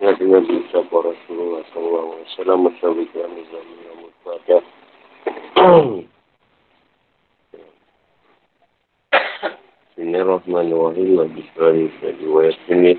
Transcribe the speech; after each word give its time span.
Nabi 0.00 0.32
Nabi 0.32 0.64
Sabah 0.72 1.12
Rasulullah 1.12 1.60
SAW 1.76 2.24
Assalamualaikum 2.24 3.20
warahmatullahi 3.20 4.08
wabarakatuh 4.24 4.64
Bismillahirrahmanirrahim 9.92 11.20
Wayat 12.32 12.56
ini 12.72 12.96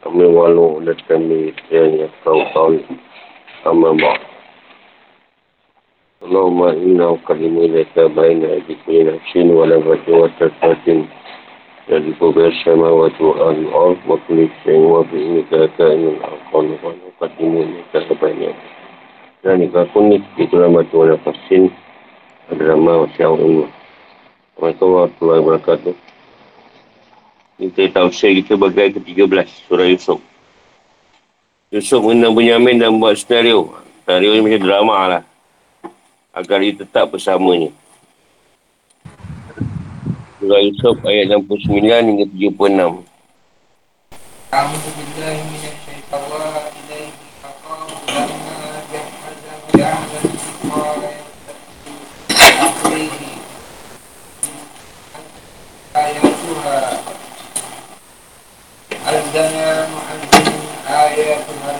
Kami 0.00 0.24
walau 0.32 0.80
dan 0.80 0.96
kami 1.04 1.52
Yang 1.68 2.08
kau 2.24 2.40
tahu 2.56 2.80
Amma 3.68 3.92
ba' 3.92 4.16
Allahumma 6.24 6.72
inna 6.80 7.12
kalimu 7.28 7.68
ilaika 7.68 8.08
baina 8.08 8.56
Adikmi 8.56 9.04
nafsin 9.04 9.52
Walam 9.52 9.84
tertatin 11.86 12.14
jadi 12.14 12.32
bersama 12.34 12.88
waktu 12.94 13.26
al-ar 13.26 13.98
waktu 14.06 14.46
yang 14.66 14.82
waktu 14.86 15.16
ini 15.18 15.40
kata 15.50 15.86
ini 15.90 16.10
akan 16.22 16.64
waktu 17.18 17.42
ini 17.42 17.82
kata 17.90 18.14
banyak 18.14 18.54
dan 19.42 19.58
jika 19.58 19.82
pun 19.90 20.14
ni 20.14 20.22
itulah 20.38 20.70
waktu 20.70 20.94
wala 20.94 21.18
pasin 21.26 21.70
adalah 22.54 22.78
ma 22.78 22.94
wasyaw 23.06 23.34
ini 23.34 23.66
Assalamualaikum 24.54 24.88
warahmatullahi 24.94 25.40
wabarakatuh 25.42 25.94
kita 27.62 27.82
tahu 27.94 28.08
kita 28.10 28.58
bagai 28.58 28.98
ke-13 28.98 29.70
surah 29.70 29.86
Yusuf. 29.86 30.18
Yusuf 31.70 32.02
mengenal 32.02 32.34
Bunyamin 32.34 32.74
dan 32.82 32.90
buat 32.98 33.14
senario. 33.14 33.70
Senario 34.02 34.34
ni 34.34 34.42
macam 34.42 34.66
drama 34.66 34.96
lah 35.06 35.22
agar 36.34 36.58
dia 36.58 36.74
tetap 36.74 37.12
bersamanya 37.12 37.70
Surah 40.41 40.61
Yusuf 40.61 40.97
ayat 41.05 41.33
69 41.33 42.09
hingga 42.13 42.25
76. 42.29 43.03
Kamu 44.47 44.75
sebenarnya 44.79 45.43
minat 45.49 45.75
syaitan 45.83 46.21
ilaihi 46.77 47.11
faqam 47.43 47.89
lama 48.07 48.57
jahada 48.93 49.53
jahada 49.75 50.19
ayatuha 55.97 56.79
Al-Dana 59.07 59.69
mu'adzim 59.91 60.57
ayatuha 60.85 61.75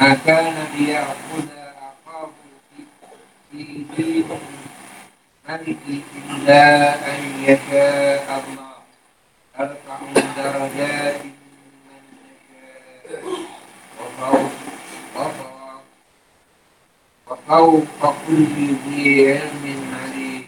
ما 0.00 0.14
كان 0.26 0.54
ليأخذ 0.78 1.48
أخاه 1.78 2.28
في 3.52 3.84
دين 3.96 4.28
ملك 5.48 5.76
إلا 6.30 6.64
أن 7.14 7.20
يشاء 7.44 8.26
الله 8.42 8.74
ترفع 9.58 9.98
درجات 10.36 11.20
من 11.86 12.02
يشاء 12.26 13.22
وفوق 14.00 14.52
وفوق 15.16 15.80
وفوق 17.26 18.14
كل 18.26 18.44
ذي 18.88 19.32
علم 19.32 19.64
عليم 20.02 20.44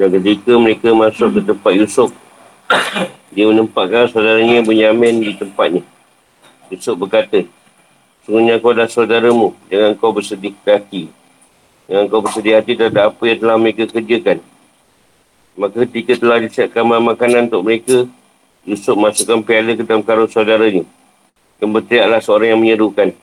Dan 0.00 0.16
ketika 0.16 0.56
mereka 0.56 0.96
masuk 0.96 1.28
ke 1.36 1.40
tempat 1.44 1.72
Yusuf, 1.76 2.08
dia 3.36 3.44
menempatkan 3.44 4.08
saudaranya 4.08 4.64
Benyamin 4.64 5.20
di 5.20 5.36
tempatnya. 5.36 5.84
Yusuf 6.73 6.95
berkata, 6.97 7.45
Sungguhnya 8.25 8.57
kau 8.57 8.73
adalah 8.73 8.89
saudaramu, 8.89 9.53
jangan 9.69 9.93
kau 10.01 10.09
bersedih 10.09 10.57
hati. 10.65 11.13
Jangan 11.85 12.09
kau 12.09 12.25
bersedih 12.25 12.57
hati 12.57 12.73
terhadap 12.73 13.13
apa 13.13 13.23
yang 13.29 13.37
telah 13.37 13.57
mereka 13.61 13.85
kerjakan. 13.85 14.41
Maka 15.53 15.85
ketika 15.85 16.17
telah 16.17 16.41
disiapkan 16.41 16.83
makanan 16.89 17.53
untuk 17.53 17.61
mereka, 17.61 17.97
Yusuf 18.65 18.97
masukkan 18.97 19.45
piala 19.45 19.77
ke 19.77 19.85
dalam 19.85 20.01
karun 20.01 20.25
saudaranya. 20.25 20.81
Kemudian 21.61 22.09
adalah 22.09 22.19
seorang 22.19 22.57
yang 22.57 22.61
menyerukan. 22.65 23.13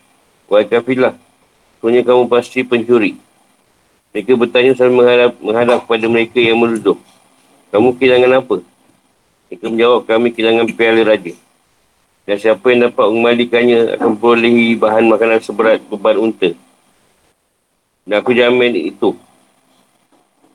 Wahai 0.47 0.71
kafilah, 0.71 1.19
sungguhnya 1.83 2.07
kamu 2.07 2.31
pasti 2.31 2.63
pencuri. 2.63 3.19
Mereka 4.15 4.39
bertanya 4.39 4.73
sambil 4.79 5.03
menghadap, 5.03 5.31
menghadap 5.43 5.79
kepada 5.83 6.07
mereka 6.07 6.39
yang 6.39 6.63
menuduh. 6.63 6.95
Kamu 7.75 7.99
kehilangan 7.99 8.39
apa? 8.39 8.57
Mereka 9.51 9.65
menjawab, 9.67 10.01
kami 10.07 10.29
kehilangan 10.31 10.67
piala 10.79 11.03
raja. 11.03 11.35
Dan 12.23 12.37
siapa 12.39 12.63
yang 12.71 12.87
dapat 12.87 13.07
mengembalikannya 13.11 13.99
akan 13.99 14.15
boleh 14.15 14.79
bahan 14.79 15.05
makanan 15.11 15.43
seberat 15.43 15.83
beban 15.91 16.19
unta. 16.23 16.55
Dan 18.07 18.23
aku 18.23 18.31
jamin 18.31 18.95
itu. 18.95 19.15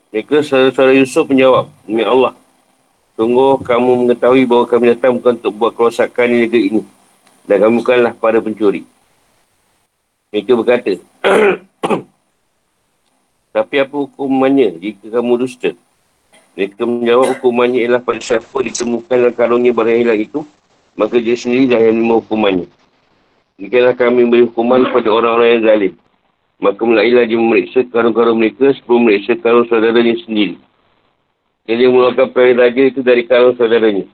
Mereka 0.08 0.40
saudara 0.40 0.96
Yusuf 0.96 1.28
menjawab, 1.28 1.68
Demi 1.84 2.00
Allah, 2.00 2.32
sungguh 3.20 3.60
kamu 3.60 3.90
mengetahui 4.08 4.48
bahawa 4.48 4.64
kami 4.64 4.84
datang 4.96 5.20
bukan 5.20 5.36
untuk 5.36 5.52
buat 5.52 5.72
kerosakan 5.76 6.32
di 6.32 6.36
negeri 6.48 6.62
ini. 6.72 6.82
Dan 7.44 7.56
kamu 7.60 7.84
bukanlah 7.84 8.12
para 8.16 8.40
pencuri. 8.40 8.88
Mereka 10.32 10.56
berkata, 10.56 10.96
Tapi 13.58 13.74
apa 13.80 13.94
hukumannya 13.96 14.76
jika 14.80 15.20
kamu 15.20 15.44
dusta? 15.44 15.72
Mereka 16.56 16.84
menjawab 16.84 17.36
hukumannya 17.36 17.84
ialah 17.84 18.00
pada 18.00 18.20
siapa 18.20 18.56
ditemukan 18.64 19.12
dalam 19.12 19.34
karungnya 19.36 19.72
barang 19.76 19.98
hilang 19.98 20.20
itu, 20.20 20.40
maka 20.98 21.22
dia 21.22 21.38
sendiri 21.38 21.70
yang 21.70 21.94
menerima 21.94 22.14
hukumannya. 22.26 22.66
Jikalau 23.62 23.94
kami 23.94 24.26
beri 24.26 24.42
hukuman 24.50 24.86
kepada 24.90 25.08
orang-orang 25.14 25.48
yang 25.54 25.62
zalim, 25.62 25.92
maka 26.58 26.80
mulailah 26.82 27.24
dia 27.26 27.38
memeriksa 27.38 27.86
karun-karun 27.86 28.34
mereka 28.34 28.74
sebelum 28.74 29.06
memeriksa 29.06 29.38
karun 29.38 29.66
saudaranya 29.70 30.14
sendiri. 30.26 30.58
Jadi 31.70 31.78
dia 31.78 31.88
mengeluarkan 31.90 32.34
peraih 32.34 32.58
raja 32.58 32.82
itu 32.82 33.00
dari 33.06 33.22
karun 33.30 33.54
saudaranya. 33.54 34.06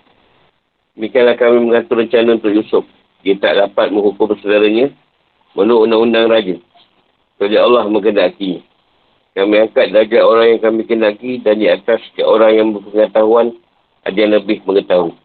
Demikianlah 0.92 1.36
kami 1.40 1.56
mengatur 1.64 2.04
rencana 2.04 2.36
untuk 2.36 2.52
Yusuf. 2.52 2.84
Dia 3.24 3.34
tak 3.40 3.56
dapat 3.56 3.88
menghukum 3.88 4.36
saudaranya 4.44 4.92
menurut 5.56 5.88
undang-undang 5.88 6.28
raja. 6.28 6.56
Jadi 7.40 7.56
Allah 7.56 7.88
mengendakinya. 7.88 8.60
Kami 9.34 9.54
angkat 9.66 9.90
darjah 9.90 10.22
orang 10.22 10.46
yang 10.54 10.60
kami 10.62 10.86
kendaki 10.86 11.42
dan 11.42 11.58
di 11.58 11.66
atas 11.66 11.98
setiap 12.06 12.30
orang 12.30 12.52
yang 12.54 12.68
berpengetahuan 12.70 13.50
ada 14.06 14.14
yang 14.14 14.30
lebih 14.36 14.62
mengetahui. 14.62 15.23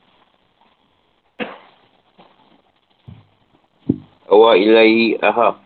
Awa 4.29 4.53
ilahi 4.53 5.17
aha. 5.25 5.57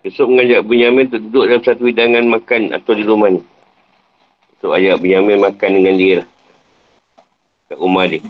Yusuf 0.00 0.24
mengajak 0.24 0.64
Bunyamin 0.64 1.12
untuk 1.12 1.20
duduk 1.28 1.44
dalam 1.44 1.62
satu 1.62 1.82
hidangan 1.84 2.24
makan 2.24 2.72
atau 2.72 2.96
di 2.96 3.04
rumah 3.04 3.28
ni. 3.28 3.44
Untuk 4.56 4.72
ajak 4.72 4.96
Bunyamin 4.96 5.36
makan 5.44 5.70
dengan 5.76 5.94
dia 6.00 6.14
lah. 6.24 6.28
Kat 7.68 7.76
rumah 7.76 8.08
dia. 8.08 8.24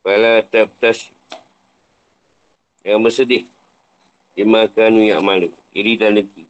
Fala 0.00 0.40
tabtas. 0.40 1.12
Jangan 2.80 3.04
bersedih. 3.04 3.44
Dimakan 4.32 4.90
minyak 4.96 5.20
malu. 5.20 5.50
Iri 5.76 6.00
dan 6.00 6.16
leki. 6.16 6.48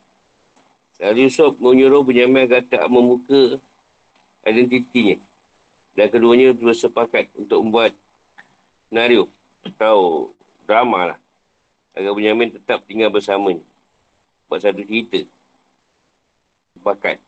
Lalu 1.02 1.26
Yusuf 1.26 1.58
menyuruh 1.58 2.06
Bunyamin 2.06 2.46
agar 2.46 2.62
tak 2.62 2.86
membuka 2.86 3.58
identitinya. 4.46 5.19
Dan 5.98 6.06
keduanya 6.14 6.54
bersepakat 6.54 7.34
untuk 7.34 7.58
membuat 7.66 7.98
senario 8.86 9.26
atau 9.66 10.30
drama 10.69 11.17
lah. 11.17 11.19
Agar 11.97 12.12
Bunyamin 12.12 12.53
tetap 12.61 12.85
tinggal 12.85 13.09
bersamanya. 13.09 13.65
Buat 14.44 14.69
satu 14.69 14.85
cerita. 14.85 15.25
sepakat. 16.76 17.19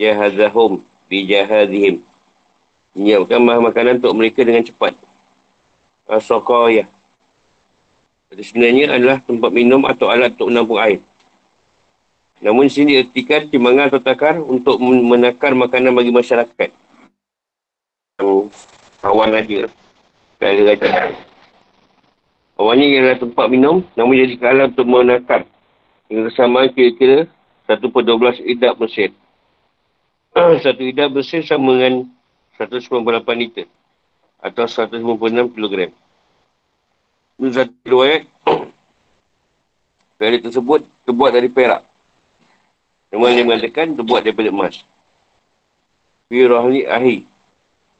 Jahazahum 0.00 0.80
bijahazihim. 1.12 2.00
Menyiapkan 2.96 3.38
bahan 3.38 3.62
makanan 3.62 3.94
untuk 4.00 4.16
mereka 4.16 4.40
dengan 4.42 4.64
cepat. 4.64 4.96
Asokayah. 6.08 6.88
Jadi 8.34 8.42
sebenarnya 8.42 8.84
adalah 8.96 9.18
tempat 9.22 9.50
minum 9.54 9.84
atau 9.86 10.10
alat 10.10 10.34
untuk 10.34 10.50
menampung 10.50 10.80
air. 10.82 10.98
Namun 12.40 12.66
sini 12.66 12.98
ertikan 12.98 13.46
timbangan 13.46 13.92
atau 13.92 14.00
takar 14.02 14.40
untuk 14.40 14.80
menakar 14.82 15.52
makanan 15.54 15.92
bagi 15.92 16.10
masyarakat. 16.10 16.70
Awan 19.06 19.38
aja. 19.38 19.70
Tak 20.40 20.50
ada. 20.50 21.29
Awannya 22.60 22.92
ialah 22.92 23.16
tempat 23.16 23.48
minum, 23.48 23.80
namun 23.96 24.20
jadi 24.20 24.36
kalah 24.36 24.68
untuk 24.68 24.84
menakar. 24.84 25.48
Dengan 26.12 26.28
kesamaan 26.28 26.68
kira-kira 26.76 27.24
1 27.64 27.80
per 27.88 28.02
12 28.04 28.44
idap 28.44 28.76
mesin. 28.76 29.16
Satu 30.60 30.82
idap 30.84 31.08
mesin 31.16 31.40
sama 31.40 31.80
dengan 31.80 32.04
198 32.60 33.40
liter. 33.40 33.64
Atau 34.44 34.68
156 34.68 35.56
kilogram. 35.56 35.88
Ini 37.40 37.48
satu 37.56 37.72
riwayat. 37.88 38.28
Kali 40.20 40.38
tersebut 40.44 40.84
terbuat 41.08 41.32
dari 41.32 41.48
perak. 41.48 41.80
Namun 43.08 43.32
dia 43.32 43.44
mengatakan 43.44 43.96
terbuat 43.96 44.20
daripada 44.20 44.52
emas. 44.52 44.84
Firahli 46.28 46.84
ahi. 46.84 47.24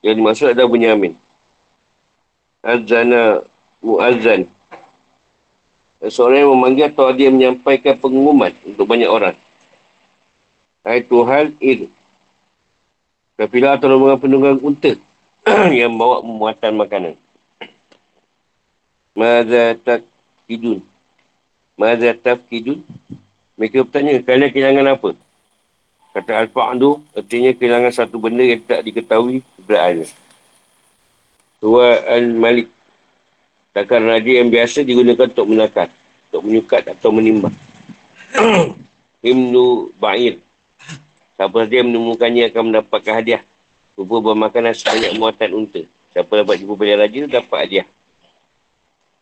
Yang 0.04 0.14
dimaksud 0.20 0.46
adalah 0.52 0.68
Bunyamin. 0.68 1.16
Azana 2.60 3.44
muazzan. 3.84 4.48
Seorang 6.00 6.48
yang 6.48 6.52
memanggil 6.56 6.88
atau 6.88 7.12
dia 7.12 7.28
menyampaikan 7.28 7.96
pengumuman 8.00 8.56
untuk 8.64 8.88
banyak 8.88 9.10
orang. 9.10 9.36
Hai 10.80 11.04
Tuhan 11.04 11.52
il. 11.60 11.92
Kapilah 13.36 13.76
atau 13.76 13.92
rombongan 13.92 14.20
penunggang 14.20 14.60
unta 14.64 14.96
yang 15.80 15.92
bawa 15.96 16.24
muatan 16.24 16.76
makanan. 16.76 17.14
Maza 19.12 19.76
tak 19.76 20.08
kidun. 20.48 20.80
Maza 21.76 22.16
tak 22.16 22.48
kidun. 22.48 22.80
Mereka 23.60 23.84
bertanya, 23.84 24.16
kalian 24.24 24.48
kehilangan 24.48 24.86
apa? 24.96 25.10
Kata 26.16 26.32
Al-Fa'adu, 26.42 27.04
artinya 27.12 27.52
kehilangan 27.52 27.92
satu 27.92 28.16
benda 28.16 28.40
yang 28.40 28.64
tak 28.64 28.80
diketahui 28.88 29.44
keberadaannya. 29.60 30.08
Tua 31.60 32.00
Al-Malik. 32.08 32.72
Takkan 33.70 34.02
raja 34.02 34.30
yang 34.42 34.50
biasa 34.50 34.82
digunakan 34.82 35.30
untuk 35.30 35.46
menakar. 35.46 35.88
Untuk 36.30 36.42
menyukat 36.46 36.82
atau 36.90 37.14
menimbang. 37.14 37.54
Himnu 39.24 39.94
Ba'ir. 39.98 40.42
Siapa 41.38 41.56
saja 41.64 41.80
yang 41.80 41.94
menemukannya 41.94 42.50
akan 42.50 42.62
mendapatkan 42.68 43.14
hadiah. 43.14 43.42
Rupa 43.94 44.32
bermakanan 44.32 44.74
sebanyak 44.74 45.16
muatan 45.16 45.50
unta. 45.54 45.82
Siapa 46.10 46.42
dapat 46.42 46.58
jumpa 46.58 46.74
pada 46.74 47.06
raja, 47.06 47.20
dapat 47.30 47.58
hadiah. 47.64 47.86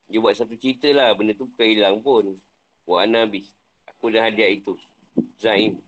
Dia 0.09 0.19
buat 0.25 0.33
satu 0.33 0.57
cerita 0.57 0.89
lah. 0.97 1.13
Benda 1.13 1.37
tu 1.37 1.45
bukan 1.45 1.67
hilang 1.69 2.01
pun. 2.01 2.41
Wa 2.89 3.05
Nabi. 3.05 3.53
Aku 3.85 4.09
dah 4.09 4.33
hadiah 4.33 4.49
itu. 4.49 4.81
Zaim. 5.37 5.85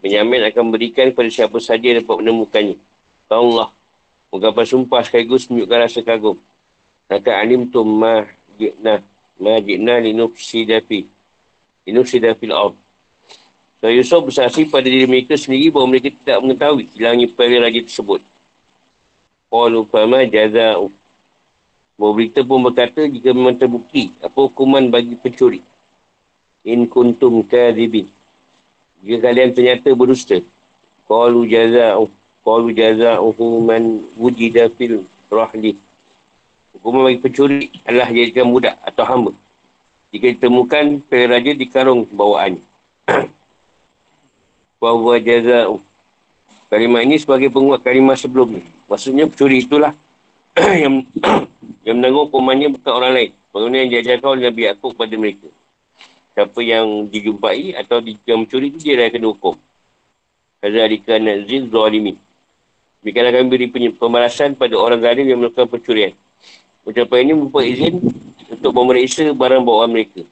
Menyamin 0.00 0.48
akan 0.48 0.72
berikan 0.72 1.12
kepada 1.12 1.28
siapa 1.28 1.60
saja 1.60 1.84
yang 1.84 2.00
dapat 2.00 2.24
menemukannya. 2.24 2.80
Allah. 3.28 3.68
Mengapa 4.32 4.64
sumpah 4.64 5.04
sekaligus 5.04 5.46
menunjukkan 5.52 5.78
rasa 5.84 6.00
kagum. 6.00 6.40
Maka 7.10 7.42
alim 7.42 7.66
tu 7.66 7.82
ma 7.82 8.30
jikna. 8.54 9.02
Ma 9.42 9.58
jikna 9.58 9.98
linufsidafi. 9.98 11.10
Linufsidafi 11.82 12.46
al 12.54 12.78
So 13.80 13.88
Yusuf 13.88 14.28
bersaksi 14.28 14.68
pada 14.68 14.84
diri 14.84 15.08
mereka 15.08 15.40
sendiri 15.40 15.72
bahawa 15.72 15.96
mereka 15.96 16.12
tidak 16.12 16.38
mengetahui 16.44 16.84
hilangnya 16.92 17.32
para 17.32 17.64
raja 17.64 17.80
tersebut. 17.80 18.20
Qalu 19.48 19.88
fama 19.88 20.20
jaza'u. 20.28 20.92
Bahawa 21.96 22.12
berita 22.12 22.44
pun 22.44 22.60
berkata 22.60 23.08
jika 23.08 23.32
memang 23.32 23.56
terbukti 23.56 24.12
apa 24.20 24.36
hukuman 24.36 24.92
bagi 24.92 25.16
pencuri. 25.16 25.64
In 26.60 26.84
kuntum 26.84 27.40
kadhibin. 27.40 28.12
Jika 29.00 29.32
kalian 29.32 29.56
ternyata 29.56 29.96
berdusta. 29.96 30.44
Qalu 31.08 31.48
jaza'u. 31.48 32.04
Qalu 32.44 32.76
jaza'uhu 32.76 33.64
man 33.64 34.04
wujida 34.20 34.68
fil 34.76 35.08
rahli. 35.32 35.80
Hukuman 36.70 37.10
bagi 37.10 37.18
pencuri 37.18 37.66
adalah 37.82 38.08
jadikan 38.14 38.46
budak 38.54 38.78
atau 38.86 39.02
hamba. 39.02 39.32
Jika 40.14 40.26
ditemukan 40.38 41.02
para 41.06 41.24
raja 41.26 41.52
di 41.54 41.66
karung 41.66 42.06
bawaannya. 42.06 42.62
Wahuwa 44.82 45.18
jaza'u. 45.18 45.82
Kalimah 46.70 47.02
ini 47.02 47.18
sebagai 47.18 47.50
penguat 47.50 47.82
kalimah 47.82 48.14
sebelumnya. 48.14 48.62
Maksudnya 48.86 49.26
pencuri 49.26 49.66
itulah 49.66 49.90
yang 50.82 51.02
yang 51.86 51.98
menanggung 51.98 52.30
hukumannya 52.30 52.70
bukan 52.78 52.92
orang 52.94 53.12
lain. 53.18 53.30
Pengguna 53.50 53.76
yang 53.82 53.90
diajarkan 53.90 54.28
oleh 54.30 54.42
Nabi 54.46 54.60
Yaakob 54.70 54.94
kepada 54.94 55.14
mereka. 55.18 55.48
Siapa 56.38 56.60
yang 56.62 56.86
dijumpai 57.10 57.74
atau 57.74 57.98
yang 58.22 58.46
mencuri 58.46 58.70
itu 58.70 58.78
dia 58.78 59.02
yang 59.02 59.10
kena 59.10 59.34
hukum. 59.34 59.58
Kazalika 60.62 61.18
nazil 61.18 61.66
zalimin. 61.66 62.16
Demikianlah 63.02 63.32
kami 63.34 63.46
beri 63.50 63.66
pembalasan 63.90 64.54
pada 64.54 64.78
orang 64.78 65.02
zalim 65.02 65.26
yang 65.26 65.42
melakukan 65.42 65.66
pencurian. 65.66 66.14
Ucapan 66.88 67.28
ini 67.28 67.32
membuat 67.36 67.66
izin 67.68 68.00
untuk 68.48 68.72
memeriksa 68.72 69.30
barang 69.36 69.62
bawaan 69.62 69.92
mereka. 69.92 70.24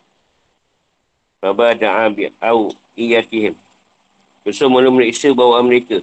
Baba 1.38 1.76
da'a 1.76 2.10
bi'au 2.10 2.74
iyatihim. 2.98 3.54
Besok 4.42 4.66
mula 4.72 4.88
memeriksa 4.90 5.30
bawaan 5.36 5.68
mereka. 5.68 6.00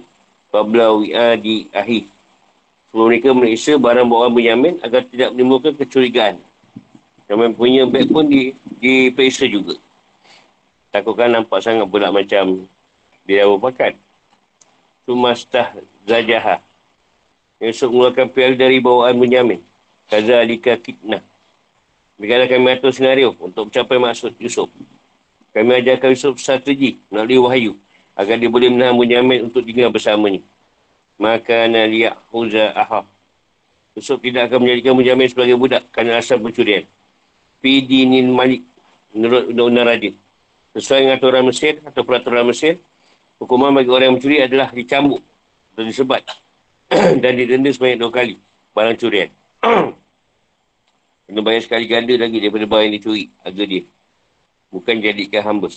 Babla 0.54 0.96
wi'a 0.96 1.36
di 1.36 1.68
ahi. 1.74 2.08
Sebelum 2.88 3.12
mereka 3.12 3.28
memeriksa 3.34 3.76
barang 3.76 4.06
bawaan 4.08 4.32
Benyamin 4.32 4.80
agar 4.80 5.04
tidak 5.04 5.34
menimbulkan 5.34 5.74
kecurigaan. 5.76 6.40
Yang 7.26 7.58
punya 7.58 7.82
beg 7.84 8.06
pun 8.08 8.30
di, 8.30 8.54
diperiksa 8.78 9.50
juga. 9.50 9.74
Takutkan 10.94 11.34
nampak 11.34 11.60
sangat 11.60 11.90
pula 11.90 12.08
macam 12.14 12.64
dia 13.26 13.44
berpakat. 13.44 13.98
Sumastah 15.04 15.74
zajaha. 16.06 16.62
Yusuf 17.58 17.90
mengeluarkan 17.90 18.30
piala 18.30 18.54
dari 18.54 18.78
bawaan 18.78 19.18
Benyamin. 19.18 19.60
Kaza 20.06 20.38
alika 20.38 20.78
kitnah. 20.78 21.22
Bagaimana 22.16 22.46
kami 22.46 22.66
atur 22.72 22.94
senario 22.94 23.34
untuk 23.42 23.68
mencapai 23.68 23.98
maksud 23.98 24.38
Yusuf. 24.38 24.70
Kami 25.50 25.70
ajarkan 25.82 26.14
Yusuf 26.14 26.38
strategi 26.38 26.96
melalui 27.10 27.42
wahyu 27.42 27.72
agar 28.16 28.40
dia 28.40 28.48
boleh 28.48 28.72
menahan 28.72 28.96
Benyamin 28.96 29.50
untuk 29.50 29.66
tinggal 29.66 29.92
bersamanya. 29.92 30.40
Maka 31.18 31.68
naliyak 31.68 32.16
huza 32.32 32.72
aha. 32.72 33.04
Yusuf 33.98 34.22
tidak 34.22 34.48
akan 34.48 34.64
menjadikan 34.64 34.94
Benyamin 34.94 35.28
sebagai 35.28 35.56
budak 35.58 35.82
kerana 35.90 36.22
asal 36.22 36.38
pencurian. 36.38 36.86
Fidinin 37.60 38.30
malik 38.30 38.62
menurut 39.10 39.50
undang-undang 39.50 39.86
rajin. 39.90 40.14
Sesuai 40.76 41.08
dengan 41.08 41.16
aturan 41.16 41.44
Mesir 41.48 41.80
atau 41.82 42.04
peraturan 42.04 42.44
Mesir, 42.44 42.76
hukuman 43.40 43.72
bagi 43.72 43.88
orang 43.88 44.12
yang 44.12 44.16
mencuri 44.20 44.38
adalah 44.44 44.68
dicambuk 44.70 45.24
dan 45.72 45.84
disebat 45.88 46.22
dan 47.24 47.32
didenda 47.32 47.72
sebanyak 47.72 47.96
dua 48.00 48.12
kali 48.12 48.36
barang 48.76 48.96
curian. 49.00 49.32
Kena 51.26 51.40
bayar 51.42 51.62
sekali 51.66 51.90
ganda 51.90 52.14
lagi 52.14 52.38
daripada 52.38 52.66
barang 52.70 52.84
yang 52.86 52.96
dicuri 52.96 53.24
harga 53.42 53.64
dia. 53.66 53.82
Bukan 54.70 54.94
jadikan 55.02 55.42
hamba. 55.42 55.68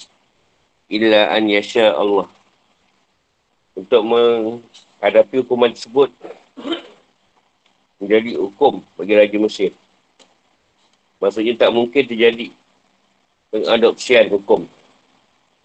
Illa 0.90 1.34
an 1.34 1.50
yasha 1.50 1.94
Allah. 1.94 2.30
Untuk 3.74 4.02
menghadapi 4.06 5.42
hukuman 5.42 5.74
tersebut, 5.74 6.14
menjadi 8.02 8.38
hukum 8.38 8.86
bagi 8.94 9.14
Raja 9.18 9.38
Mesir. 9.42 9.72
Maksudnya 11.18 11.58
tak 11.58 11.74
mungkin 11.74 12.04
terjadi 12.06 12.54
pengadopsian 13.52 14.30
hukum 14.30 14.70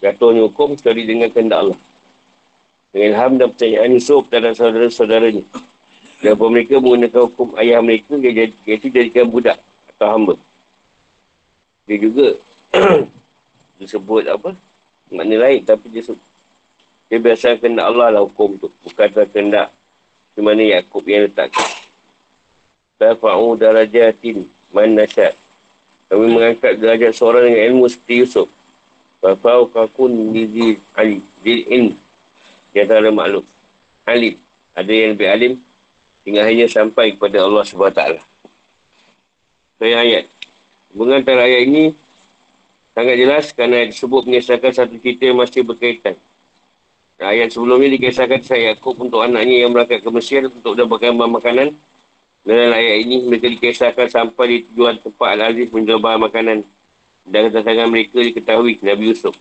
jatuhnya 0.04 0.44
hukum 0.44 0.76
sekali 0.76 1.08
dengan 1.08 1.32
kehendak 1.32 1.64
Allah. 1.64 1.80
Dengan 2.92 3.06
ilham 3.10 3.32
dan 3.40 3.48
percayaan 3.56 3.90
Yusuf 3.96 4.28
terhadap 4.30 4.54
saudara-saudaranya. 4.54 5.42
Dan 6.24 6.40
mereka 6.40 6.80
menggunakan 6.80 7.20
hukum 7.28 7.52
ayah 7.60 7.84
mereka 7.84 8.16
iaitu 8.16 8.88
jadikan 8.88 9.28
budak 9.28 9.60
atau 9.92 10.08
hamba. 10.08 10.34
Dia 11.84 12.00
juga 12.00 12.40
disebut 13.80 14.24
apa? 14.32 14.56
Makna 15.12 15.36
lain 15.36 15.60
tapi 15.68 15.92
dia 15.92 16.00
sebut. 16.00 16.24
Dia 17.12 17.20
biasa 17.20 17.60
kehendak 17.60 17.92
Allah 17.92 18.08
lah 18.08 18.22
hukum 18.24 18.56
tu. 18.56 18.72
Bukan 18.88 19.28
kehendak 19.28 19.68
di 20.32 20.40
mana 20.40 20.64
Yaakob 20.64 21.04
yang 21.04 21.28
letakkan. 21.28 21.68
Tafa'u 22.96 23.60
darajatin 23.60 24.48
man 24.72 24.96
nasyad. 24.96 25.36
Kami 26.08 26.24
mengangkat 26.24 26.80
derajat 26.80 27.12
seorang 27.12 27.52
dengan 27.52 27.62
ilmu 27.68 27.84
seperti 27.92 28.24
Yusuf. 28.24 28.48
Fafau 29.20 29.68
kakun 29.68 30.32
di 30.32 30.80
alim. 30.96 31.20
Di 31.44 31.68
ilmu. 31.68 31.94
Di 32.72 32.80
antara 32.80 33.12
makhluk. 33.12 33.44
Alim. 34.08 34.40
Ada 34.72 34.88
yang 34.88 35.10
lebih 35.16 35.28
alim. 35.28 35.52
Hingga 36.24 36.42
hanya 36.44 36.66
sampai 36.68 37.16
kepada 37.16 37.44
Allah 37.44 37.62
SWT. 37.64 38.00
Saya 39.80 39.96
ayat. 40.00 40.24
Hubungan 40.92 41.20
antara 41.20 41.44
ayat 41.44 41.68
ini 41.68 41.84
sangat 42.96 43.16
jelas 43.20 43.44
kerana 43.52 43.84
disebut 43.88 44.24
mengisahkan 44.24 44.72
satu 44.72 44.96
cerita 44.96 45.28
yang 45.28 45.38
masih 45.42 45.66
berkaitan 45.66 46.16
Ayat 47.22 47.54
sebelum 47.54 47.78
ini 47.78 47.94
dikisahkan 47.94 48.42
saya 48.42 48.74
Yaakob 48.74 48.98
untuk 48.98 49.22
anaknya 49.22 49.62
yang 49.62 49.70
berangkat 49.70 50.02
ke 50.02 50.10
Mesir 50.10 50.50
untuk 50.50 50.74
dapatkan 50.74 51.14
bahan 51.14 51.32
makanan. 51.38 51.68
Dalam 52.42 52.74
ayat 52.74 53.06
ini 53.06 53.22
mereka 53.22 53.46
dikisahkan 53.54 54.10
sampai 54.10 54.44
di 54.50 54.58
tujuan 54.66 54.98
tempat 54.98 55.38
Al-Aziz 55.38 55.70
menjual 55.70 56.02
bahan 56.02 56.26
makanan. 56.26 56.58
Dan 57.24 57.42
kedatangan 57.48 57.86
mereka 57.86 58.18
diketahui 58.18 58.82
Nabi 58.82 59.14
Yusuf. 59.14 59.38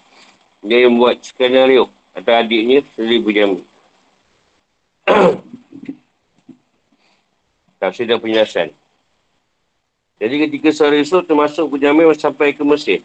Dia 0.62 0.86
yang 0.86 0.96
membuat 0.96 1.26
skenario 1.26 1.90
atau 2.14 2.32
adiknya 2.38 2.86
sendiri 2.94 3.20
berjamin. 3.26 3.62
Tafsir 7.84 8.08
dan 8.08 8.16
penjelasan. 8.24 8.72
Jadi 10.16 10.36
ketika 10.48 10.72
seorang 10.72 11.04
Yusuf 11.04 11.28
termasuk 11.28 11.68
berjamin 11.68 12.08
sampai 12.16 12.56
ke 12.56 12.64
Mesir. 12.64 13.04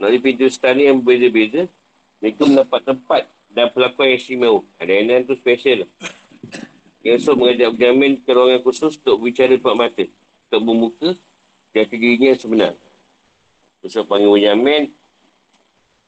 Melalui 0.00 0.24
pintu 0.24 0.48
istana 0.48 0.80
yang 0.80 1.04
berbeza-beza, 1.04 1.68
mereka 2.16 2.48
mendapat 2.48 2.80
tempat 2.80 3.22
dan 3.52 3.68
pelakuan 3.68 4.16
yang 4.16 4.20
istimewa. 4.24 4.64
Ada 4.80 5.04
yang 5.04 5.28
tu 5.28 5.36
special. 5.36 5.84
Yusuf 7.04 7.36
mengajak 7.36 7.76
berjamin 7.76 8.16
ke 8.24 8.30
ruangan 8.32 8.60
khusus 8.64 8.96
untuk 8.96 9.20
bicara 9.20 9.52
depan 9.52 9.76
mata. 9.76 10.08
Untuk 10.48 10.60
membuka 10.64 11.08
jati 11.76 11.96
dirinya 12.00 12.32
sebenar. 12.32 12.72
Yusuf 13.84 14.08
panggil 14.08 14.32
berjamin 14.32 14.96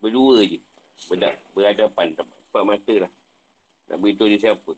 berdua 0.00 0.48
je. 0.48 0.64
Berdak, 1.12 1.44
berhadapan 1.52 2.16
tempat 2.16 2.62
mata 2.64 2.94
lah. 3.04 3.12
Nak 3.84 3.96
beritahu 4.00 4.32
dia 4.32 4.40
siapa. 4.48 4.72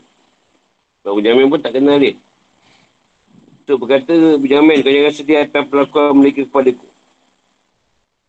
Berjamin 0.99 1.47
pun 1.47 1.63
tak 1.63 1.79
kenal 1.79 1.95
dia. 1.95 2.19
Yusuf 3.65 3.81
berkata, 3.81 4.13
berjamin 4.37 4.85
kau 4.85 4.93
jangan 4.93 5.13
sedih 5.17 5.41
atas 5.41 5.65
pelakuan 5.65 6.13
mereka 6.13 6.45
kepada 6.45 6.69
aku. 6.69 6.85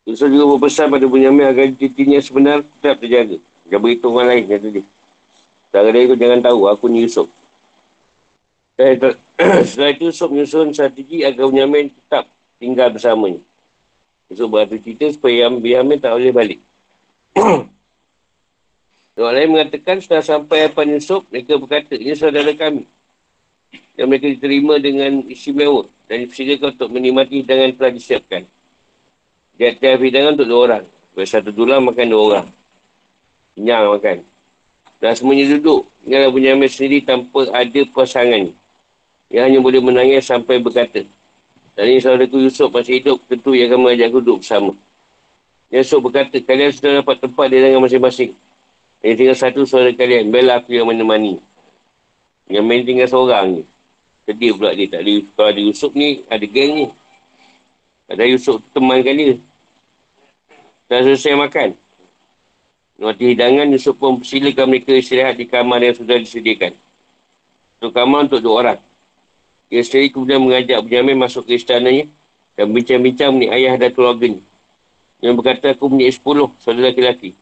Yusuf 0.08 0.32
juga 0.32 0.44
berpesan 0.56 0.88
pada 0.88 1.04
Bunyamin 1.04 1.44
agar 1.44 1.68
titinya 1.76 2.16
sebenar 2.24 2.64
tetap 2.64 3.04
terjaga. 3.04 3.36
Jangan 3.68 3.82
beritahu 3.84 4.16
orang 4.16 4.28
lain, 4.32 4.42
kata 4.48 4.68
dia. 4.72 4.84
Setelah 5.68 5.92
dia 5.92 6.08
kau 6.08 6.16
jangan 6.16 6.40
tahu, 6.40 6.60
aku 6.72 6.84
ni 6.88 7.04
Yusuf. 7.04 7.28
Setelah 8.80 9.92
itu 9.92 10.04
Yusuf 10.08 10.28
menyusun 10.32 10.72
strategi 10.72 11.20
agar 11.20 11.52
Bunyamin 11.52 11.92
tetap 11.92 12.32
tinggal 12.56 12.88
bersamanya. 12.96 13.44
Yusuf 14.32 14.48
beratu 14.48 14.80
cerita 14.80 15.04
supaya 15.12 15.52
Bunyamin 15.52 16.00
tak 16.00 16.16
boleh 16.16 16.32
balik. 16.32 16.60
Orang 19.20 19.36
lain 19.36 19.52
mengatakan 19.52 20.00
setelah 20.00 20.24
sampai 20.24 20.64
Apan 20.64 20.96
Yusuf, 20.96 21.28
mereka 21.28 21.60
berkata, 21.60 21.92
ini 21.92 22.16
saudara 22.16 22.56
kami. 22.56 22.88
Yang 23.96 24.06
mereka 24.12 24.26
diterima 24.28 24.74
dengan 24.76 25.24
istimewa 25.26 25.88
dan 26.06 26.26
dipersilakan 26.26 26.68
untuk 26.76 26.88
menikmati 26.92 27.42
hidangan 27.42 27.70
telah 27.74 27.92
disiapkan. 27.92 28.42
Dia 29.56 29.72
tiap 29.72 30.00
hidangan 30.04 30.36
untuk 30.36 30.48
dua 30.48 30.60
orang. 30.68 30.84
Bila 31.16 31.24
satu 31.24 31.50
tulang 31.50 31.82
makan 31.88 32.06
dua 32.12 32.22
orang. 32.22 32.46
Kenyang 33.56 33.88
makan. 33.96 34.18
Dan 35.00 35.12
semuanya 35.16 35.44
duduk. 35.56 35.88
Tinggallah 36.04 36.30
Bunyamin 36.32 36.68
sendiri 36.68 37.00
tanpa 37.04 37.48
ada 37.52 37.80
pasangan. 37.88 38.52
Yang 39.32 39.42
hanya 39.48 39.58
boleh 39.64 39.80
menangis 39.80 40.28
sampai 40.28 40.60
berkata. 40.60 41.02
Dan 41.76 41.84
ini 41.88 42.00
saudaraku 42.00 42.40
Yusuf 42.40 42.68
masih 42.68 43.00
hidup. 43.00 43.20
Tentu 43.28 43.56
ia 43.56 43.68
akan 43.68 43.84
mengajak 43.84 44.12
duduk 44.12 44.44
bersama. 44.44 44.72
Yusuf 45.72 46.00
berkata, 46.04 46.36
kalian 46.40 46.70
sudah 46.72 47.02
dapat 47.02 47.16
tempat 47.20 47.46
di 47.48 47.58
dengan 47.58 47.80
masing-masing. 47.82 48.32
Ini 49.02 49.12
tinggal 49.16 49.36
satu 49.36 49.64
saudara 49.64 49.92
kalian. 49.92 50.28
Bela 50.28 50.60
aku 50.60 50.72
yang 50.72 50.88
menemani. 50.88 51.40
Yang 52.46 52.64
main 52.64 52.82
tinggal 52.86 53.08
seorang 53.10 53.46
ni. 53.58 53.62
Sedih 54.26 54.54
pula 54.58 54.74
dia. 54.74 54.86
Tak 54.90 55.02
ada, 55.02 55.12
kalau 55.34 55.48
ada 55.50 55.60
Yusuf 55.62 55.90
ni, 55.94 56.22
ada 56.26 56.46
geng 56.46 56.72
ni. 56.74 56.86
Ada 58.06 58.22
Yusuf 58.26 58.62
temankan 58.70 59.14
dia. 59.18 59.34
Dah 60.86 61.02
selesai 61.02 61.34
makan. 61.34 61.74
Nanti 62.96 63.34
hidangan, 63.34 63.66
Yusuf 63.74 63.98
pun 63.98 64.22
persilakan 64.22 64.66
mereka 64.70 64.94
istirahat 64.94 65.36
di 65.36 65.46
kamar 65.50 65.82
yang 65.82 65.98
sudah 65.98 66.16
disediakan. 66.16 66.78
Untuk 67.76 67.92
kamar 67.92 68.30
untuk 68.30 68.40
dua 68.40 68.54
orang. 68.62 68.80
Dia 69.66 69.82
sendiri 69.82 70.14
kemudian 70.14 70.38
mengajak 70.38 70.78
Benjamin 70.86 71.18
masuk 71.18 71.50
ke 71.50 71.58
istananya 71.58 72.06
dan 72.54 72.70
bincang-bincang 72.70 73.34
mengenai 73.34 73.66
ayah 73.66 73.74
dan 73.74 73.90
keluarganya. 73.90 74.42
Yang 75.18 75.34
berkata, 75.42 75.74
aku 75.74 75.90
punya 75.90 76.06
sepuluh 76.08 76.54
saudara 76.62 76.94
lelaki. 76.94 77.34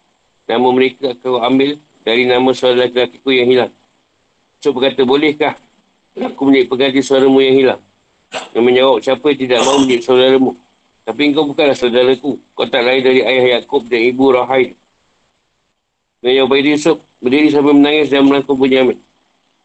Nama 0.49 0.69
mereka 0.73 1.13
aku 1.13 1.37
ambil 1.45 1.77
dari 2.01 2.25
nama 2.25 2.51
saudara 2.57 2.89
lelaki 2.89 3.21
ku 3.21 3.29
yang 3.29 3.47
hilang. 3.47 3.73
So 4.61 4.73
berkata, 4.73 5.03
bolehkah 5.05 5.55
aku 6.15 6.43
menjadi 6.47 6.67
pengganti 6.71 7.01
saudaramu 7.03 7.39
yang 7.43 7.57
hilang? 7.57 7.81
Yang 8.55 8.65
menjawab, 8.65 8.99
siapa 9.03 9.25
yang 9.31 9.39
tidak 9.39 9.61
mahu 9.63 9.79
menjadi 9.87 10.03
saudaramu? 10.03 10.51
Tapi 11.05 11.21
engkau 11.29 11.45
bukanlah 11.45 11.77
saudaraku. 11.77 12.31
Kau 12.57 12.65
tak 12.65 12.83
lain 12.83 13.05
dari 13.05 13.21
ayah 13.21 13.45
Yaakob 13.59 13.85
dan 13.93 14.01
ibu 14.01 14.33
Rahai. 14.33 14.73
Dan 16.25 16.33
yang 16.33 16.49
baik 16.49 16.65
Yusuf 16.65 16.97
berdiri 17.21 17.53
sambil 17.53 17.77
menangis 17.77 18.09
dan 18.09 18.25
melangkau 18.25 18.57
Bunyamin. 18.57 18.97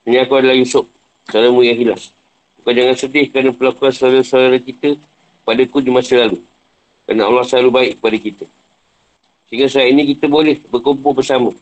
Ini 0.03 0.27
aku 0.27 0.36
adalah 0.36 0.58
Yusuf, 0.58 0.84
saudaramu 1.31 1.63
yang 1.63 1.79
hilang. 1.79 2.01
Kau 2.60 2.75
jangan 2.75 2.96
sedih 3.00 3.31
kerana 3.31 3.55
pelakuan 3.55 3.96
saudara-saudara 3.96 4.60
kita 4.60 5.00
padaku 5.48 5.79
di 5.79 5.96
masa 5.96 6.27
lalu. 6.27 6.43
Kerana 7.08 7.31
Allah 7.31 7.48
selalu 7.48 7.69
baik 7.72 7.91
kepada 8.03 8.17
kita. 8.19 8.46
Sehingga 9.48 9.65
saat 9.72 9.89
ini 9.89 10.12
kita 10.13 10.27
boleh 10.27 10.60
berkumpul 10.67 11.15
bersama. 11.15 11.55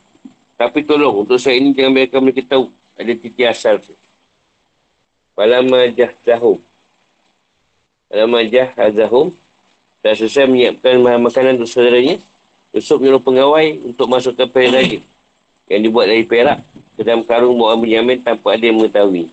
Tapi 0.58 0.82
tolong, 0.90 1.22
untuk 1.22 1.38
saat 1.38 1.62
ini 1.62 1.72
jangan 1.78 1.94
biarkan 1.94 2.20
mereka 2.26 2.42
tahu 2.58 2.74
ada 2.98 3.12
titik 3.14 3.46
asal. 3.46 3.78
Falamah 5.38 5.88
jahdahum. 5.94 6.58
Falamah 8.10 8.44
jahdahum. 8.50 9.38
Dah 10.02 10.14
selesai 10.18 10.50
menyiapkan 10.50 11.02
makanan 11.22 11.62
untuk 11.62 11.70
saudaranya, 11.70 12.18
Yusuf 12.74 13.02
menyuruh 13.02 13.22
pengawai 13.22 13.82
untuk 13.82 14.06
masukkan 14.10 14.46
perak 14.46 14.74
raja 14.78 15.00
yang 15.68 15.82
dibuat 15.84 16.08
dari 16.08 16.24
perak 16.24 16.64
ke 16.96 17.02
dalam 17.04 17.26
karung 17.26 17.58
buah 17.58 17.76
Benjamin 17.76 18.22
tanpa 18.22 18.56
ada 18.56 18.64
yang 18.64 18.78
mengetahui. 18.80 19.30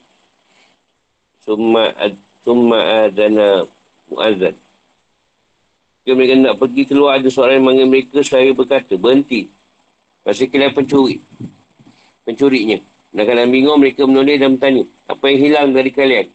Summa, 1.44 1.92
ad, 1.94 2.16
summa 2.40 3.06
adana 3.06 3.68
mu'azad. 4.08 4.56
Jika 6.04 6.12
mereka 6.16 6.34
nak 6.36 6.56
pergi 6.60 6.82
keluar, 6.84 7.16
ada 7.16 7.28
seorang 7.32 7.64
yang 7.64 7.88
mereka, 7.88 8.20
saya 8.20 8.52
berkata, 8.52 8.96
berhenti. 8.96 9.48
Masih 10.24 10.48
kalian 10.52 10.72
pencuri. 10.76 11.20
Pencurinya. 12.24 12.80
Dan 13.14 13.22
kalau 13.30 13.46
bingung, 13.46 13.78
mereka 13.78 14.02
menulis 14.10 14.42
dan 14.42 14.58
bertanya, 14.58 14.84
apa 15.06 15.24
yang 15.30 15.38
hilang 15.38 15.68
dari 15.70 15.90
kalian? 15.94 16.26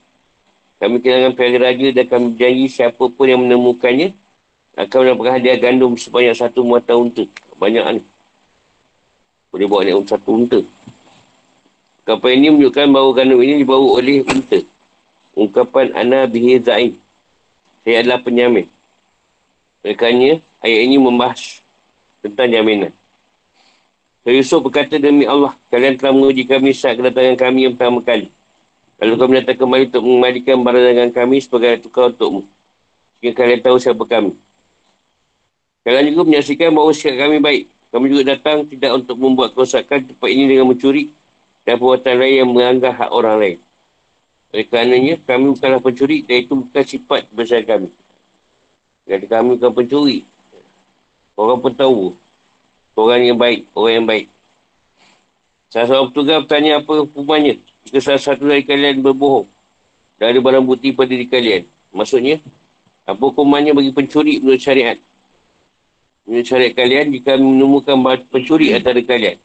Kami 0.79 0.95
kehilangan 1.03 1.36
piala 1.36 1.57
raja 1.59 1.88
dan 1.91 2.05
kami 2.07 2.25
berjanji 2.39 2.67
siapa 2.71 3.03
pun 3.12 3.27
yang 3.27 3.43
menemukannya 3.43 4.15
akan 4.79 4.98
mendapatkan 5.03 5.33
hadiah 5.36 5.59
gandum 5.59 6.00
sebanyak 6.00 6.31
satu 6.31 6.63
muatan 6.63 7.12
unta. 7.12 7.27
Banyak 7.59 8.00
ni. 8.00 8.01
Boleh 9.51 9.67
bawa 9.67 9.83
naik 9.83 10.07
satu 10.07 10.39
unta. 10.39 10.59
Ungkapan 12.07 12.31
ini 12.39 12.48
menunjukkan 12.55 12.86
bahawa 12.95 13.09
gandum 13.12 13.39
ini 13.43 13.53
dibawa 13.59 14.00
oleh 14.00 14.24
unta. 14.24 14.59
Ungkapan 15.36 15.91
Ana 16.00 16.24
bihi 16.31 16.63
za'im. 16.63 16.95
Saya 17.83 18.00
adalah 18.00 18.24
penyamin. 18.24 18.71
Olehkannya, 19.83 20.39
ayat 20.63 20.79
ini 20.88 20.95
membahas 20.95 21.59
tentang 22.24 22.55
jaminan. 22.55 22.95
So, 24.20 24.36
Yusuf 24.36 24.60
berkata 24.60 25.00
demi 25.00 25.24
Allah, 25.24 25.56
kalian 25.72 25.96
telah 25.96 26.12
menguji 26.12 26.44
kami 26.44 26.76
saat 26.76 27.00
kedatangan 27.00 27.40
kami 27.40 27.70
yang 27.70 27.74
pertama 27.80 28.04
kali. 28.04 28.28
Lalu 29.00 29.16
kami 29.16 29.32
datang 29.40 29.58
kembali 29.64 29.84
untuk 29.88 30.04
mengembalikan 30.04 30.56
barang 30.60 30.84
dagangan 30.92 31.14
kami 31.16 31.40
sebagai 31.40 31.88
tukar 31.88 32.12
untukmu. 32.12 32.44
Jika 33.24 33.48
kalian 33.48 33.60
tahu 33.64 33.80
siapa 33.80 34.04
kami. 34.04 34.36
Kalian 35.88 36.12
juga 36.12 36.24
menyaksikan 36.28 36.76
bahawa 36.76 36.92
sikap 36.92 37.16
kami 37.16 37.40
baik. 37.40 37.64
Kami 37.90 38.06
juga 38.12 38.36
datang 38.36 38.68
tidak 38.68 38.92
untuk 39.00 39.16
membuat 39.16 39.56
kerosakan 39.56 40.04
tempat 40.04 40.30
ini 40.30 40.52
dengan 40.52 40.68
mencuri 40.68 41.10
dan 41.64 41.80
perbuatan 41.80 42.16
lain 42.20 42.36
yang 42.44 42.50
menganggap 42.52 42.94
hak 43.00 43.10
orang 43.16 43.36
lain. 43.40 43.58
Oleh 44.52 44.66
kerananya, 44.68 45.16
kami 45.24 45.46
bukanlah 45.56 45.82
pencuri 45.82 46.18
dan 46.28 46.38
itu 46.44 46.54
bukan 46.60 46.84
sifat 46.84 47.22
besar 47.32 47.64
kami. 47.64 47.90
Jadi 49.08 49.26
kami 49.26 49.56
bukan 49.56 49.72
pencuri. 49.74 50.28
Orang 51.40 51.64
pun 51.64 51.72
tahu. 51.72 52.14
Orang 53.00 53.24
yang 53.24 53.39
baik, 53.39 53.72
orang 53.72 53.94
yang 54.03 54.08
baik. 54.08 54.25
Salah 55.72 55.88
seorang 55.88 56.08
petugas 56.12 56.38
bertanya 56.44 56.72
apa 56.84 56.91
hukumannya 57.06 57.62
jika 57.88 58.00
salah 58.03 58.20
satu 58.20 58.44
dari 58.50 58.65
kalian 58.65 59.00
berbohong 59.00 59.48
dan 60.20 60.36
ada 60.36 60.39
barang 60.44 60.65
bukti 60.68 60.91
pada 60.91 61.08
diri 61.08 61.29
kalian. 61.29 61.63
Maksudnya, 61.96 62.44
apa 63.08 63.22
hukumannya 63.22 63.72
bagi 63.72 63.96
pencuri 63.96 64.44
menurut 64.44 64.60
syariat? 64.60 64.98
Menurut 66.27 66.46
syariat 66.46 66.74
kalian, 66.75 67.15
jika 67.15 67.39
menemukan 67.39 67.96
pencuri 68.27 68.75
antara 68.75 69.00
kalian, 69.00 69.39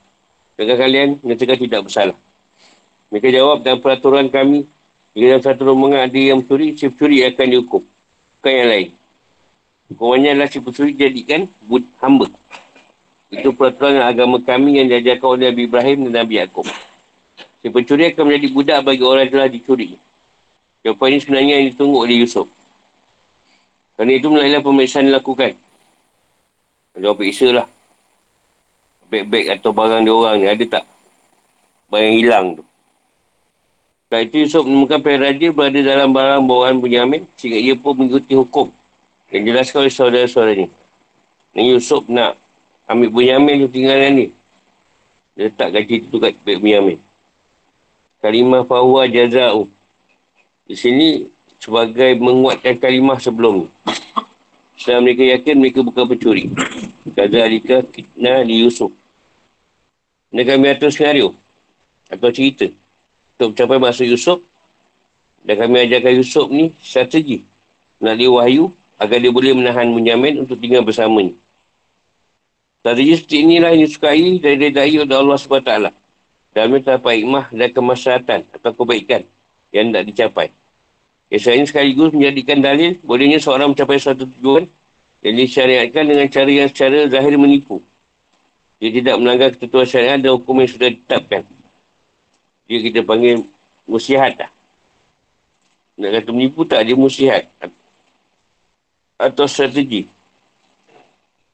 dengan 0.58 0.76
kalian 0.80 1.08
menyatakan 1.22 1.56
tidak 1.62 1.80
bersalah. 1.86 2.16
Mereka 3.14 3.28
jawab 3.30 3.62
dalam 3.62 3.78
peraturan 3.78 4.26
kami, 4.32 4.66
jika 5.14 5.26
dalam 5.30 5.42
satu 5.46 5.60
rombongan 5.70 6.10
ada 6.10 6.18
yang 6.18 6.42
mencuri, 6.42 6.74
si 6.74 6.90
pencuri 6.90 7.22
akan 7.22 7.46
dihukum. 7.46 7.82
Bukan 8.40 8.52
yang 8.52 8.68
lain. 8.68 8.88
Hukumannya 9.94 10.30
adalah 10.34 10.48
si 10.50 10.58
pencuri 10.58 10.92
jadikan 10.98 11.46
hamba. 12.02 12.26
Itu 13.34 13.50
peraturan 13.54 13.98
agama 13.98 14.38
kami 14.38 14.78
yang 14.78 14.86
diajarkan 14.86 15.26
oleh 15.34 15.42
Nabi 15.50 15.62
Ibrahim 15.66 15.98
dan 16.08 16.12
Nabi 16.22 16.34
Yaakob. 16.38 16.66
Si 17.64 17.66
pencuri 17.72 18.12
akan 18.12 18.22
menjadi 18.28 18.48
budak 18.52 18.78
bagi 18.86 19.02
orang 19.02 19.26
yang 19.26 19.32
telah 19.34 19.48
dicuri. 19.50 19.88
Jawapan 20.84 21.08
ini 21.10 21.18
sebenarnya 21.18 21.54
yang 21.58 21.66
ditunggu 21.72 21.96
oleh 21.96 22.16
Yusuf. 22.20 22.46
Kerana 23.96 24.12
itu 24.12 24.26
melalui 24.28 24.60
pemeriksaan 24.60 25.08
dilakukan. 25.08 25.56
Jawab 26.94 27.16
periksa 27.18 27.48
lah. 27.50 27.66
beg-beg 29.10 29.46
atau 29.58 29.70
barang 29.70 30.02
dia 30.02 30.14
orang 30.14 30.36
ni. 30.42 30.46
Ada 30.50 30.64
tak? 30.78 30.84
Barang 31.90 32.14
hilang 32.18 32.46
tu. 32.58 32.62
Setelah 34.04 34.22
itu 34.30 34.36
Yusuf 34.46 34.62
menemukan 34.68 34.98
pihak 35.02 35.18
raja 35.22 35.46
berada 35.50 35.80
dalam 35.80 36.08
barang 36.14 36.42
bawaan 36.46 36.76
Bunyamin 36.78 37.22
sehingga 37.34 37.58
ia 37.58 37.74
pun 37.74 37.98
mengikuti 37.98 38.36
hukum 38.36 38.70
yang 39.32 39.42
jelaskan 39.48 39.86
oleh 39.86 39.94
saudara-saudara 39.94 40.54
ni. 40.54 40.68
Dan 41.54 41.62
Yusuf 41.70 42.04
nak 42.06 42.38
ambil 42.88 43.08
Bunyamin 43.10 43.66
tu 43.66 43.68
tinggalan 43.70 44.10
ni. 44.14 44.26
Dia 45.34 45.50
letak 45.50 45.68
gaji 45.74 45.96
tu 46.08 46.16
kat 46.22 46.36
pihak 46.42 46.58
Bunyamin. 46.62 46.98
Kalimah 48.22 48.64
fahuwa 48.64 49.04
jaza'u. 49.04 49.68
Di 50.64 50.76
sini 50.78 51.08
sebagai 51.60 52.16
menguatkan 52.16 52.80
kalimah 52.80 53.20
sebelum 53.20 53.66
ni. 53.66 53.68
Setelah 54.80 55.00
mereka 55.04 55.22
yakin 55.22 55.54
mereka 55.60 55.80
bukan 55.84 56.04
pencuri. 56.08 56.50
Kata 57.14 57.36
Alika 57.46 57.84
fitnah 57.84 58.42
di 58.42 58.64
Yusuf. 58.64 58.90
Ini 60.34 60.42
kami 60.42 60.66
atur 60.72 60.90
senario. 60.90 61.36
Atau 62.10 62.32
cerita 62.34 62.68
untuk 63.34 63.54
mencapai 63.54 63.78
maksud 63.82 64.06
Yusuf 64.06 64.38
dan 65.42 65.58
kami 65.58 65.90
ajarkan 65.90 66.12
Yusuf 66.22 66.46
ni 66.54 66.70
strategi 66.78 67.42
nak 67.98 68.16
dia 68.16 68.30
wahyu 68.30 68.70
agar 68.96 69.18
dia 69.18 69.34
boleh 69.34 69.52
menahan 69.58 69.90
Bunyamin 69.90 70.46
untuk 70.46 70.56
tinggal 70.62 70.86
bersama 70.86 71.18
Strategi 72.84 73.16
seperti 73.16 73.36
inilah 73.48 73.72
yang 73.72 73.88
disukai 73.88 74.28
dari 74.44 74.68
daya 74.68 75.08
oleh 75.08 75.16
Allah 75.16 75.40
SWT. 75.40 75.72
Dalamnya 76.52 76.78
terdapat 76.84 77.16
hikmah 77.16 77.48
dan 77.48 77.68
kemaslahatan 77.72 78.40
atau 78.52 78.70
kebaikan 78.76 79.24
yang 79.72 79.88
tak 79.88 80.04
dicapai. 80.04 80.52
Kisah 81.32 81.56
ini 81.56 81.64
sekaligus 81.64 82.12
menjadikan 82.12 82.60
dalil 82.60 83.00
bolehnya 83.00 83.40
seorang 83.40 83.72
mencapai 83.72 83.96
suatu 83.96 84.28
tujuan 84.28 84.68
yang 85.24 85.32
disyariatkan 85.32 86.04
dengan 86.04 86.28
cara 86.28 86.50
yang 86.52 86.68
secara 86.68 87.08
zahir 87.08 87.40
menipu. 87.40 87.80
Dia 88.76 88.92
tidak 88.92 89.16
melanggar 89.16 89.48
ketentuan 89.56 89.88
syariat 89.88 90.20
dan 90.20 90.36
hukum 90.36 90.60
yang 90.60 90.68
sudah 90.68 90.92
ditetapkan. 90.92 91.42
Dia 92.68 92.78
kita 92.84 93.00
panggil 93.00 93.48
musihat 93.88 94.44
lah. 94.44 94.52
Nak 95.96 96.20
kata 96.20 96.30
menipu 96.36 96.68
tak, 96.68 96.84
dia 96.84 96.92
musihat. 96.92 97.48
Atau 99.16 99.48
strategi. 99.48 100.04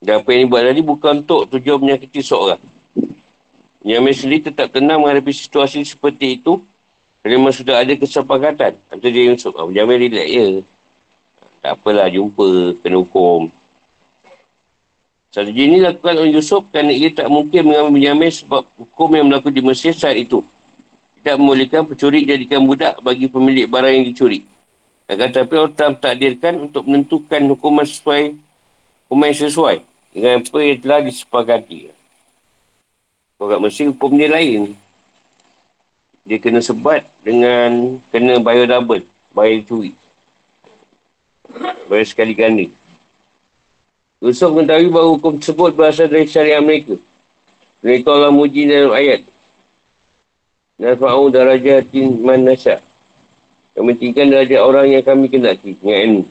Dan 0.00 0.24
apa 0.24 0.28
yang 0.32 0.48
dia 0.48 0.50
buat 0.50 0.62
tadi 0.64 0.80
bukan 0.80 1.14
untuk 1.20 1.40
tujuan 1.52 1.78
menyakiti 1.84 2.24
seorang. 2.24 2.60
Yang 3.84 4.24
sendiri 4.24 4.48
tetap 4.48 4.72
tenang 4.72 5.04
menghadapi 5.04 5.28
situasi 5.28 5.84
seperti 5.84 6.40
itu. 6.40 6.64
Kerana 7.20 7.52
sudah 7.52 7.84
ada 7.84 7.92
kesepakatan. 7.92 8.80
Atau 8.88 9.08
dia 9.12 9.36
sok. 9.36 9.60
Abu 9.60 9.76
Jamil 9.76 10.08
relax 10.08 10.28
ya. 10.32 10.46
Tak 11.60 11.76
apalah 11.76 12.08
jumpa, 12.08 12.80
kena 12.80 13.04
hukum. 13.04 13.52
Strategi 15.28 15.62
ini 15.68 15.84
lakukan 15.84 16.16
oleh 16.16 16.32
Yusuf 16.32 16.64
kerana 16.72 16.90
ia 16.90 17.12
tak 17.12 17.28
mungkin 17.28 17.62
mengambil 17.68 17.92
Benjamin 18.00 18.32
sebab 18.32 18.64
hukum 18.80 19.08
yang 19.14 19.28
berlaku 19.30 19.52
di 19.52 19.62
Mesir 19.62 19.94
saat 19.94 20.16
itu 20.16 20.42
tidak 21.20 21.36
membolehkan 21.36 21.84
pencuri 21.84 22.24
jadikan 22.24 22.64
budak 22.64 22.96
bagi 23.04 23.28
pemilik 23.28 23.68
barang 23.68 23.92
yang 23.92 24.04
dicuri. 24.08 24.42
Akan 25.06 25.28
tetapi 25.28 25.52
Allah 25.54 25.72
telah 25.76 25.94
takdirkan 26.00 26.54
untuk 26.66 26.82
menentukan 26.88 27.46
hukuman 27.52 27.84
sesuai 27.84 28.40
hukuman 29.06 29.30
sesuai 29.30 29.89
dengan 30.10 30.42
apa 30.42 30.58
yang 30.58 30.78
telah 30.82 31.00
disepakati. 31.06 31.90
Kat 33.40 33.60
Mesir 33.62 33.88
hukum 33.88 34.20
dia 34.20 34.28
lain. 34.28 34.76
Dia 36.28 36.36
kena 36.36 36.60
sebat 36.60 37.08
dengan 37.24 37.96
kena 38.12 38.36
bayar 38.36 38.68
double. 38.68 39.06
Bayar 39.32 39.64
curi. 39.64 39.96
Bayar 41.88 42.06
sekali 42.06 42.36
ganda. 42.36 42.68
Yusuf 44.20 44.52
mengetahui 44.52 44.92
bahawa 44.92 45.16
hukum 45.16 45.40
tersebut 45.40 45.72
berasal 45.72 46.04
dari 46.04 46.28
syariah 46.28 46.60
mereka. 46.60 47.00
Itu 47.80 48.10
Allah 48.12 48.28
muji 48.28 48.68
dalam 48.68 48.92
ayat. 48.92 49.24
Nafa'u 50.76 51.32
darajatin 51.32 52.20
man 52.20 52.44
nasya. 52.44 52.84
Kami 53.72 53.96
tinggikan 53.96 54.28
darajat 54.28 54.60
orang 54.60 54.92
yang 54.92 55.00
kami 55.00 55.32
kendaki 55.32 55.72
dengan 55.80 55.98
ilmu. 56.04 56.24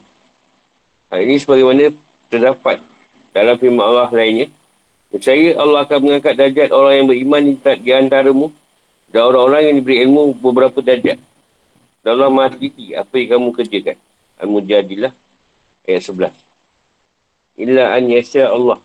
Hal 1.10 1.18
ini 1.26 1.34
sebagaimana 1.42 1.90
terdapat 2.30 2.78
dalam 3.30 3.56
firman 3.58 3.84
Allah 3.84 4.10
lainnya. 4.10 4.48
Percaya 5.10 5.58
Allah 5.58 5.82
akan 5.82 5.98
mengangkat 6.06 6.34
darjat 6.38 6.70
orang 6.70 7.02
yang 7.02 7.06
beriman 7.10 7.42
di, 7.42 7.90
antaramu 7.90 8.54
dan 9.10 9.26
orang-orang 9.26 9.62
yang 9.66 9.74
diberi 9.82 9.96
ilmu 10.06 10.38
beberapa 10.38 10.78
darjat. 10.78 11.18
Dan 12.00 12.10
Allah 12.14 12.30
maha 12.30 12.54
apa 12.54 13.14
yang 13.18 13.28
kamu 13.36 13.48
kerjakan. 13.52 13.96
Al-Mujadilah 14.40 15.12
ayat 15.84 16.02
11. 16.06 16.32
Illa 17.60 17.92
an 17.92 18.02
yasya 18.06 18.54
Allah. 18.54 18.78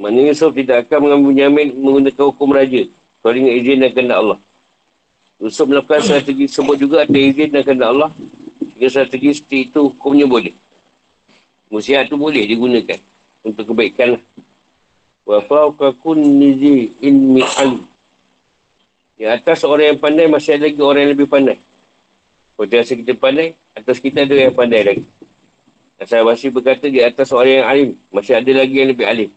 Maknanya 0.00 0.32
Yusuf 0.32 0.56
tidak 0.56 0.88
akan 0.88 0.98
mengambil 1.06 1.32
nyamin 1.36 1.68
menggunakan 1.76 2.24
hukum 2.32 2.50
raja. 2.56 2.88
Kalau 3.20 3.32
dengan 3.36 3.52
izin 3.52 3.84
dan 3.84 3.90
kehendak 3.92 4.18
Allah. 4.18 4.38
Yusuf 5.36 5.68
melakukan 5.68 6.00
strategi 6.00 6.48
sebut 6.48 6.80
juga 6.80 7.04
ada 7.04 7.20
izin 7.20 7.52
dan 7.52 7.62
kehendak 7.62 7.88
Allah. 7.92 8.10
Jika 8.80 8.86
strategi 8.88 9.36
seperti 9.36 9.68
itu 9.68 9.92
hukumnya 9.92 10.24
boleh. 10.24 10.56
Musiat 11.70 12.10
tu 12.10 12.18
boleh 12.18 12.44
digunakan. 12.44 12.98
Untuk 13.46 13.70
kebaikan 13.72 14.18
lah. 14.18 14.22
Wa 15.24 15.38
fawqakun 15.46 16.18
nizi 16.18 16.92
in 17.00 17.38
mi'al. 17.38 17.86
Di 19.14 19.24
atas 19.30 19.62
orang 19.62 19.94
yang 19.94 20.00
pandai 20.02 20.26
masih 20.26 20.58
ada 20.58 20.66
lagi 20.66 20.80
orang 20.82 21.06
yang 21.06 21.12
lebih 21.14 21.30
pandai. 21.30 21.56
Kalau 22.60 22.76
rasa 22.76 22.92
kita 22.92 23.16
pandai, 23.16 23.56
atas 23.72 23.96
kita 23.96 24.28
ada 24.28 24.36
yang 24.36 24.52
pandai 24.52 24.84
lagi. 24.84 25.04
Asal 26.00 26.24
Basi 26.24 26.48
berkata 26.48 26.88
di 26.88 27.00
atas 27.04 27.28
orang 27.28 27.60
yang 27.60 27.66
alim, 27.68 27.90
masih 28.08 28.36
ada 28.36 28.52
lagi 28.52 28.72
yang 28.80 28.88
lebih 28.88 29.04
alim. 29.04 29.30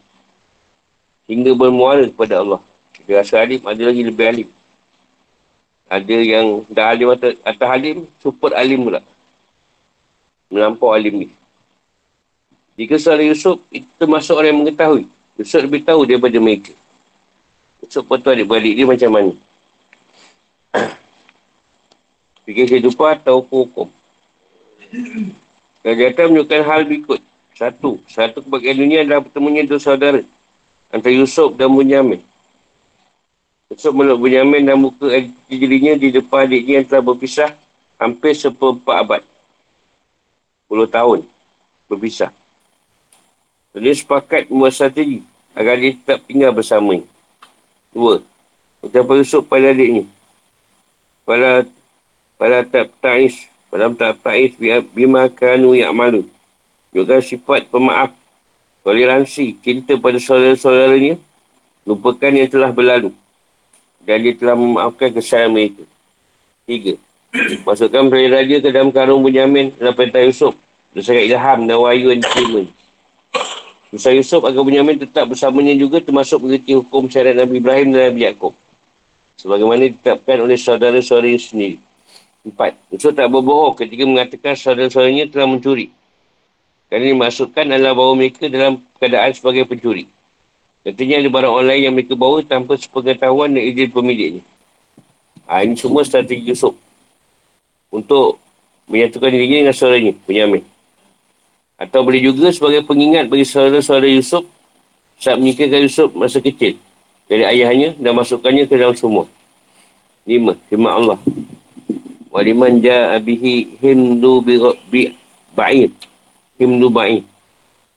Hingga 1.28 1.52
bermuara 1.60 2.08
kepada 2.08 2.40
Allah. 2.40 2.64
Dia 3.04 3.20
rasa 3.20 3.44
alim, 3.44 3.60
ada 3.64 3.82
lagi 3.84 4.02
lebih 4.04 4.26
alim. 4.28 4.48
Ada 5.92 6.16
yang 6.24 6.64
dah 6.72 6.96
alim 6.96 7.12
atau 7.12 7.36
atas 7.44 7.68
alim, 7.68 8.08
super 8.24 8.56
alim 8.56 8.80
pula. 8.88 9.04
Melampau 10.48 10.96
alim 10.96 11.24
ni. 11.24 11.28
Jika 12.74 12.98
seorang 12.98 13.30
Yusuf, 13.30 13.62
itu 13.70 13.86
termasuk 14.02 14.34
orang 14.34 14.50
yang 14.50 14.60
mengetahui. 14.66 15.06
Yusuf 15.38 15.62
lebih 15.62 15.86
tahu 15.86 16.10
daripada 16.10 16.38
mereka. 16.42 16.74
Yusuf 17.86 18.02
pun 18.06 18.18
tahu 18.18 18.34
adik-beradik 18.34 18.74
dia 18.74 18.86
macam 18.90 19.10
mana. 19.14 19.34
Fikir 22.50 22.66
kehidupan 22.66 23.22
atau 23.22 23.46
hukum. 23.46 23.88
Kejahatan 25.86 26.26
menunjukkan 26.34 26.62
hal 26.66 26.82
berikut. 26.90 27.22
Satu, 27.54 28.02
satu 28.10 28.42
kebahagiaan 28.42 28.78
dunia 28.82 28.98
adalah 29.06 29.22
pertemuannya 29.22 29.70
dua 29.70 29.78
saudara. 29.78 30.22
Antara 30.90 31.14
Yusuf 31.14 31.54
dan 31.54 31.70
Bunyamin. 31.70 32.22
Yusuf 33.70 33.94
meluk 33.94 34.18
Bunyamin 34.22 34.66
dan 34.66 34.78
muka 34.82 35.10
dirinya 35.50 35.94
di 35.94 36.10
depan 36.10 36.50
adiknya 36.50 36.82
yang 36.82 36.88
telah 36.90 37.04
berpisah 37.06 37.54
hampir 38.02 38.34
seperempat 38.34 38.96
abad. 39.06 39.22
Puluh 40.66 40.90
tahun 40.90 41.30
berpisah. 41.86 42.34
Jadi 43.74 43.90
sepakat 43.98 44.42
strategi 44.70 45.26
agar 45.58 45.76
dia 45.82 45.98
tetap 45.98 46.22
tinggal 46.30 46.54
bersama. 46.54 47.02
Dua. 47.90 48.22
Ucapan 48.86 49.26
Yusuf 49.26 49.44
pada 49.50 49.74
adiknya. 49.74 50.06
Pada 51.26 51.66
pada 52.38 52.62
tak 52.62 52.94
ta'is. 53.02 53.50
Pada 53.74 53.90
tak 53.90 54.22
ta'is 54.22 54.54
bima 54.94 55.26
kanu 55.30 55.74
yang 55.74 55.94
malu. 55.94 56.30
Juga 56.94 57.18
sifat 57.18 57.66
pemaaf. 57.74 58.14
Toleransi, 58.86 59.58
cinta 59.64 59.98
pada 59.98 60.22
saudara-saudaranya. 60.22 61.18
Lupakan 61.88 62.32
yang 62.32 62.50
telah 62.52 62.70
berlalu 62.70 63.12
dan 64.04 64.20
dia 64.20 64.34
telah 64.36 64.56
memaafkan 64.56 65.10
kesalahan 65.16 65.52
mereka. 65.52 65.84
Tiga. 66.68 66.94
Masukkan 67.68 68.08
perayaan 68.12 68.32
raja 68.36 68.56
ke 68.62 68.70
dalam 68.70 68.92
karung 68.94 69.24
Bunyamin 69.24 69.74
dalam 69.80 69.96
perintah 69.96 70.22
Yusuf. 70.22 70.54
Bersama 70.94 71.24
ilham 71.26 71.60
dan 71.66 71.78
wahyu 71.82 72.14
yang 72.14 72.22
diterima. 72.22 72.62
Musa 73.94 74.10
Yusuf 74.10 74.42
agar 74.42 74.66
Bunyamin 74.66 74.98
tetap 74.98 75.30
bersamanya 75.30 75.78
juga 75.78 76.02
termasuk 76.02 76.42
mengerti 76.42 76.74
hukum 76.74 77.06
syariat 77.06 77.46
Nabi 77.46 77.62
Ibrahim 77.62 77.94
dan 77.94 78.10
Nabi 78.10 78.26
Yaakob. 78.26 78.58
Sebagaimana 79.38 79.86
ditetapkan 79.86 80.42
oleh 80.42 80.58
saudara-saudara 80.58 81.30
sendiri. 81.38 81.78
Empat. 82.42 82.74
Yusuf 82.90 83.14
tak 83.14 83.30
berbohong 83.30 83.78
ketika 83.78 84.02
mengatakan 84.10 84.58
saudara-saudaranya 84.58 85.30
telah 85.30 85.46
mencuri. 85.46 85.94
Kerana 86.90 87.06
dimasukkan 87.06 87.66
adalah 87.70 87.94
bahawa 87.94 88.14
mereka 88.18 88.50
dalam 88.50 88.82
keadaan 88.98 89.30
sebagai 89.30 89.70
pencuri. 89.70 90.10
Katanya 90.82 91.22
ada 91.22 91.30
barang 91.30 91.54
online 91.54 91.82
yang 91.86 91.94
mereka 91.94 92.18
bawa 92.18 92.42
tanpa 92.42 92.74
sepengetahuan 92.82 93.54
dan 93.54 93.62
izin 93.62 93.94
pemiliknya. 93.94 94.44
Ha, 95.46 95.70
ini 95.70 95.78
semua 95.78 96.02
strategi 96.02 96.50
Yusuf. 96.50 96.74
Untuk 97.94 98.42
menyatukan 98.90 99.30
dirinya 99.30 99.70
dengan 99.70 99.76
saudaranya, 99.78 100.18
penyamin. 100.26 100.73
Atau 101.78 102.06
boleh 102.06 102.22
juga 102.22 102.54
sebagai 102.54 102.86
pengingat 102.86 103.28
bagi 103.28 103.44
saudara-saudara 103.44 104.08
Yusuf 104.08 104.46
saat 105.18 105.40
menikahkan 105.42 105.84
Yusuf 105.84 106.10
masa 106.14 106.38
kecil 106.40 106.78
dari 107.26 107.44
ayahnya 107.48 107.98
dan 107.98 108.14
masukkannya 108.14 108.70
ke 108.70 108.76
dalam 108.78 108.94
semua. 108.94 109.26
Lima, 110.24 110.56
firman 110.72 110.94
Allah. 110.94 111.20
Waliman 112.34 112.82
ja'a 112.82 113.20
bihi 113.20 113.78
himdu 113.78 114.42
bi 114.90 115.14
ba'id. 115.54 115.92
Himdu 116.58 116.88
ba'id. 116.90 117.26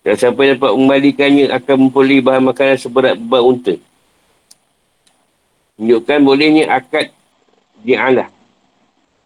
Dan 0.07 0.15
siapa 0.15 0.39
yang 0.47 0.61
dapat 0.61 0.71
mengembalikannya 0.77 1.45
akan 1.51 1.77
memperoleh 1.89 2.21
bahan 2.23 2.43
makanan 2.47 2.79
seberat 2.79 3.15
beban 3.19 3.43
unta. 3.43 3.75
Menunjukkan 5.77 6.19
bolehnya 6.23 6.65
akad 6.71 7.11
di'alah. 7.83 8.31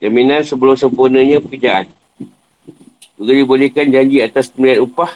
Jaminan 0.00 0.40
sebelum 0.40 0.74
sempurnanya 0.80 1.44
pekerjaan. 1.44 1.92
Juga 3.20 3.36
dibolehkan 3.36 3.92
janji 3.92 4.24
atas 4.24 4.48
pemberian 4.48 4.88
upah 4.88 5.12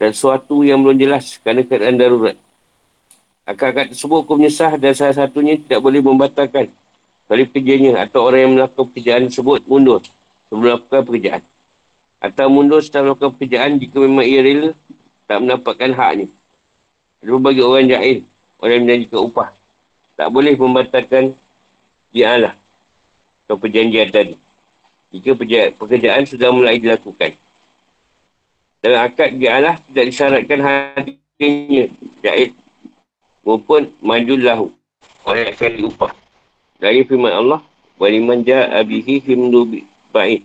dan 0.00 0.16
sesuatu 0.16 0.64
yang 0.64 0.80
belum 0.80 0.96
jelas 0.96 1.36
kerana 1.44 1.60
keadaan 1.68 2.00
darurat. 2.00 2.36
Akad-akad 3.44 3.92
tersebut 3.92 4.24
hukumnya 4.24 4.48
sah 4.48 4.72
dan 4.80 4.96
salah 4.96 5.12
satunya 5.12 5.60
tidak 5.60 5.84
boleh 5.84 6.00
membatalkan 6.00 6.72
dari 7.28 7.44
pekerjanya 7.44 8.08
atau 8.08 8.24
orang 8.24 8.40
yang 8.40 8.52
melakukan 8.56 8.88
pekerjaan 8.88 9.28
tersebut 9.28 9.68
mundur 9.68 10.00
sebelum 10.48 10.80
melakukan 10.80 11.00
pekerjaan. 11.04 11.42
Atau 12.24 12.48
mundur 12.48 12.80
setelah 12.80 13.12
melakukan 13.12 13.30
pekerjaan 13.36 13.70
jika 13.84 13.96
memang 14.00 14.24
ia 14.24 14.40
rela 14.40 14.70
tak 15.28 15.38
mendapatkan 15.44 15.90
haknya. 15.92 16.26
Ada 17.20 17.36
bagi 17.36 17.60
orang 17.60 17.84
jahil, 17.84 18.18
orang 18.64 18.72
yang 18.72 18.82
menjanjikan 18.88 19.20
upah. 19.28 19.48
Tak 20.16 20.28
boleh 20.32 20.56
membatalkan 20.56 21.36
dia 22.16 22.32
lah 22.40 22.54
atau 23.44 23.60
perjanjian 23.60 24.08
tadi. 24.08 24.45
Jika 25.16 25.32
pekerjaan 25.80 26.28
sudah 26.28 26.52
mulai 26.52 26.76
dilakukan. 26.76 27.32
Dalam 28.84 29.00
akad 29.08 29.40
dia 29.40 29.58
lah 29.58 29.80
tidak 29.88 30.04
disyaratkan 30.12 30.60
hadirnya 30.60 31.88
jahil 32.20 32.52
maupun 33.42 33.90
majulahu 34.04 34.70
yang 35.26 35.50
akan 35.50 35.70
diupah. 35.80 36.12
Dari 36.76 37.02
firman 37.08 37.32
Allah, 37.32 37.60
Waliman 37.96 38.44
ja'abihi 38.44 39.24
himdu 39.24 39.80
baik. 40.12 40.44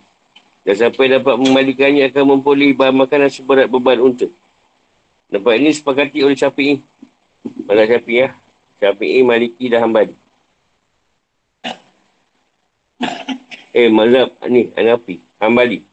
Dan 0.63 0.73
siapa 0.77 1.03
yang 1.03 1.19
dapat 1.19 1.35
membalikannya 1.41 2.07
akan 2.07 2.23
memperoleh 2.37 2.71
bahan 2.71 2.95
makanan 2.95 3.27
seberat 3.27 3.67
beban 3.67 3.99
unta. 3.99 4.29
Nampak 5.27 5.59
ini 5.59 5.75
sepakati 5.75 6.23
oleh 6.23 6.37
Syafi'i. 6.37 6.79
Mana 7.67 7.83
Syafi'i 7.83 8.23
ya? 8.23 8.29
Syafi'i, 8.79 9.19
Maliki 9.25 9.67
dan 9.67 9.83
Hambali. 9.89 10.15
Eh, 13.71 13.87
mazhab 13.87 14.35
ni, 14.51 14.67
Hanafi, 14.75 15.23
Hambali. 15.39 15.87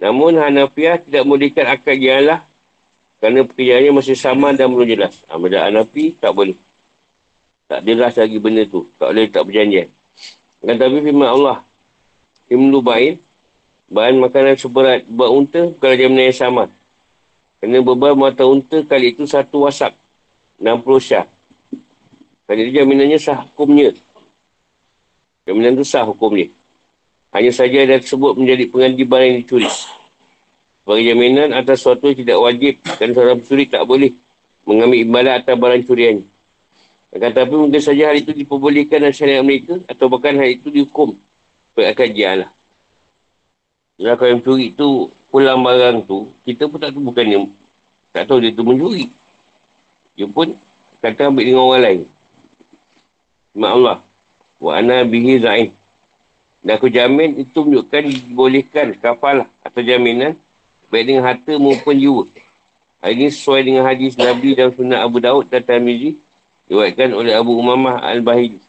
Namun 0.00 0.40
Hanafiah 0.40 0.96
tidak 0.96 1.28
memulihkan 1.28 1.68
akad 1.68 2.00
jalan 2.00 2.40
kerana 3.20 3.44
pekerjaannya 3.44 3.90
masih 3.92 4.16
sama 4.16 4.56
dan 4.56 4.72
belum 4.72 4.88
jelas. 4.88 5.20
Mazhab 5.28 5.68
Hanafi 5.68 6.16
tak 6.16 6.32
boleh. 6.32 6.56
Tak 7.68 7.84
jelas 7.84 8.16
lagi 8.16 8.40
benda 8.40 8.64
tu. 8.64 8.88
Tak 8.96 9.12
boleh 9.12 9.28
tak 9.28 9.44
berjanjian. 9.44 9.92
Dan 10.64 10.80
tapi 10.80 11.04
firman 11.04 11.28
Allah. 11.28 11.60
Himlu 12.48 12.80
bain. 12.80 13.20
Bahan 13.88 14.20
makanan 14.20 14.56
seberat 14.56 15.04
buat 15.08 15.28
unta 15.32 15.68
bukan 15.68 15.96
jaminan 15.96 16.32
yang 16.32 16.36
sama. 16.36 16.64
Kerana 17.60 17.84
beban 17.84 18.16
mata 18.16 18.44
unta 18.48 18.80
kali 18.84 19.12
itu 19.12 19.28
satu 19.28 19.68
wasak. 19.68 19.92
60 20.56 20.80
syah. 21.00 21.28
Itu 22.48 22.72
jaminannya 22.72 23.20
sah 23.20 23.44
hukumnya. 23.44 23.92
Jaminan 25.44 25.76
itu 25.76 25.84
sah 25.84 26.08
hukumnya. 26.08 26.48
Hanya 27.32 27.52
saja 27.52 27.84
ada 27.84 28.00
tersebut 28.00 28.36
menjadi 28.38 28.64
pengganti 28.72 29.04
barang 29.04 29.28
yang 29.28 29.38
dicuri. 29.44 29.68
Sebagai 29.68 31.04
jaminan 31.04 31.52
atas 31.52 31.84
sesuatu 31.84 32.08
tidak 32.16 32.38
wajib 32.40 32.80
dan 32.96 33.08
seorang 33.12 33.36
pencuri 33.44 33.64
tak 33.68 33.84
boleh 33.84 34.12
mengambil 34.64 34.98
imbalan 35.04 35.34
atas 35.36 35.54
barang 35.54 35.82
curiannya. 35.84 36.26
Akan 37.08 37.30
tetapi 37.32 37.54
mungkin 37.56 37.80
saja 37.80 38.12
hal 38.12 38.16
itu 38.20 38.32
diperbolehkan 38.36 39.00
dalam 39.00 39.16
syariat 39.16 39.44
mereka 39.44 39.80
atau 39.88 40.12
bahkan 40.12 40.36
hal 40.36 40.48
itu 40.48 40.68
dihukum 40.68 41.16
berakan 41.72 42.08
jialah. 42.12 42.50
Kalau 43.98 44.14
kalau 44.16 44.30
yang 44.32 44.40
curi 44.44 44.66
tu 44.76 45.08
pulang 45.28 45.60
barang 45.60 46.04
tu, 46.04 46.32
kita 46.44 46.68
pun 46.68 46.78
tak 46.80 46.92
tahu 46.92 47.12
bukannya 47.12 47.48
tak 48.12 48.26
tahu 48.26 48.42
dia 48.42 48.50
tu 48.50 48.66
mencuri. 48.66 49.06
Dia 50.18 50.26
pun 50.26 50.50
kata 50.98 51.30
ambil 51.30 51.44
dengan 51.46 51.62
orang 51.70 51.82
lain. 51.86 52.00
Mak 53.54 53.72
Allah. 53.78 53.98
Wa 54.58 54.70
ana 54.82 55.06
bihi 55.06 55.38
za'in. 55.38 55.70
Dan 56.68 56.76
aku 56.76 56.92
jamin 56.92 57.40
itu 57.40 57.64
menunjukkan 57.64 58.02
dibolehkan 58.04 58.92
kafalah 59.00 59.48
atau 59.64 59.80
jaminan 59.80 60.36
baik 60.92 61.08
dengan 61.08 61.24
harta 61.24 61.56
maupun 61.56 61.96
jiwa. 61.96 62.28
Hal 63.00 63.16
ini 63.16 63.32
sesuai 63.32 63.64
dengan 63.64 63.88
hadis 63.88 64.20
Nabi 64.20 64.52
dan 64.52 64.76
sunnah 64.76 65.00
Abu 65.00 65.16
Daud 65.16 65.48
dan 65.48 65.64
Tamizi 65.64 66.20
Diwakilkan 66.68 67.16
oleh 67.16 67.32
Abu 67.32 67.56
Umamah 67.56 68.04
Al-Bahid. 68.04 68.60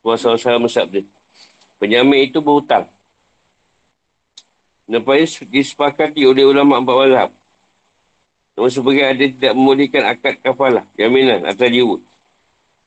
Puasa 0.00 0.32
usaha 0.32 0.56
bersabda. 0.56 1.04
Penyamin 1.76 2.32
itu 2.32 2.40
berhutang. 2.40 2.88
Nampaknya 4.88 5.28
disepakati 5.52 6.24
oleh 6.24 6.48
ulama 6.48 6.80
empat 6.80 6.96
wazhab. 6.96 7.30
Namun 8.56 8.72
sebagai 8.72 9.04
ada 9.04 9.24
tidak 9.28 9.52
memulihkan 9.52 10.02
akad 10.08 10.40
kafalah, 10.40 10.88
jaminan 10.96 11.44
atau 11.44 11.68
jiwa. 11.68 11.96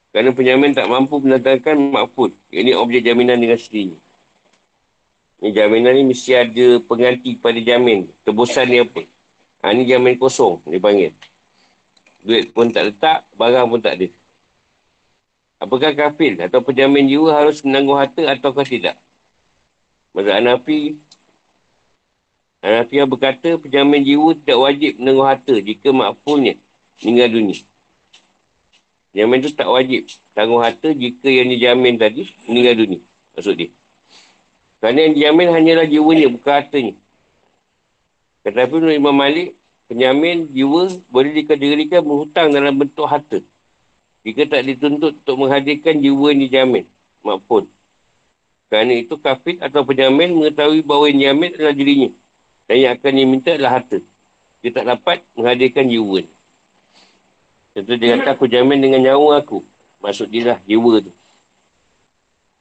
Kerana 0.09 0.33
penyamin 0.33 0.73
tak 0.73 0.89
mampu 0.89 1.21
mendatangkan 1.21 1.77
makfud. 1.93 2.33
Ini 2.49 2.73
objek 2.73 3.05
jaminan 3.05 3.37
dengan 3.37 3.61
sendirinya. 3.61 4.04
Ini 5.45 5.53
jaminan 5.53 5.93
ni 5.93 6.09
mesti 6.09 6.33
ada 6.33 6.81
pengganti 6.81 7.37
pada 7.37 7.61
jamin. 7.61 8.09
Tebusan 8.25 8.65
ni 8.65 8.81
apa? 8.81 9.05
Ha, 9.61 9.77
ni 9.77 9.85
jamin 9.85 10.17
kosong, 10.17 10.57
dipanggil. 10.65 11.13
Duit 12.25 12.49
pun 12.49 12.73
tak 12.73 12.89
letak, 12.89 13.29
barang 13.37 13.69
pun 13.69 13.77
tak 13.77 13.93
ada. 14.01 14.09
Apakah 15.61 15.93
kafir 15.93 16.33
atau 16.41 16.65
penjamin 16.65 17.05
jiwa 17.05 17.29
harus 17.29 17.61
menanggung 17.61 17.93
harta 17.93 18.25
ataukah 18.25 18.65
tidak? 18.65 18.97
Masa 20.17 20.41
Anafi, 20.41 20.97
Anafi 22.65 22.97
yang 22.97 23.09
berkata 23.13 23.61
penjamin 23.61 24.01
jiwa 24.01 24.33
tidak 24.33 24.57
wajib 24.57 24.97
menanggung 24.97 25.29
harta 25.29 25.53
jika 25.61 25.93
makfulnya 25.93 26.57
meninggal 27.05 27.29
dunia. 27.29 27.61
Jamin 29.13 29.45
itu 29.45 29.53
tak 29.53 29.69
wajib 29.69 30.09
tanggung 30.33 30.65
harta 30.65 30.89
jika 30.89 31.29
yang 31.29 31.53
dijamin 31.53 32.01
tadi 32.01 32.33
meninggal 32.49 32.81
dunia. 32.81 33.01
Maksud 33.37 33.53
dia. 33.61 33.69
Kerana 34.85 35.01
yang 35.01 35.17
dijamin 35.17 35.49
hanyalah 35.49 35.89
jiwanya, 35.89 36.29
bukan 36.29 36.53
hartanya. 36.61 36.93
Tetapi 38.45 38.69
menurut 38.69 38.93
Imam 38.93 39.17
Malik, 39.17 39.57
penyamin 39.89 40.45
jiwa 40.53 41.01
boleh 41.09 41.41
dikategorikan 41.41 42.05
berhutang 42.05 42.53
dalam 42.53 42.77
bentuk 42.77 43.09
harta. 43.09 43.41
Jika 44.21 44.45
tak 44.45 44.61
dituntut 44.61 45.17
untuk 45.25 45.41
menghadirkan 45.41 45.97
jiwa 45.97 46.29
yang 46.29 46.41
dijamin. 46.45 46.85
Maupun. 47.25 47.65
Kerana 48.69 48.93
itu 48.93 49.17
kafir 49.17 49.57
atau 49.57 49.81
penyamin 49.81 50.37
mengetahui 50.37 50.85
bahawa 50.85 51.09
yang 51.09 51.17
dijamin 51.33 51.49
adalah 51.57 51.73
dirinya. 51.73 52.09
Dan 52.69 52.75
yang 52.77 52.91
akan 52.93 53.11
diminta 53.17 53.57
adalah 53.57 53.81
harta. 53.81 53.97
Dia 54.61 54.69
tak 54.69 54.85
dapat 54.85 55.17
menghadirkan 55.33 55.89
jiwa 55.89 56.21
ni. 56.21 56.31
Contoh 57.73 57.97
dia 57.97 58.21
kata 58.21 58.37
aku 58.37 58.45
jamin 58.45 58.85
dengan 58.85 59.01
nyawa 59.01 59.41
aku. 59.41 59.65
Maksud 60.05 60.29
dia 60.29 60.45
lah 60.45 60.59
jiwa 60.69 61.01
tu. 61.01 61.09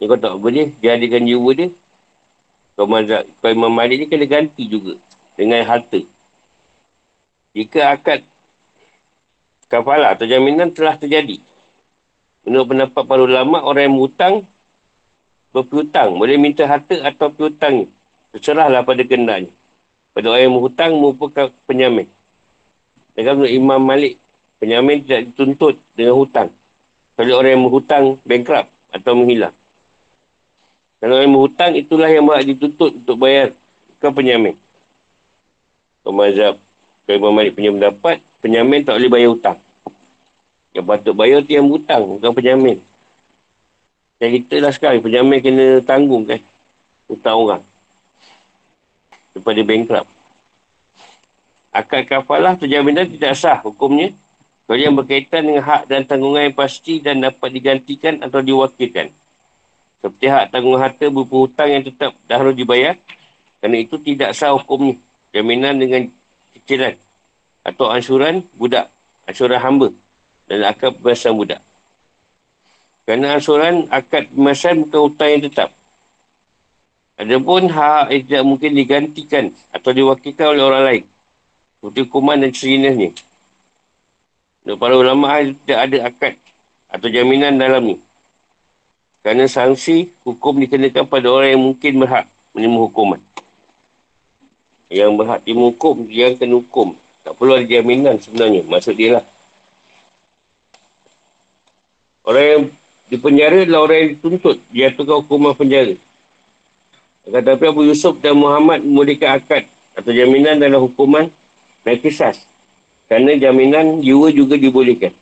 Ni 0.01 0.09
kau 0.09 0.17
tak 0.17 0.41
boleh 0.41 0.73
dia 0.81 0.97
hadirkan 0.97 1.29
jiwa 1.29 1.53
dia. 1.53 1.69
Kau, 2.75 2.91
kau 2.91 3.51
Imam 3.51 3.71
Malik 3.71 4.03
ni 4.03 4.07
kena 4.11 4.27
ganti 4.27 4.67
juga. 4.67 4.99
Dengan 5.35 5.63
harta. 5.67 6.03
Jika 7.55 7.95
akad 7.95 8.27
kafalah 9.71 10.15
atau 10.15 10.27
jaminan 10.27 10.71
telah 10.75 10.99
terjadi. 10.99 11.39
Menurut 12.47 12.67
pendapat 12.75 13.03
para 13.03 13.23
ulama, 13.23 13.63
orang 13.63 13.89
yang 13.89 13.95
berhutang, 13.99 14.35
berpiutang. 15.55 16.19
Boleh 16.19 16.37
minta 16.39 16.67
harta 16.67 16.99
atau 17.03 17.31
piutang. 17.31 17.89
Terserahlah 18.35 18.83
pada 18.83 19.03
kendanya. 19.07 19.51
Pada 20.15 20.35
orang 20.35 20.43
yang 20.51 20.55
berhutang 20.59 20.93
maupun 20.99 21.31
penyamin. 21.67 22.07
Dan 23.15 23.39
menurut 23.39 23.55
Imam 23.55 23.81
Malik, 23.83 24.19
penyamin 24.59 25.07
tidak 25.07 25.31
dituntut 25.31 25.79
dengan 25.95 26.15
hutang. 26.19 26.51
Kalau 27.15 27.39
orang 27.39 27.53
yang 27.55 27.65
berhutang 27.71 28.05
bankrupt 28.27 28.71
atau 28.91 29.13
menghilang. 29.15 29.55
Kalau 31.05 31.21
yang 31.21 31.37
berhutang, 31.37 31.77
itulah 31.77 32.09
yang 32.09 32.25
berhak 32.25 32.49
dituntut 32.49 32.97
untuk 32.97 33.21
bayar. 33.21 33.53
Bukan 33.93 34.11
penyamin. 34.17 34.57
Pemazhab 36.01 36.57
kalau 37.05 37.17
Imam 37.21 37.37
Malik 37.37 37.53
punya 37.53 37.69
pendapat, 37.77 38.25
penyamin 38.41 38.81
tak 38.81 38.97
boleh 38.97 39.13
bayar 39.13 39.29
hutang. 39.37 39.59
Yang 40.73 40.85
patut 40.89 41.13
bayar 41.13 41.45
tu 41.45 41.53
yang 41.53 41.69
hutang, 41.69 42.03
bukan 42.17 42.33
penyamin. 42.33 42.81
Dan 44.17 44.29
kita 44.41 44.57
lah 44.65 44.73
sekarang, 44.73 45.05
penyamin 45.05 45.45
kena 45.45 45.67
tanggung 45.85 46.25
kan. 46.25 46.41
Hutang 47.05 47.37
orang. 47.37 47.63
Daripada 49.37 49.61
bankrupt. 49.61 50.09
Akal 51.69 52.09
kafalah 52.09 52.57
penjaminan 52.57 53.05
tidak 53.05 53.37
sah 53.37 53.61
hukumnya. 53.61 54.17
Kalau 54.65 54.81
yang 54.81 54.97
berkaitan 54.97 55.45
dengan 55.45 55.61
hak 55.61 55.93
dan 55.93 56.09
tanggungan 56.09 56.49
yang 56.49 56.57
pasti 56.57 57.05
dan 57.05 57.21
dapat 57.21 57.53
digantikan 57.53 58.25
atau 58.25 58.41
diwakilkan. 58.41 59.13
Seperti 60.05 60.29
hak 60.29 60.53
tanggung 60.53 60.77
harta 60.77 61.09
berupa 61.09 61.49
hutang 61.49 61.81
yang 61.81 61.81
tetap 61.81 62.13
dah 62.29 62.37
harus 62.37 62.53
dibayar. 62.53 62.93
Kerana 63.57 63.81
itu 63.81 63.97
tidak 63.97 64.37
sah 64.37 64.53
hukumnya. 64.53 65.01
Jaminan 65.33 65.81
dengan 65.81 66.13
cicilan 66.53 67.01
atau 67.65 67.89
ansuran 67.89 68.45
budak, 68.53 68.93
ansuran 69.25 69.57
hamba 69.57 69.89
dan 70.45 70.61
akad 70.69 71.01
pembebasan 71.01 71.33
budak. 71.41 71.65
Kerana 73.09 73.41
ansuran 73.41 73.89
akad 73.89 74.29
pembebasan 74.29 74.85
bukan 74.85 75.01
hutang 75.09 75.31
yang 75.33 75.43
tetap. 75.49 75.69
Adapun 77.17 77.73
hak 77.73 78.13
yang 78.13 78.23
tidak 78.29 78.43
mungkin 78.45 78.71
digantikan 78.77 79.45
atau 79.73 79.91
diwakilkan 79.97 80.53
oleh 80.53 80.65
orang 80.69 80.85
lain. 80.85 81.05
Seperti 81.81 81.99
hukuman 82.05 82.45
dan 82.45 82.53
sejenisnya. 82.53 83.11
Dan 84.69 84.77
para 84.77 85.01
ulama 85.01 85.41
tidak 85.41 85.79
ada 85.81 85.99
akad 86.13 86.35
atau 86.93 87.09
jaminan 87.09 87.57
dalam 87.57 87.89
ni. 87.89 87.97
Kerana 89.25 89.49
sanksi 89.49 90.13
hukum 90.21 90.61
dikenakan 90.61 91.09
pada 91.09 91.33
orang 91.33 91.57
yang 91.57 91.63
mungkin 91.73 91.93
berhak 91.97 92.29
menerima 92.53 92.77
hukuman. 92.77 93.21
Yang 94.93 95.11
berhak 95.17 95.41
dihukum, 95.49 96.05
dia 96.05 96.37
kena 96.37 96.61
hukum. 96.61 96.93
Tak 97.25 97.33
perlu 97.41 97.57
ada 97.57 97.65
jaminan 97.65 98.21
sebenarnya. 98.21 98.69
Maksud 98.69 98.93
dia 99.01 99.17
lah. 99.17 99.25
Orang 102.21 102.45
yang 102.45 102.63
dipenjara 103.09 103.65
adalah 103.65 103.89
orang 103.89 103.97
yang 103.97 104.11
dituntut. 104.21 104.61
Tukar 104.93 105.17
hukuman 105.25 105.57
penjara. 105.57 105.97
Tetapi 107.25 107.65
Abu 107.65 107.89
Yusuf 107.89 108.21
dan 108.21 108.37
Muhammad 108.37 108.85
memulihkan 108.85 109.41
akad 109.41 109.65
atau 109.97 110.13
jaminan 110.13 110.61
dalam 110.61 110.85
hukuman 110.85 111.33
dan 111.81 111.97
kisah. 111.97 112.37
Kerana 113.09 113.41
jaminan 113.41 114.05
jiwa 114.05 114.29
juga 114.29 114.61
dibolehkan. 114.61 115.17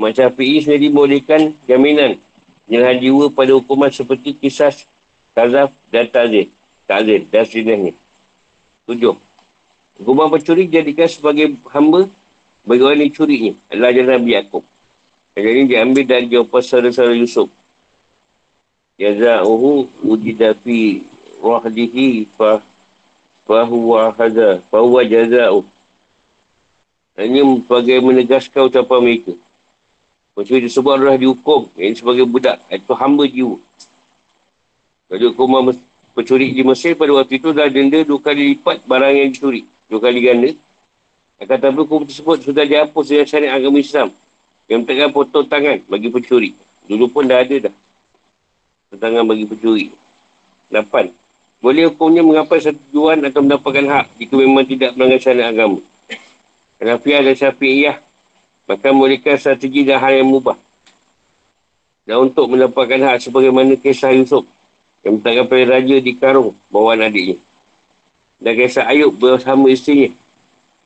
Macam 0.00 0.32
PI 0.32 0.64
sendiri 0.64 0.88
bolehkan 0.88 1.52
jaminan 1.68 2.16
penyerahan 2.72 3.04
jiwa 3.04 3.28
pada 3.28 3.52
hukuman 3.52 3.92
seperti 3.92 4.32
kisah 4.32 4.72
kazaf 5.36 5.76
dan 5.92 6.08
tazir. 6.08 6.48
Tazir 6.88 7.28
dan 7.28 7.44
sejenisnya. 7.44 7.92
Tujuh. 8.88 9.12
Hukuman 10.00 10.32
pencuri 10.32 10.64
dijadikan 10.64 11.04
sebagai 11.04 11.52
hamba 11.68 12.08
bagi 12.64 12.80
orang 12.80 13.04
yang 13.04 13.12
curinya. 13.12 13.52
Adalah 13.68 13.92
jalan 13.92 14.12
Nabi 14.16 14.30
Yaakob. 14.32 14.64
Yang 15.36 15.52
ini 15.52 15.62
diambil 15.68 16.04
dari 16.08 16.26
jawapan 16.32 16.62
saudara-saudara 16.64 17.12
Yusuf. 17.12 17.52
Jaza'uhu 18.96 19.92
wujida 20.00 20.56
fi 20.56 21.04
rahdihi 21.44 22.24
fa 22.40 22.64
fahuwa 23.44 24.16
hadha 24.16 24.64
fahuwa 24.72 25.04
jaza'u. 25.04 25.60
Ini 27.20 27.44
sebagai 27.68 28.00
menegaskan 28.00 28.72
ucapan 28.72 29.00
mereka. 29.04 29.36
Pencuri 30.32 30.64
tersebut 30.64 30.92
adalah 30.96 31.16
dihukum. 31.20 31.68
Ini 31.76 31.92
sebagai 31.92 32.24
budak. 32.24 32.64
Itu 32.72 32.96
hamba 32.96 33.28
jiwa. 33.28 33.60
Kalau 35.12 35.28
hukuman 35.28 35.76
pencuri 36.16 36.56
di 36.56 36.64
Mesir 36.64 36.96
pada 36.96 37.12
waktu 37.12 37.36
itu 37.36 37.52
dah 37.52 37.68
denda 37.68 38.00
dua 38.00 38.16
kali 38.16 38.56
lipat 38.56 38.88
barang 38.88 39.12
yang 39.12 39.28
dicuri. 39.28 39.68
Dua 39.92 40.00
kali 40.00 40.24
ganda. 40.24 40.56
Akan 41.36 41.58
tapi 41.60 41.76
hukum 41.84 42.08
tersebut 42.08 42.48
sudah 42.48 42.64
dihapus 42.64 43.04
dengan 43.12 43.26
syariat 43.28 43.60
agama 43.60 43.76
Islam. 43.76 44.08
Yang 44.72 44.78
menetapkan 44.88 45.10
potong 45.12 45.46
tangan 45.52 45.78
bagi 45.84 46.08
pencuri. 46.08 46.50
Dulu 46.88 47.04
pun 47.12 47.28
dah 47.28 47.44
ada 47.44 47.68
dah. 47.68 47.74
Tangan 48.96 49.28
bagi 49.28 49.44
pencuri. 49.44 49.92
Lapan. 50.72 51.12
Boleh 51.60 51.92
hukumnya 51.92 52.24
mengapai 52.24 52.56
satu 52.56 52.80
tujuan 52.88 53.20
atau 53.20 53.44
mendapatkan 53.44 53.84
hak 53.84 54.06
jika 54.16 54.34
memang 54.34 54.64
tidak 54.64 54.96
melanggar 54.96 55.20
syariat 55.20 55.52
agama. 55.52 55.78
Hanafiah 56.80 57.20
dan 57.20 57.36
Syafi'iyah 57.36 57.96
Bahkan 58.72 58.92
mereka 58.96 59.36
strategi 59.36 59.84
dan 59.84 60.00
hal 60.00 60.24
yang 60.24 60.32
mubah. 60.32 60.56
Dan 62.08 62.24
untuk 62.24 62.48
mendapatkan 62.48 62.96
hak 63.04 63.28
sebagaimana 63.28 63.76
kisah 63.76 64.16
Yusuf 64.16 64.48
yang 65.04 65.20
menetapkan 65.20 65.44
pada 65.44 65.64
raja 65.76 65.96
di 66.00 66.12
karung 66.16 66.56
bawaan 66.72 67.04
adiknya. 67.04 67.36
Dan 68.40 68.56
kisah 68.56 68.88
Ayub 68.88 69.12
bersama 69.12 69.68
isterinya. 69.68 70.16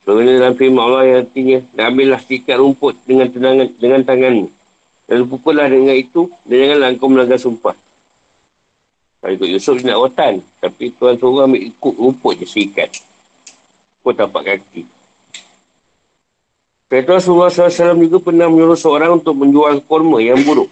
Sebagaimana 0.03 0.43
dalam 0.43 0.55
firman 0.59 0.83
Allah 0.83 1.03
yang 1.07 1.19
artinya, 1.23 1.59
dan 1.79 1.83
ambillah 1.95 2.21
sikat 2.27 2.59
rumput 2.59 2.95
dengan 3.07 3.31
tenangan, 3.31 3.69
dengan 3.79 4.01
tanganmu. 4.03 4.47
Dan 5.07 5.31
pukullah 5.31 5.71
dengan 5.71 5.95
itu, 5.95 6.27
dan 6.43 6.57
janganlah 6.59 6.89
engkau 6.91 7.07
melanggar 7.07 7.39
sumpah. 7.39 7.79
Kalau 9.23 9.31
ikut 9.31 9.49
Yusuf 9.51 9.79
nak 9.87 9.99
rotan. 9.99 10.43
Tapi 10.59 10.91
tuan 10.99 11.15
suruh 11.19 11.47
ambil 11.47 11.63
ikut 11.71 11.95
rumput 11.95 12.43
je 12.43 12.47
sikat. 12.51 12.91
Kau 14.03 14.11
tapak 14.11 14.43
kaki. 14.43 14.96
Kata 16.87 17.19
Rasulullah 17.19 17.51
SAW 17.51 17.99
juga 17.99 18.31
pernah 18.31 18.47
menyuruh 18.47 18.79
seorang 18.79 19.19
untuk 19.19 19.35
menjual 19.35 19.83
kurma 19.91 20.23
yang 20.23 20.39
buruk 20.47 20.71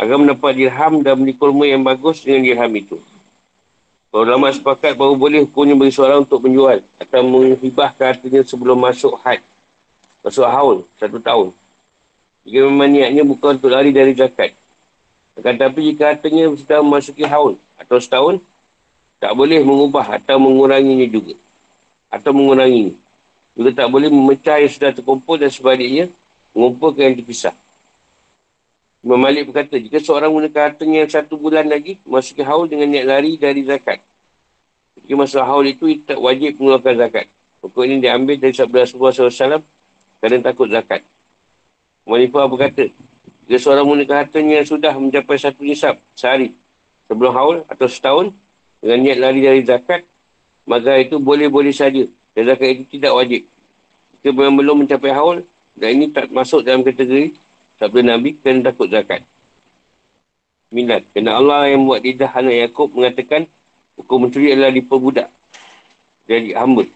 agar 0.00 0.16
mendapat 0.16 0.56
dirham 0.56 1.04
dan 1.04 1.20
beli 1.20 1.36
kurma 1.36 1.68
yang 1.68 1.84
bagus 1.84 2.24
dengan 2.24 2.48
dirham 2.48 2.72
itu. 2.72 2.96
Para 4.08 4.24
ulama 4.24 4.48
sepakat 4.48 4.96
bahawa 4.96 5.20
boleh 5.20 5.44
hukumnya 5.44 5.76
bagi 5.76 5.92
seorang 5.92 6.24
untuk 6.24 6.48
menjual 6.48 6.80
atau 6.96 7.20
menghibahkan 7.20 8.16
hartanya 8.16 8.40
sebelum 8.40 8.80
masuk 8.80 9.20
had. 9.20 9.44
Masuk 10.24 10.48
haul, 10.48 10.88
satu 10.96 11.20
tahun. 11.20 11.52
Jika 12.48 12.64
memang 12.64 12.88
niatnya 12.96 13.20
bukan 13.20 13.60
untuk 13.60 13.68
lari 13.68 13.92
dari 13.92 14.16
zakat. 14.16 14.56
Akan 15.36 15.60
tapi 15.60 15.92
jika 15.92 16.16
hartanya 16.16 16.48
sudah 16.56 16.80
memasuki 16.80 17.28
haul 17.28 17.60
atau 17.76 18.00
setahun, 18.00 18.40
tak 19.20 19.36
boleh 19.36 19.60
mengubah 19.60 20.16
atau 20.16 20.40
menguranginya 20.40 21.04
juga. 21.04 21.36
Atau 22.08 22.32
menguranginya. 22.32 22.96
Juga 23.54 23.70
tak 23.74 23.88
boleh 23.90 24.08
memecah 24.08 24.62
yang 24.62 24.70
sudah 24.70 24.90
terkumpul 24.94 25.36
dan 25.36 25.50
sebaliknya 25.50 26.06
mengumpulkan 26.54 27.10
yang 27.10 27.16
terpisah. 27.18 27.54
Imam 29.00 29.16
Malik 29.16 29.48
berkata, 29.48 29.80
jika 29.80 29.96
seorang 29.96 30.28
menggunakan 30.28 30.76
hartanya 30.76 31.08
yang 31.08 31.10
satu 31.10 31.40
bulan 31.40 31.64
lagi, 31.64 31.96
masuki 32.04 32.44
haul 32.44 32.68
dengan 32.68 32.92
niat 32.92 33.08
lari 33.08 33.40
dari 33.40 33.64
zakat. 33.64 34.04
Jika 35.00 35.14
masa 35.16 35.40
haul 35.40 35.64
itu, 35.72 35.88
tak 36.04 36.20
wajib 36.20 36.60
mengeluarkan 36.60 37.08
zakat. 37.08 37.26
Pokok 37.64 37.84
ini 37.88 37.96
diambil 38.04 38.36
dari 38.36 38.52
sabda 38.52 38.84
Rasulullah 38.84 39.12
SAW 39.12 39.64
kerana 40.20 40.44
takut 40.44 40.68
zakat. 40.68 41.00
Manifah 42.04 42.44
berkata, 42.44 42.92
jika 43.48 43.56
seorang 43.56 43.88
menggunakan 43.88 44.28
hartanya 44.28 44.54
yang 44.60 44.68
sudah 44.68 44.92
mencapai 44.92 45.36
satu 45.40 45.64
nisab 45.64 45.96
sehari 46.12 46.52
sebelum 47.08 47.32
haul 47.32 47.56
atau 47.72 47.88
setahun 47.88 48.36
dengan 48.84 48.98
niat 49.00 49.18
lari 49.18 49.40
dari 49.40 49.60
zakat, 49.64 50.04
maka 50.68 51.00
itu 51.00 51.16
boleh-boleh 51.16 51.72
saja 51.72 52.04
dan 52.34 52.42
zakat 52.46 52.68
itu 52.78 52.84
tidak 52.98 53.12
wajib. 53.16 53.42
Jika 54.20 54.36
memang 54.36 54.56
belum 54.60 54.76
mencapai 54.84 55.12
haul, 55.16 55.42
dan 55.74 55.88
ini 55.96 56.12
tak 56.12 56.28
masuk 56.28 56.60
dalam 56.60 56.84
kategori 56.84 57.34
sabda 57.80 58.00
Nabi 58.04 58.36
kena 58.36 58.70
takut 58.70 58.92
zakat. 58.92 59.24
Minat. 60.70 61.02
Kerana 61.10 61.40
Allah 61.40 61.72
yang 61.72 61.82
buat 61.82 61.98
lidah 62.04 62.30
anak 62.30 62.54
Yaakob 62.54 62.94
mengatakan 62.94 63.50
hukum 63.98 64.28
mencuri 64.28 64.54
adalah 64.54 64.70
diperbudak. 64.70 65.28
Jadi 66.30 66.54
hamba. 66.54 66.86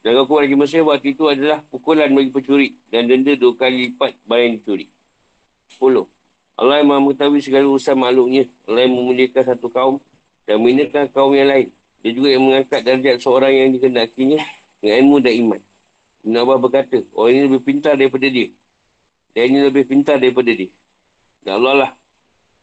Dan 0.00 0.20
hukum 0.20 0.40
Raja 0.40 0.56
Mesir 0.56 0.80
waktu 0.84 1.12
itu 1.12 1.28
adalah 1.28 1.60
pukulan 1.68 2.08
bagi 2.08 2.32
pencuri 2.32 2.68
dan 2.88 3.08
denda 3.08 3.36
dua 3.36 3.52
kali 3.56 3.92
lipat 3.92 4.16
barang 4.24 4.44
yang 4.44 4.54
dicuri. 4.56 4.86
Sepuluh. 5.68 6.08
Allah 6.54 6.80
yang 6.80 6.88
mengetahui 6.88 7.42
segala 7.42 7.66
urusan 7.66 7.98
makhluknya. 7.98 8.46
Allah 8.64 8.80
yang 8.86 8.94
memuliakan 8.94 9.42
satu 9.42 9.68
kaum 9.68 9.96
dan 10.46 10.56
meninakan 10.62 11.10
kaum 11.10 11.34
yang 11.34 11.50
lain. 11.50 11.68
Dia 12.04 12.12
juga 12.12 12.28
yang 12.36 12.44
mengangkat 12.44 12.84
darjat 12.84 13.16
seorang 13.16 13.48
yang 13.48 13.72
dikenakinya 13.72 14.44
dengan 14.76 14.96
ilmu 15.00 15.16
dan 15.24 15.32
iman. 15.40 15.60
Ibn 16.20 16.34
Abbas 16.36 16.58
berkata, 16.60 16.98
orang 17.16 17.32
ini 17.32 17.40
lebih 17.48 17.62
pintar 17.64 17.96
daripada 17.96 18.28
dia. 18.28 18.52
Dan 19.32 19.42
ini 19.48 19.58
lebih 19.72 19.88
pintar 19.88 20.20
daripada 20.20 20.52
dia. 20.52 20.68
Dan 21.40 21.64
Allah 21.64 21.74
lah 21.80 21.90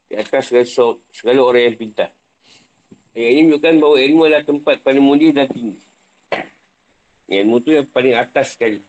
di 0.06 0.14
atas 0.14 0.46
segala, 0.46 0.94
segala 1.10 1.40
orang 1.42 1.74
yang 1.74 1.78
pintar. 1.82 2.14
Ayat 3.18 3.32
ini 3.34 3.42
menunjukkan 3.50 3.74
bahawa 3.82 3.98
ilmu 3.98 4.22
adalah 4.30 4.46
tempat 4.46 4.76
paling 4.86 5.04
mulia 5.04 5.34
dan 5.34 5.50
tinggi. 5.50 5.82
Ilmu 7.26 7.56
tu 7.66 7.74
yang 7.74 7.90
paling 7.90 8.14
atas 8.14 8.54
sekali. 8.54 8.80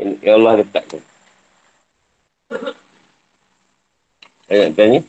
Yang 0.00 0.32
Allah 0.32 0.52
letakkan. 0.64 1.02
Ayat 4.48 4.72
tanya. 4.72 5.00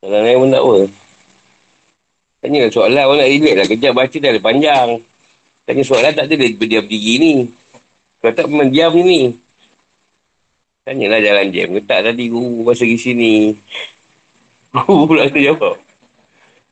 Kalau 0.00 0.16
lain 0.24 0.36
pun 0.40 0.48
tak 0.48 0.62
apa. 0.64 0.76
Tanya 2.40 2.60
soalan 2.72 3.04
orang 3.04 3.18
nak 3.20 3.28
relax 3.28 3.52
lah. 3.52 3.66
Kejap 3.68 3.92
baca 3.92 4.16
dah 4.16 4.30
ada 4.32 4.40
panjang. 4.40 4.88
Tanya 5.68 5.82
soalan 5.84 6.12
tak 6.16 6.24
ada 6.24 6.34
dia 6.40 6.56
berdiam 6.56 6.84
diri 6.88 7.14
ni. 7.20 7.34
Kalau 8.24 8.32
tak 8.32 8.48
memang 8.48 8.72
diam 8.72 8.96
ni. 8.96 9.36
Tanya 10.88 11.04
lah 11.12 11.20
jalan 11.20 11.52
jam. 11.52 11.68
Ke 11.76 11.80
tak 11.84 12.00
tadi 12.08 12.32
guru 12.32 12.64
masa 12.64 12.88
pergi 12.88 12.96
sini. 12.96 13.34
Guru 14.72 15.04
pula 15.04 15.28
tu 15.28 15.36
jawab. 15.36 15.76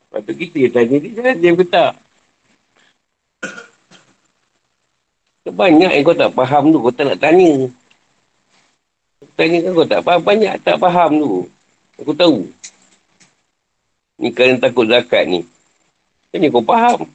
Lepas 0.09 0.33
kita 0.33 0.61
tanya 0.73 0.95
dia 0.97 1.09
jalan 1.13 1.35
jam 1.37 1.53
ke 1.53 1.65
tak. 1.69 1.93
Banyak 5.49 5.91
yang 5.93 6.05
kau 6.05 6.17
tak 6.17 6.33
faham 6.33 6.73
tu. 6.73 6.81
Kau 6.81 6.93
tak 6.93 7.13
nak 7.13 7.19
tanya. 7.21 7.69
Tanya 9.37 9.57
kan 9.61 9.71
kau 9.77 9.85
tak 9.85 10.01
faham. 10.01 10.21
Banyak 10.25 10.53
tak 10.65 10.81
faham 10.81 11.11
tu. 11.21 11.33
Aku 12.01 12.13
tahu. 12.17 12.49
Ni 14.19 14.35
kerana 14.35 14.59
takut 14.59 14.83
zakat 14.83 15.31
ni. 15.31 15.47
Ini 16.35 16.51
kau 16.51 16.59
faham. 16.59 17.07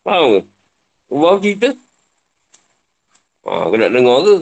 Faham 0.00 0.24
ke? 0.32 0.40
Kau 1.12 1.18
faham 1.20 1.38
cerita? 1.44 1.70
Ha, 3.44 3.68
kau 3.68 3.76
nak 3.76 3.92
dengar 3.92 4.18
ke? 4.24 4.36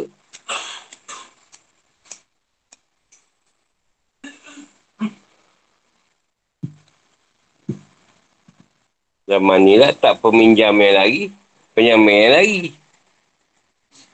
Zaman 9.27 9.59
ni 9.67 9.75
lah 9.75 9.91
tak 9.91 10.23
peminjam 10.23 10.79
yang 10.79 10.95
lari, 10.95 11.35
penyamin 11.75 12.15
yang 12.15 12.33
lari. 12.39 12.63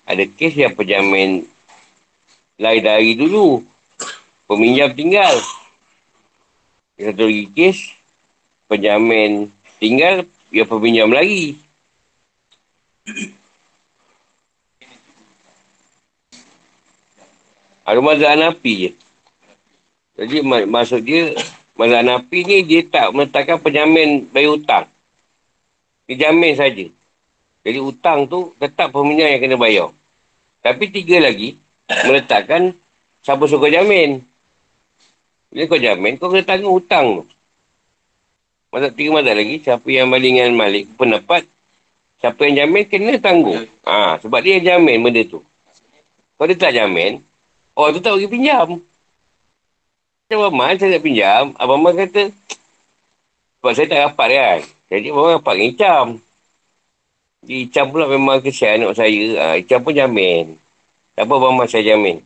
Ada 0.09 0.25
kes 0.25 0.57
yang 0.57 0.73
penjamin 0.73 1.45
lari 2.57 2.81
dari 2.81 3.13
dulu. 3.13 3.61
Peminjam 4.49 4.89
tinggal. 4.97 5.37
Satu 7.01 7.25
lagi 7.25 7.49
kes, 7.57 7.97
penjamin 8.69 9.49
tinggal, 9.81 10.29
yang 10.53 10.69
peminjam 10.69 11.09
lari. 11.09 11.57
Ada 17.89 17.99
mazhab 17.99 18.37
Hanafi 18.37 18.73
je. 18.79 18.91
Jadi 20.21 20.45
mak- 20.45 20.69
maksud 20.69 21.01
dia, 21.03 21.33
mazhab 21.75 22.05
Hanafi 22.05 22.45
ni 22.45 22.63
dia 22.63 22.85
tak 22.87 23.11
meletakkan 23.11 23.59
penjamin 23.59 24.29
bayar 24.31 24.55
hutang. 24.55 24.85
Dia 26.07 26.29
jamin 26.29 26.55
saja. 26.55 26.87
Jadi 27.63 27.79
hutang 27.81 28.29
tu 28.29 28.53
tetap 28.61 28.93
peminjam 28.93 29.33
yang 29.33 29.41
kena 29.43 29.57
bayar. 29.57 29.89
Tapi 30.63 30.93
tiga 30.93 31.19
lagi, 31.25 31.57
meletakkan 32.07 32.77
siapa 33.25 33.49
suka 33.49 33.67
jamin. 33.73 34.23
Bila 35.53 35.69
kau 35.69 35.77
jamin, 35.77 36.17
kau 36.17 36.33
kena 36.33 36.49
tanggung 36.49 36.81
hutang 36.81 37.21
tu. 37.21 37.25
Mazhab 38.73 38.97
tiga 38.97 39.21
mazhab 39.21 39.37
lagi, 39.37 39.61
siapa 39.61 39.85
yang 39.93 40.09
balingan 40.09 40.57
malik 40.57 40.89
pendapat, 40.97 41.45
siapa 42.25 42.41
yang 42.49 42.65
jamin 42.65 42.89
kena 42.89 43.21
tanggung. 43.21 43.69
Ha, 43.85 44.17
sebab 44.25 44.41
dia 44.41 44.57
yang 44.57 44.65
jamin 44.81 45.05
benda 45.05 45.21
tu. 45.29 45.45
Kalau 46.41 46.49
dia 46.49 46.57
tak 46.57 46.73
jamin, 46.73 47.21
orang 47.77 47.93
tu 47.93 48.01
tak 48.01 48.17
bagi 48.17 48.33
pinjam. 48.33 48.81
Macam 50.33 50.39
Abang 50.49 50.57
Man, 50.57 50.75
saya 50.81 50.97
nak 50.97 51.05
pinjam. 51.05 51.45
Abang 51.61 51.81
Man 51.85 51.95
kata, 52.01 52.33
sebab 53.61 53.73
saya 53.77 53.87
tak 53.93 54.01
rapat 54.09 54.29
kan. 54.33 54.59
Jadi 54.89 55.07
Abang 55.13 55.25
Man 55.29 55.37
rapat 55.37 55.53
dengan 55.53 55.69
Icam. 55.77 56.07
Jadi 57.45 57.55
Icam 57.69 57.87
pula 57.93 58.09
memang 58.09 58.41
kesian 58.41 58.81
anak 58.81 58.97
saya. 58.97 59.21
Ha, 59.37 59.45
Icam 59.61 59.85
pun 59.85 59.93
jamin. 59.93 60.57
Tak 61.13 61.29
apa 61.29 61.33
Abang 61.37 61.61
Man 61.61 61.69
saya 61.69 61.85
jamin. 61.85 62.25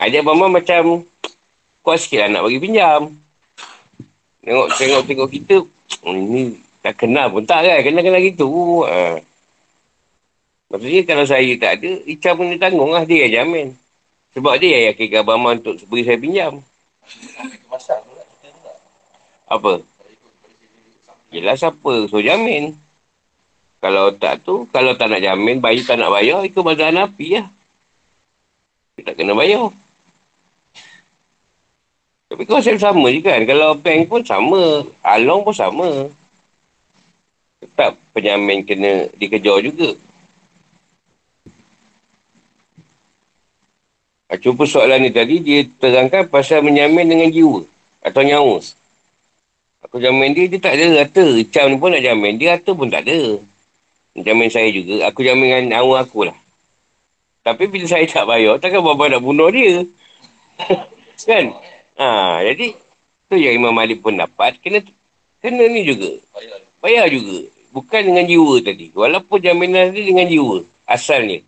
Jadi 0.00 0.16
Abang 0.16 0.40
Man 0.40 0.56
macam, 0.56 1.04
kuat 1.88 2.04
sikit 2.04 2.20
lah 2.20 2.28
nak 2.28 2.42
bagi 2.44 2.60
pinjam. 2.60 3.16
Tengok, 4.44 4.68
tengok, 4.76 5.02
tengok 5.08 5.28
kita, 5.32 5.56
oh, 6.04 6.12
ni 6.12 6.60
tak 6.84 7.00
kenal 7.00 7.32
pun 7.32 7.48
tak 7.48 7.64
kan. 7.64 7.80
Kenal-kenal 7.80 8.20
gitu. 8.20 8.84
Ha. 8.84 9.16
Maksudnya 10.68 11.00
kalau 11.08 11.24
saya 11.24 11.48
tak 11.56 11.80
ada, 11.80 11.90
Icam 12.04 12.36
pun 12.36 12.52
dia 12.52 12.60
tanggung 12.60 12.92
lah. 12.92 13.08
Dia 13.08 13.24
yang 13.24 13.32
jamin. 13.40 13.72
Sebab 14.36 14.60
dia 14.60 14.68
yang 14.68 14.84
yakin 14.92 15.24
Abang 15.24 15.40
Man 15.40 15.64
untuk 15.64 15.80
beri 15.88 16.04
saya 16.04 16.20
pinjam. 16.20 16.60
Apa? 19.48 19.80
Yelah 21.32 21.56
siapa 21.56 21.92
so 22.12 22.20
jamin. 22.20 22.76
Kalau 23.80 24.12
tak 24.12 24.44
tu, 24.44 24.68
kalau 24.68 24.92
tak 24.92 25.08
nak 25.08 25.24
jamin, 25.24 25.56
bayi 25.56 25.80
tak 25.80 25.96
nak 25.96 26.12
bayar, 26.12 26.44
ikut 26.44 26.60
bazar 26.60 26.92
Nafi 26.92 27.40
lah. 27.40 27.48
Dia 29.00 29.08
tak 29.08 29.14
kena 29.16 29.32
bayar. 29.32 29.72
Tapi 32.38 32.46
konsep 32.46 32.78
sama 32.78 33.10
je 33.10 33.18
kan. 33.18 33.42
Kalau 33.42 33.74
bank 33.74 34.06
pun 34.06 34.22
sama. 34.22 34.86
Along 35.02 35.42
pun 35.42 35.50
sama. 35.50 36.06
Tetap 37.58 37.98
penyamin 38.14 38.62
kena 38.62 39.10
dikejar 39.18 39.58
juga. 39.58 39.98
Ha, 44.30 44.38
Cuma 44.38 44.70
soalan 44.70 45.02
ni 45.02 45.10
tadi, 45.10 45.42
dia 45.42 45.66
terangkan 45.82 46.30
pasal 46.30 46.62
menyamin 46.62 47.10
dengan 47.10 47.26
jiwa. 47.26 47.66
Atau 48.06 48.22
nyawa. 48.22 48.62
Aku 49.82 49.98
jamin 49.98 50.30
dia, 50.30 50.46
dia 50.46 50.62
tak 50.62 50.78
ada 50.78 51.02
rata. 51.02 51.26
Icam 51.42 51.74
ni 51.74 51.82
pun 51.82 51.90
nak 51.90 52.06
jamin. 52.06 52.38
Dia 52.38 52.54
rata 52.54 52.70
pun 52.70 52.86
tak 52.86 53.02
ada. 53.02 53.42
Jamin 54.14 54.46
saya 54.46 54.70
juga. 54.70 55.10
Aku 55.10 55.26
jamin 55.26 55.42
dengan 55.50 55.64
nyawa 55.74 56.06
aku 56.06 56.30
lah. 56.30 56.38
Tapi 57.42 57.66
bila 57.66 57.90
saya 57.90 58.06
tak 58.06 58.30
bayar, 58.30 58.62
takkan 58.62 58.86
bapa 58.86 59.10
nak 59.10 59.26
bunuh 59.26 59.50
dia. 59.50 59.82
kan? 61.26 61.50
Ha, 61.98 62.40
jadi, 62.46 62.78
tu 63.26 63.34
yang 63.34 63.58
Imam 63.58 63.74
Malik 63.74 63.98
pun 63.98 64.14
dapat. 64.14 64.54
Kena 64.62 64.78
kena 65.42 65.64
ni 65.66 65.82
juga. 65.82 66.14
Bayar 66.78 67.10
juga. 67.10 67.50
Bukan 67.74 68.00
dengan 68.06 68.24
jiwa 68.24 68.54
tadi. 68.62 68.94
Walaupun 68.94 69.38
jaminan 69.42 69.90
dia 69.90 70.06
dengan 70.06 70.30
jiwa. 70.30 70.62
Asalnya. 70.86 71.42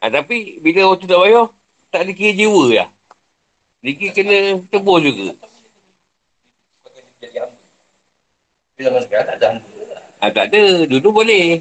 Ha, 0.00 0.08
tapi 0.08 0.62
bila 0.62 0.94
waktu 0.94 1.10
tak 1.10 1.20
bayar, 1.20 1.50
tak 1.90 2.02
dikira 2.06 2.32
jiwa 2.38 2.64
lah. 2.70 2.88
Dikira 3.82 4.14
kena 4.14 4.36
tebus 4.70 4.98
juga. 5.02 5.26
Sekarang 8.80 9.26
tak 9.28 9.36
ada 9.36 9.48
lah. 9.58 10.02
Ha, 10.22 10.30
tak 10.32 10.44
ada. 10.54 10.86
Dulu 10.86 11.08
boleh. 11.20 11.60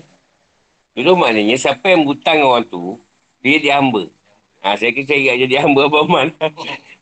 Dulu 0.93 1.17
maknanya 1.17 1.57
siapa 1.57 1.91
yang 1.91 2.05
hutang 2.05 2.45
orang 2.45 2.63
tu, 2.67 2.99
dia 3.41 3.57
dihamba. 3.57 4.07
Ha, 4.59 4.75
saya 4.75 4.91
kira 4.91 5.07
saya 5.07 5.39
jadi 5.39 5.63
hamba 5.63 5.87
Abang 5.87 6.11
Man. 6.11 6.35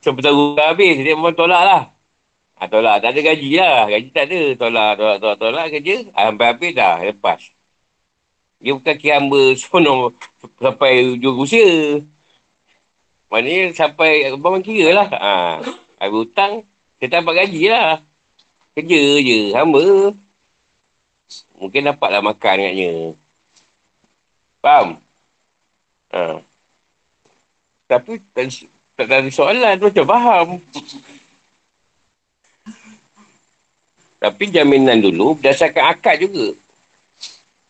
Sampai 0.04 0.22
tahu 0.22 0.54
habis, 0.62 1.02
dia 1.02 1.18
Man 1.18 1.34
tolak 1.34 1.62
lah. 1.66 1.84
Ha, 2.62 2.70
tolak. 2.70 3.02
Tak 3.02 3.18
ada 3.18 3.20
gaji 3.34 3.50
lah. 3.58 3.90
Gaji 3.90 4.10
tak 4.14 4.26
ada. 4.30 4.42
Tolak, 4.54 4.92
tolak, 4.98 5.18
tolak, 5.18 5.38
tolak 5.42 5.66
kerja. 5.74 5.96
Ha, 6.14 6.30
sampai 6.30 6.46
habis 6.54 6.72
dah. 6.78 6.96
Lepas. 7.02 7.42
Dia 8.58 8.74
bukan 8.74 8.96
kira 8.98 9.22
hamba 9.22 9.42
sepenuh 9.54 10.14
sampai 10.58 11.18
ujung 11.18 11.38
usia. 11.38 12.02
Maknanya 13.30 13.74
sampai 13.74 14.30
Abang 14.30 14.58
Man 14.58 14.66
kira 14.66 14.94
lah. 14.94 15.10
Ha, 15.10 15.34
habis 15.98 16.18
hutang, 16.26 16.62
dia 17.02 17.10
tak 17.10 17.26
dapat 17.26 17.46
gaji 17.46 17.62
lah. 17.74 18.02
Kerja 18.78 19.02
je. 19.26 19.40
Hamba. 19.58 20.14
Mungkin 21.58 21.90
dapatlah 21.90 22.22
makan 22.22 22.56
katnya. 22.62 22.92
Faham? 24.62 25.02
Ha. 26.14 26.42
Tapi 27.88 28.20
tak, 28.36 29.08
ada 29.08 29.30
soalan 29.32 29.80
macam 29.80 30.06
faham. 30.06 30.48
Tapi 34.18 34.44
jaminan 34.52 35.00
dulu 35.00 35.40
berdasarkan 35.40 35.96
akad 35.96 36.28
juga. 36.28 36.52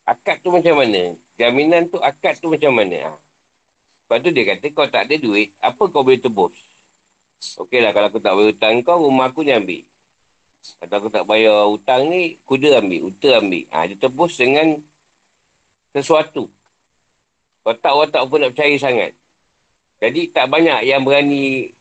Akad 0.08 0.42
tu 0.42 0.50
macam 0.50 0.82
mana? 0.82 1.14
Jaminan 1.38 1.86
tu 1.92 2.02
akad 2.02 2.42
tu 2.42 2.50
macam 2.50 2.74
mana? 2.74 2.98
Ha. 2.98 3.14
Lepas 3.14 4.18
tu 4.24 4.32
dia 4.32 4.44
kata 4.56 4.66
kau 4.72 4.88
tak 4.88 5.06
ada 5.06 5.16
duit, 5.20 5.52
apa 5.60 5.84
kau 5.92 6.02
boleh 6.02 6.18
tebus? 6.18 6.56
Okey 7.60 7.84
lah 7.84 7.92
kalau 7.94 8.08
aku 8.10 8.24
tak 8.24 8.34
bayar 8.34 8.50
hutang 8.56 8.76
kau, 8.82 9.04
rumah 9.04 9.30
aku 9.30 9.44
ni 9.44 9.52
ambil. 9.54 9.84
Kalau 10.80 10.96
aku 10.98 11.10
tak 11.12 11.28
bayar 11.28 11.68
hutang 11.70 12.10
ni, 12.10 12.40
kuda 12.48 12.82
ambil, 12.82 13.14
uta 13.14 13.30
ambil. 13.38 13.68
Ha, 13.70 13.86
dia 13.86 14.00
tebus 14.00 14.34
dengan 14.40 14.82
sesuatu. 15.94 16.50
Kalau 17.62 17.78
tak, 17.78 17.94
orang 17.94 18.12
tak 18.16 18.24
pun 18.26 18.40
nak 18.42 18.52
percaya 18.56 18.76
sangat. 18.80 19.12
Jadi 19.98 20.30
tak 20.30 20.46
banyak 20.54 20.86
yang 20.86 21.02
berani 21.02 21.74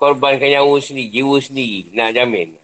korbankan 0.00 0.50
nyawa 0.50 0.82
sendiri, 0.82 1.14
jiwa 1.14 1.36
sendiri, 1.38 1.94
nak 1.94 2.10
jamin. 2.16 2.58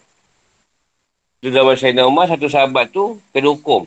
Tu 1.39 1.55
zaman 1.55 1.79
Sayyidina 1.79 2.09
Umar, 2.09 2.27
satu 2.27 2.51
sahabat 2.51 2.91
tu 2.91 3.23
kena 3.31 3.55
hukum. 3.55 3.87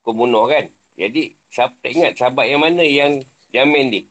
Hukum 0.00 0.14
bunuh 0.14 0.46
kan. 0.46 0.70
Jadi, 0.94 1.34
siapa 1.50 1.82
ingat 1.90 2.14
sahabat 2.14 2.46
yang 2.46 2.62
mana 2.62 2.84
yang 2.86 3.24
jamin 3.50 3.90
dia. 3.90 4.02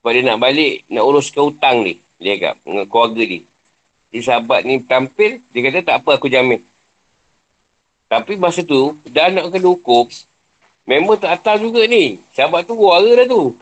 Sebab 0.00 0.10
dia 0.12 0.22
nak 0.26 0.40
balik, 0.42 0.84
nak 0.92 1.04
uruskan 1.06 1.42
hutang 1.48 1.76
ni. 1.86 1.96
Dia 2.20 2.36
agak, 2.36 2.54
dengan 2.66 2.84
keluarga 2.90 3.22
dia. 3.24 3.40
Jadi 4.10 4.20
sahabat 4.26 4.60
ni 4.66 4.74
tampil, 4.84 5.40
dia 5.54 5.60
kata 5.64 5.78
tak 5.80 5.96
apa 6.04 6.18
aku 6.18 6.28
jamin. 6.28 6.60
Tapi 8.10 8.34
masa 8.36 8.66
tu, 8.66 8.98
dah 9.06 9.30
nak 9.30 9.54
kena 9.54 9.70
hukum, 9.70 10.10
member 10.82 11.16
tak 11.16 11.38
atas 11.38 11.62
juga 11.62 11.86
ni. 11.86 12.18
Sahabat 12.34 12.66
tu 12.66 12.74
buara 12.74 13.06
dah 13.14 13.24
tu. 13.30 13.54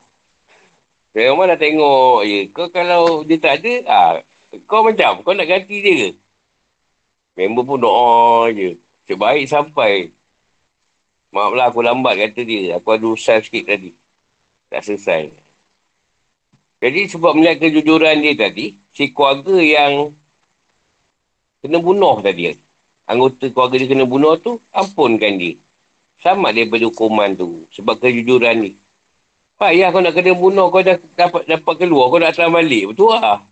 Saya 1.19 1.35
Umar 1.35 1.51
dah 1.51 1.59
tengok 1.59 2.23
je. 2.31 2.47
Kau 2.55 2.71
kalau 2.71 3.27
dia 3.27 3.43
tak 3.43 3.59
ada, 3.59 3.73
ah, 3.91 4.13
kau 4.71 4.87
macam, 4.87 5.19
kau 5.27 5.35
nak 5.35 5.51
ganti 5.51 5.83
dia 5.83 5.95
ke? 5.99 6.09
Member 7.35 7.67
pun 7.67 7.83
doa 7.83 8.47
je. 8.55 8.79
Sebaik 9.11 9.51
sampai. 9.51 10.15
Maaflah 11.35 11.75
aku 11.75 11.83
lambat 11.83 12.23
kata 12.23 12.47
dia. 12.47 12.79
Aku 12.79 12.95
ada 12.95 13.11
usaha 13.11 13.43
sikit 13.43 13.67
tadi. 13.67 13.91
Tak 14.71 14.87
selesai. 14.87 15.35
Jadi 16.87 17.11
sebab 17.11 17.35
melihat 17.35 17.67
kejujuran 17.67 18.23
dia 18.23 18.39
tadi, 18.39 18.79
si 18.95 19.11
keluarga 19.11 19.59
yang 19.59 20.15
kena 21.67 21.83
bunuh 21.83 22.23
tadi. 22.23 22.55
Anggota 23.11 23.51
keluarga 23.51 23.75
dia 23.75 23.91
kena 23.91 24.07
bunuh 24.07 24.39
tu, 24.39 24.63
ampunkan 24.71 25.35
dia. 25.35 25.59
Sama 26.23 26.55
daripada 26.55 26.87
hukuman 26.87 27.35
tu. 27.35 27.67
Sebab 27.75 27.99
kejujuran 27.99 28.71
ni. 28.71 28.71
Pak, 29.59 29.75
ya 29.75 29.91
kau 29.91 29.99
nak 29.99 30.15
kena 30.15 30.39
bunuh, 30.39 30.71
kau 30.71 30.87
dah 30.87 30.95
dapat 31.19 31.43
dapat 31.51 31.75
keluar, 31.83 32.07
kau 32.15 32.23
nak 32.23 32.31
datang 32.31 32.55
balik. 32.55 32.95
Betul 32.95 33.19
lah. 33.19 33.43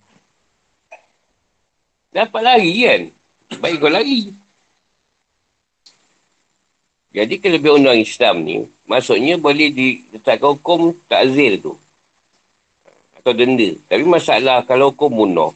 Dapat 2.15 2.41
lari 2.47 2.73
kan? 2.87 3.03
Baik 3.59 3.83
kau 3.83 3.91
lari. 3.91 4.31
Jadi 7.11 7.35
kelebihan 7.43 7.83
undang 7.83 7.99
Islam 7.99 8.47
ni, 8.47 8.63
maksudnya 8.87 9.35
boleh 9.35 9.75
diletakkan 9.75 10.55
hukum 10.55 10.95
takzir 11.11 11.59
tu. 11.59 11.75
Atau 13.19 13.35
denda. 13.35 13.75
Tapi 13.91 14.05
masalah 14.07 14.63
kalau 14.63 14.95
hukum 14.95 15.11
bunuh, 15.11 15.51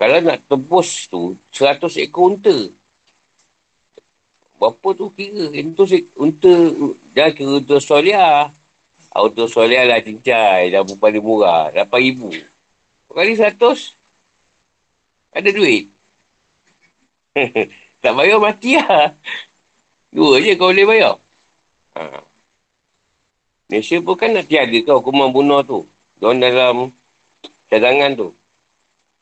kalau 0.00 0.16
nak 0.24 0.40
tebus 0.48 1.12
tu, 1.12 1.36
100 1.52 1.92
ekor 2.08 2.32
unta. 2.32 2.56
Berapa 4.56 4.88
tu 4.96 5.12
kira? 5.12 5.52
Untuk, 5.60 5.92
untuk, 6.16 6.96
dah 7.12 7.30
kira 7.36 7.58
untuk 7.60 7.82
Australia. 7.82 8.48
Untuk 9.16 9.48
Australia 9.48 9.88
lah 9.88 10.04
cincai. 10.04 10.68
Dah 10.68 10.84
pun 10.84 11.00
paling 11.00 11.24
murah. 11.24 11.72
RM8,000. 11.72 12.44
Kali 13.08 13.32
100. 13.34 13.96
Ada 15.32 15.48
duit. 15.52 15.84
tak 18.02 18.12
bayar 18.14 18.38
mati 18.42 18.76
lah. 18.76 19.14
Dua 20.08 20.40
je 20.40 20.56
kau 20.56 20.72
boleh 20.72 20.86
bayar. 20.88 21.14
Ha. 21.96 22.22
Malaysia 23.68 24.00
pun 24.00 24.16
kan 24.16 24.32
nak 24.32 24.48
tiada 24.48 24.78
kau 24.86 25.00
hukuman 25.00 25.28
bunuh 25.28 25.60
tu. 25.64 25.84
Diorang 26.18 26.40
dalam 26.40 26.76
cadangan 27.68 28.10
tu. 28.16 28.28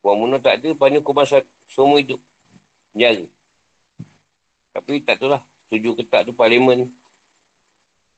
Hukuman 0.00 0.16
bunuh 0.22 0.40
tak 0.40 0.62
ada, 0.62 0.68
ni 0.70 0.98
hukuman 1.02 1.26
semua 1.66 1.98
hidup. 1.98 2.22
Penjara. 2.94 3.26
Tapi 4.76 5.02
tak 5.02 5.18
tahu 5.18 5.34
lah. 5.34 5.42
Setuju 5.66 5.98
ke 5.98 6.02
tak 6.06 6.30
tu 6.30 6.32
parlimen. 6.36 6.92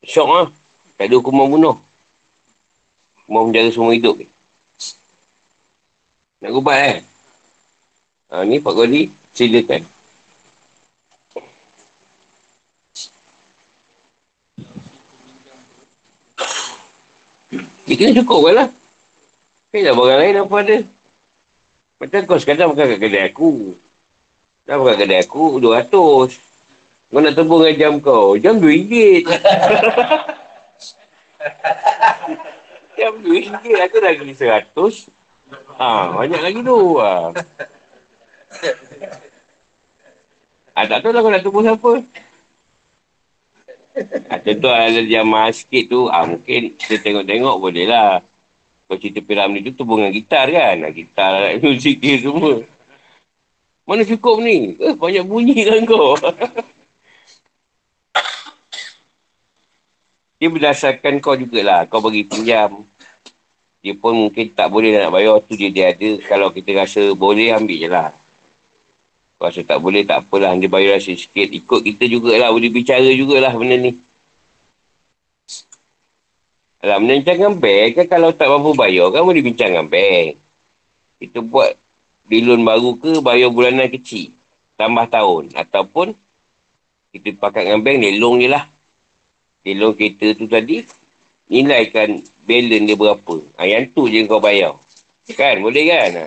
Syok 0.04 0.28
lah. 0.28 0.48
Tak 0.98 1.06
ada 1.06 1.14
hukuman 1.14 1.46
bunuh. 1.46 1.76
Hukuman 3.22 3.54
penjara 3.54 3.70
semua 3.70 3.94
hidup 3.94 4.18
ni. 4.18 4.26
Nak 6.42 6.50
gubat 6.50 6.78
eh? 6.82 6.96
Ha, 8.34 8.42
ni 8.42 8.58
Pak 8.58 8.74
Goli, 8.74 9.06
silakan. 9.30 9.86
Dia 17.86 17.94
kena 17.96 18.18
cukup 18.20 18.50
kan 18.50 18.54
lah. 18.58 18.68
Kan 19.70 19.86
dah 19.86 19.94
barang 19.94 20.18
lain 20.18 20.42
apa 20.42 20.56
ada. 20.66 20.76
Macam 22.02 22.20
kau 22.26 22.42
sekadar 22.42 22.66
makan 22.66 22.98
kat 22.98 23.00
kedai 23.00 23.24
aku. 23.30 23.78
Dah 24.66 24.76
makan 24.76 24.98
kat 24.98 25.00
kedai 25.06 25.22
aku, 25.22 25.62
RM200. 25.62 26.30
Kau 27.08 27.20
nak 27.22 27.32
tebung 27.38 27.62
dengan 27.64 27.78
jam 27.78 27.94
kau, 28.02 28.34
jam 28.34 28.58
RM2. 28.58 29.24
jam 32.98 33.14
RM2, 33.22 33.64
aku 33.78 33.96
lagi 34.02 34.22
RM100. 34.34 34.94
Ha, 35.78 36.12
banyak 36.12 36.40
lagi 36.42 36.60
tu. 36.60 36.78
Ha. 36.98 37.32
ha 40.74 40.80
tak 40.84 40.98
tahu 41.00 41.12
lah 41.14 41.20
kau 41.22 41.30
nak 41.32 41.42
tebung 41.42 41.64
siapa. 41.64 41.90
Ha, 44.28 44.34
contoh 44.42 44.72
ada 44.74 45.00
jamaah 45.02 45.50
sikit 45.54 45.84
tu, 45.90 46.00
ha, 46.10 46.26
mungkin 46.26 46.74
kita 46.76 47.02
tengok-tengok 47.02 47.56
boleh 47.58 47.86
lah. 47.88 48.20
Kau 48.88 48.96
cerita 48.96 49.20
piramid 49.20 49.68
tu 49.68 49.72
tebung 49.84 50.00
dengan 50.02 50.14
gitar 50.14 50.46
kan? 50.48 50.76
Gitar, 50.92 51.32
muzik 51.62 52.00
dia 52.02 52.20
semua. 52.20 52.62
Mana 53.88 54.04
cukup 54.04 54.44
ni? 54.44 54.76
Eh, 54.76 54.92
banyak 54.92 55.24
bunyi 55.24 55.64
kan 55.64 55.80
kau. 55.88 56.12
dia 60.38 60.48
berdasarkan 60.48 61.18
kau 61.18 61.34
jugalah. 61.34 61.84
Kau 61.90 61.98
bagi 61.98 62.22
pinjam. 62.22 62.86
Dia 63.82 63.94
pun 63.94 64.14
mungkin 64.14 64.54
tak 64.54 64.70
boleh 64.70 64.94
nak 64.94 65.10
bayar 65.10 65.38
tu 65.42 65.58
dia, 65.58 65.70
dia 65.70 65.90
ada. 65.90 66.10
Kalau 66.26 66.54
kita 66.54 66.74
rasa 66.78 67.14
boleh, 67.14 67.50
ambil 67.50 67.78
je 67.78 67.88
lah. 67.90 68.10
Kau 69.38 69.50
rasa 69.50 69.66
tak 69.66 69.78
boleh, 69.82 70.06
tak 70.06 70.22
apalah. 70.22 70.54
Dia 70.54 70.70
bayar 70.70 71.02
rasa 71.02 71.10
sikit. 71.14 71.50
Ikut 71.50 71.82
kita 71.82 72.06
jugalah. 72.06 72.54
Boleh 72.54 72.70
bicara 72.70 73.10
jugalah 73.10 73.50
benda 73.54 73.78
ni. 73.78 73.98
Alah, 76.78 77.02
bincang 77.02 77.34
dengan 77.42 77.58
bank 77.58 77.88
kan 77.98 78.06
kalau 78.06 78.30
tak 78.30 78.46
mampu 78.46 78.70
bayar 78.78 79.10
kan 79.10 79.26
boleh 79.26 79.42
bincang 79.42 79.74
dengan 79.74 79.90
bank. 79.90 80.38
Kita 81.18 81.42
buat 81.42 81.74
bilun 82.30 82.62
baru 82.62 82.94
ke 82.94 83.18
bayar 83.18 83.50
bulanan 83.50 83.90
kecil. 83.90 84.30
Tambah 84.78 85.10
tahun. 85.10 85.58
Ataupun 85.58 86.14
kita 87.10 87.34
pakai 87.34 87.66
dengan 87.66 87.82
bank, 87.82 87.98
lelong 87.98 88.38
je 88.38 88.48
lah. 88.54 88.70
Lelong 89.68 89.92
kereta 89.92 90.32
tu 90.32 90.48
tadi, 90.48 90.80
nilaikan 91.52 92.24
balance 92.48 92.88
dia 92.88 92.96
berapa. 92.96 93.36
Ha, 93.60 93.68
yang 93.68 93.84
tu 93.92 94.08
je 94.08 94.24
kau 94.24 94.40
bayar. 94.40 94.72
Kan? 95.36 95.60
Boleh 95.60 95.84
kan? 95.84 96.10
Ha. 96.16 96.26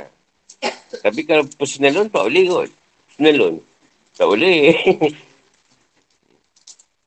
Tapi 1.02 1.26
kalau 1.26 1.50
personal 1.58 1.98
loan 1.98 2.08
tak 2.14 2.22
boleh 2.30 2.46
kot. 2.46 2.70
Personal 3.10 3.34
loan. 3.34 3.56
Tak 4.14 4.28
boleh. 4.30 4.62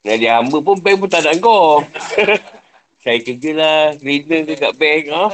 Nah, 0.04 0.20
dia 0.20 0.36
hamba 0.36 0.60
pun 0.60 0.76
bank 0.84 1.00
pun 1.00 1.08
tak 1.08 1.24
nak 1.24 1.40
kau. 1.40 1.80
Saya 3.02 3.24
kerja 3.24 3.50
lah, 3.56 3.96
cleaner 3.96 4.44
ke 4.44 4.52
kat 4.60 4.72
bank. 4.76 5.04
Ha? 5.08 5.24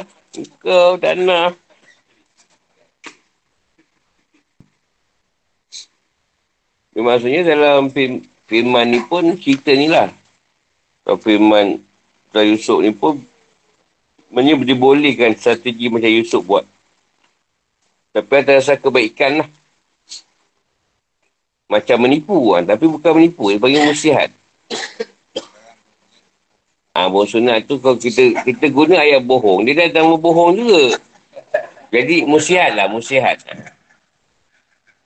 Kau 0.63 0.95
tak 0.95 1.19
nak. 1.19 1.59
Maksudnya 6.95 7.43
dalam 7.51 7.91
film, 7.91 8.23
firman 8.47 8.95
ni 8.95 9.03
pun 9.11 9.35
cerita 9.43 9.75
ni 9.75 9.91
lah. 9.91 10.07
Firman 11.19 11.83
Tuan 12.31 12.47
Yusuf 12.47 12.79
ni 12.85 12.95
pun 12.95 13.19
sebenarnya 14.31 14.55
dibolehkan 14.63 15.35
strategi 15.35 15.91
macam 15.91 16.11
Yusuf 16.11 16.47
buat. 16.47 16.63
Tapi 18.15 18.33
ada 18.43 18.59
rasa 18.59 18.79
kebaikan 18.79 19.43
lah. 19.43 19.49
Macam 21.71 21.97
menipu 22.03 22.55
kan. 22.55 22.67
Tapi 22.67 22.85
bukan 22.87 23.13
menipu. 23.19 23.51
Dia 23.51 23.63
bagi 23.63 23.79
musihat. 23.83 24.31
Ha, 26.91 27.07
bohong 27.07 27.31
sunat 27.31 27.71
tu 27.71 27.79
kalau 27.79 27.95
kita 27.95 28.43
kita 28.43 28.67
guna 28.67 28.99
ayat 28.99 29.23
bohong, 29.23 29.63
dia 29.63 29.79
dah 29.79 30.03
nama 30.03 30.19
bohong 30.19 30.59
juga. 30.59 30.99
Jadi 31.95 32.27
musihat 32.27 32.75
lah, 32.75 32.91
musihat. 32.91 33.39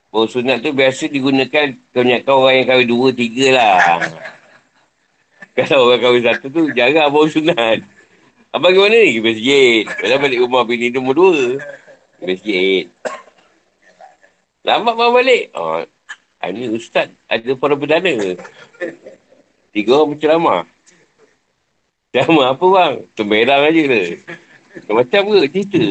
Bohong 0.08 0.26
sunat 0.26 0.64
tu 0.64 0.72
biasa 0.72 1.12
digunakan 1.12 1.76
kebanyakan 1.92 2.32
orang 2.32 2.54
yang 2.56 2.66
kahwin 2.72 2.88
dua, 2.88 3.08
tiga 3.12 3.46
lah. 3.52 4.00
Kalau 5.58 5.86
orang 5.86 6.02
kahwin 6.02 6.22
satu 6.26 6.46
tu, 6.50 6.66
jarang 6.74 7.14
bohong 7.14 7.30
sunat. 7.30 7.78
Abang 8.50 8.74
pergi 8.74 8.82
mana 8.82 8.96
ni? 8.98 9.06
Pergi 9.06 9.22
masjid. 9.22 9.82
Kalau 9.86 10.16
balik 10.18 10.40
rumah 10.42 10.62
bini 10.66 10.90
nombor 10.90 11.14
dua. 11.14 11.62
Pergi 12.18 12.26
masjid. 12.26 12.84
Lambat 14.66 14.94
bang 14.98 15.12
balik. 15.14 15.44
Oh, 15.54 15.82
ini 16.42 16.64
ustaz 16.74 17.06
ada 17.30 17.50
para 17.54 17.74
perdana. 17.78 18.14
Tiga 19.70 19.90
orang 19.94 20.18
berceramah. 20.18 20.62
Ceramah 22.10 22.46
apa 22.50 22.64
bang? 22.66 22.94
Temerang 23.14 23.62
aja 23.70 23.82
ke? 23.86 24.02
Macam 24.90 25.22
ke 25.30 25.38
cerita? 25.54 25.84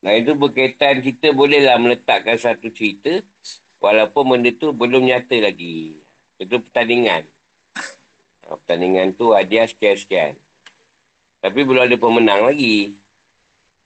Nah 0.00 0.16
itu 0.16 0.32
berkaitan 0.32 1.04
kita 1.04 1.36
bolehlah 1.36 1.76
meletakkan 1.76 2.40
satu 2.40 2.72
cerita 2.72 3.20
walaupun 3.80 4.22
benda 4.36 4.52
tu 4.54 4.70
belum 4.70 5.08
nyata 5.08 5.40
lagi. 5.42 5.98
Itu 6.36 6.60
pertandingan. 6.60 7.26
Ha, 8.46 8.54
pertandingan 8.56 9.16
tu 9.16 9.32
hadiah 9.34 9.66
sekian-sekian. 9.66 10.36
Tapi 11.40 11.58
belum 11.64 11.88
ada 11.88 11.96
pemenang 11.96 12.48
lagi. 12.52 12.94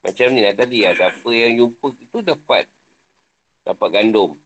Macam 0.05 0.35
ni 0.35 0.45
lah 0.45 0.53
tadi 0.53 0.85
lah. 0.85 0.93
Siapa 0.93 1.31
yang 1.33 1.53
jumpa 1.57 1.87
itu 1.97 2.19
dapat 2.21 2.69
dapat 3.65 3.89
gandum 3.89 4.37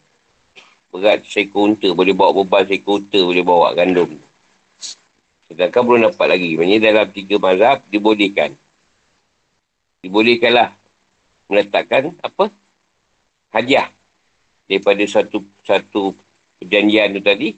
berat 0.92 1.24
seekor 1.24 1.72
unta. 1.72 1.88
Boleh 1.92 2.14
bawa 2.16 2.32
beban 2.42 2.64
seekor 2.64 3.04
unta, 3.04 3.20
boleh 3.20 3.44
bawa 3.44 3.76
gandum. 3.76 4.16
Sedangkan 5.48 5.82
belum 5.84 6.00
dapat 6.12 6.26
lagi. 6.28 6.50
Maksudnya 6.56 6.92
dalam 6.92 7.08
tiga 7.12 7.36
mazhab, 7.40 7.78
dibolehkan. 7.88 8.52
Dibolehkanlah 10.04 10.76
meletakkan 11.48 12.12
apa? 12.20 12.52
Hadiah. 13.52 13.88
Daripada 14.68 15.02
satu 15.08 15.40
satu 15.64 16.12
perjanjian 16.60 17.16
tu 17.16 17.22
tadi. 17.24 17.56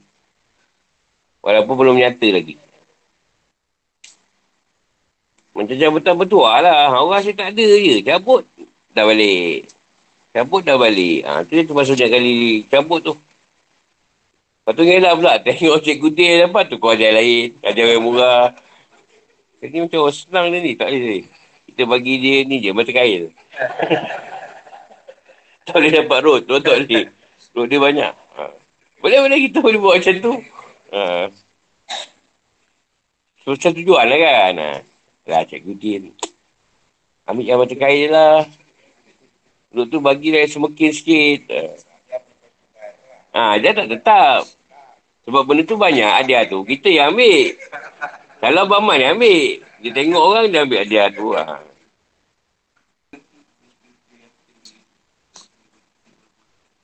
Walaupun 1.43 1.75
belum 1.75 1.97
nyata 1.99 2.29
lagi. 2.31 2.55
Macam 5.51 5.77
cabutan 5.77 6.15
bertuah 6.15 6.57
lah. 6.63 6.95
Orang 6.95 7.19
rasa 7.19 7.35
tak 7.35 7.53
ada 7.53 7.67
je. 7.67 8.01
Cabut. 8.01 8.47
Dah 8.95 9.05
balik. 9.05 9.67
Cabut 10.31 10.63
dah 10.63 10.79
balik. 10.79 11.27
Ha, 11.27 11.43
tu 11.43 11.59
dia 11.59 11.67
termasuk 11.67 11.99
banyak 11.99 12.11
kali 12.15 12.35
cabut 12.71 13.01
tu. 13.03 13.15
Lepas 14.61 14.73
tu 14.77 14.83
ngelak 14.87 15.15
pula. 15.19 15.33
Tengok 15.45 15.79
cikgu 15.83 16.09
dia 16.15 16.47
dapat 16.47 16.65
tu 16.71 16.79
kau 16.79 16.95
ajar 16.95 17.11
lain. 17.11 17.59
Ajar 17.67 17.85
yang 17.91 18.05
murah. 18.07 18.55
Jadi 19.61 19.77
macam 19.83 20.07
oh, 20.07 20.15
senang 20.15 20.55
dia 20.55 20.63
ni. 20.63 20.73
Tak 20.79 20.89
boleh. 20.89 21.25
Kita 21.67 21.83
bagi 21.85 22.15
dia 22.23 22.37
ni 22.47 22.57
je. 22.63 22.71
Mata 22.71 22.93
kail. 22.95 23.29
tak 25.67 25.77
boleh 25.77 25.93
dapat 25.93 26.19
road. 26.25 26.43
Tu 26.49 26.57
tak 26.63 26.75
boleh. 26.85 27.05
Road 27.57 27.67
dia 27.69 27.81
banyak. 27.81 28.13
Ha. 28.13 28.43
Boleh-boleh 29.01 29.39
kita 29.49 29.59
boleh 29.61 29.79
buat 29.81 29.95
macam 30.01 30.15
tu. 30.21 30.35
Ha. 30.93 31.29
Susah 33.45 33.71
tujuan 33.73 34.05
lah 34.09 34.19
kan. 34.21 34.53
Ha. 34.57 34.71
Lah 35.29 35.41
cikgu 35.47 35.73
dia 35.77 35.97
ni. 36.01 36.13
Ambil 37.29 37.47
yang 37.47 37.59
mata 37.63 37.75
kail 37.79 38.11
lah. 38.11 38.43
Duduk 39.71 39.87
tu 39.87 39.99
bagi 40.03 40.35
dia 40.35 40.43
semakin 40.51 40.91
sikit. 40.91 41.41
Ha, 43.31 43.55
dia 43.63 43.71
tak 43.71 43.87
tetap. 43.87 44.43
Sebab 45.23 45.47
benda 45.47 45.63
tu 45.63 45.79
banyak 45.79 46.11
hadiah 46.11 46.43
tu. 46.51 46.67
Kita 46.67 46.91
yang 46.91 47.15
ambil. 47.15 47.55
Kalau 48.43 48.67
Abang 48.67 48.91
yang 48.99 49.15
ambil. 49.15 49.63
Dia 49.81 49.91
tengok 49.95 50.21
orang, 50.21 50.47
dia 50.51 50.67
ambil 50.67 50.79
hadiah 50.83 51.07
tu. 51.15 51.31
Ha. 51.39 51.70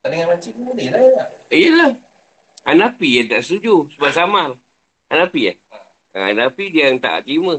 Tandingan 0.07 0.38
makcik 0.38 0.54
pun 0.54 0.70
boleh 0.70 0.86
lah. 0.86 1.02
ya. 1.02 1.24
Yelah. 1.50 1.90
Hanafi 2.62 3.09
yang 3.18 3.26
tak 3.26 3.42
setuju 3.42 3.90
sebab 3.90 4.11
samar. 4.14 4.48
Hanafi 5.11 5.50
eh? 5.50 5.57
Ha, 6.14 6.30
Hanafi 6.30 6.70
dia 6.70 6.94
yang 6.94 7.02
tak 7.02 7.26
terima. 7.26 7.59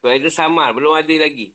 Sebab 0.00 0.16
ada 0.16 0.28
samar, 0.32 0.72
belum 0.72 0.96
ada 0.96 1.12
lagi. 1.20 1.52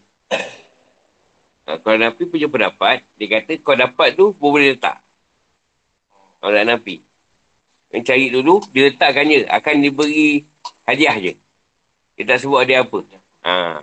Ha, 1.65 1.82
kalau 1.82 1.97
Hanafi 1.97 2.30
punya 2.30 2.45
pendapat, 2.45 3.01
dia 3.17 3.25
kata 3.25 3.57
kau 3.57 3.73
dapat 3.73 4.13
tu 4.13 4.30
pun 4.38 4.53
boleh 4.53 4.77
letak. 4.77 5.01
Kalau 6.38 6.53
Hanafi. 6.53 7.01
Yang 7.89 8.03
cari 8.05 8.25
dulu, 8.30 8.61
dia 8.69 8.93
letakkannya. 8.93 9.49
Akan 9.49 9.82
diberi 9.82 10.45
hadiah 10.86 11.17
je. 11.17 11.34
Dia 12.21 12.23
tak 12.30 12.45
sebut 12.45 12.69
dia 12.69 12.86
apa. 12.86 13.01
Ha. 13.49 13.82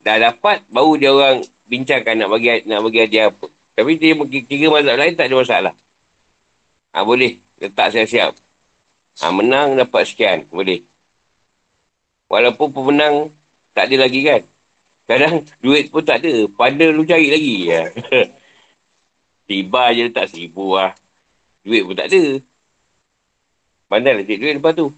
Dah 0.00 0.16
dapat, 0.16 0.64
baru 0.72 0.96
dia 0.96 1.12
orang 1.12 1.44
bincangkan 1.68 2.24
nak 2.24 2.32
bagi 2.32 2.64
nak 2.64 2.80
bagi 2.80 3.04
hadiah 3.04 3.28
apa. 3.28 3.57
Tapi 3.78 3.94
dia 3.94 4.18
kira 4.42 4.74
mazhab 4.74 4.98
lain 4.98 5.14
tak 5.14 5.30
ada 5.30 5.38
masalah. 5.38 5.74
Ha, 6.90 7.06
boleh. 7.06 7.38
Letak 7.62 7.94
siap-siap. 7.94 8.34
Ha, 9.22 9.30
menang 9.30 9.78
dapat 9.78 10.02
sekian. 10.02 10.50
Boleh. 10.50 10.82
Walaupun 12.26 12.74
pemenang 12.74 13.30
tak 13.78 13.86
ada 13.86 14.02
lagi 14.02 14.26
kan. 14.26 14.42
Kadang 15.06 15.46
duit 15.62 15.94
pun 15.94 16.02
tak 16.02 16.26
ada. 16.26 16.50
Pada 16.50 16.90
lu 16.90 17.06
cari 17.06 17.30
lagi. 17.30 17.56
Ya. 17.70 17.82
Tiba 19.48 19.94
je 19.94 20.10
letak 20.10 20.28
seribu 20.28 20.74
lah. 20.74 20.92
Duit 21.62 21.86
pun 21.86 21.94
tak 21.94 22.10
ada. 22.10 22.42
Pandai 23.88 24.20
lah 24.20 24.24
duit 24.26 24.58
lepas 24.58 24.74
tu. 24.74 24.90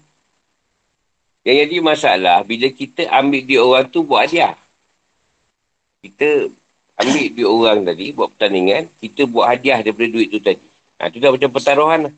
Yang 1.45 1.57
jadi 1.63 1.77
masalah, 1.79 2.37
bila 2.43 2.67
kita 2.67 3.07
ambil 3.07 3.41
duit 3.45 3.61
orang 3.61 3.85
tu 3.87 4.03
buat 4.03 4.27
hadiah. 4.27 4.59
Kita 6.03 6.51
ambil 7.01 7.25
duit 7.33 7.49
orang 7.49 7.79
tadi, 7.83 8.05
buat 8.13 8.29
pertandingan, 8.37 8.83
kita 9.01 9.25
buat 9.25 9.45
hadiah 9.49 9.81
daripada 9.81 10.07
duit 10.07 10.29
tu 10.29 10.39
tadi. 10.39 10.63
Ha, 11.01 11.09
tu 11.09 11.17
dah 11.17 11.33
macam 11.33 11.49
pertaruhan 11.49 11.99
lah. 12.05 12.13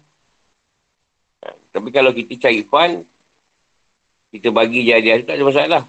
Ha, 1.44 1.48
tapi 1.72 1.90
kalau 1.96 2.12
kita 2.12 2.36
cari 2.36 2.62
fun, 2.68 3.08
kita 4.36 4.52
bagi 4.52 4.84
je 4.84 4.92
hadiah 4.92 5.16
tu 5.22 5.26
tak 5.30 5.36
ada 5.40 5.46
masalah. 5.48 5.84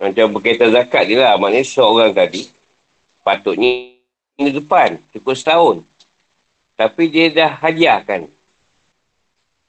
Macam 0.00 0.32
berkaitan 0.32 0.72
zakat 0.72 1.12
je 1.12 1.20
lah. 1.20 1.36
Maknanya 1.36 1.68
seorang 1.68 2.16
tadi, 2.16 2.48
patutnya 3.20 3.92
minggu 4.40 4.64
depan, 4.64 4.96
cukup 5.12 5.36
setahun. 5.36 5.76
Tapi 6.72 7.12
dia 7.12 7.28
dah 7.28 7.52
hadiahkan. 7.60 8.39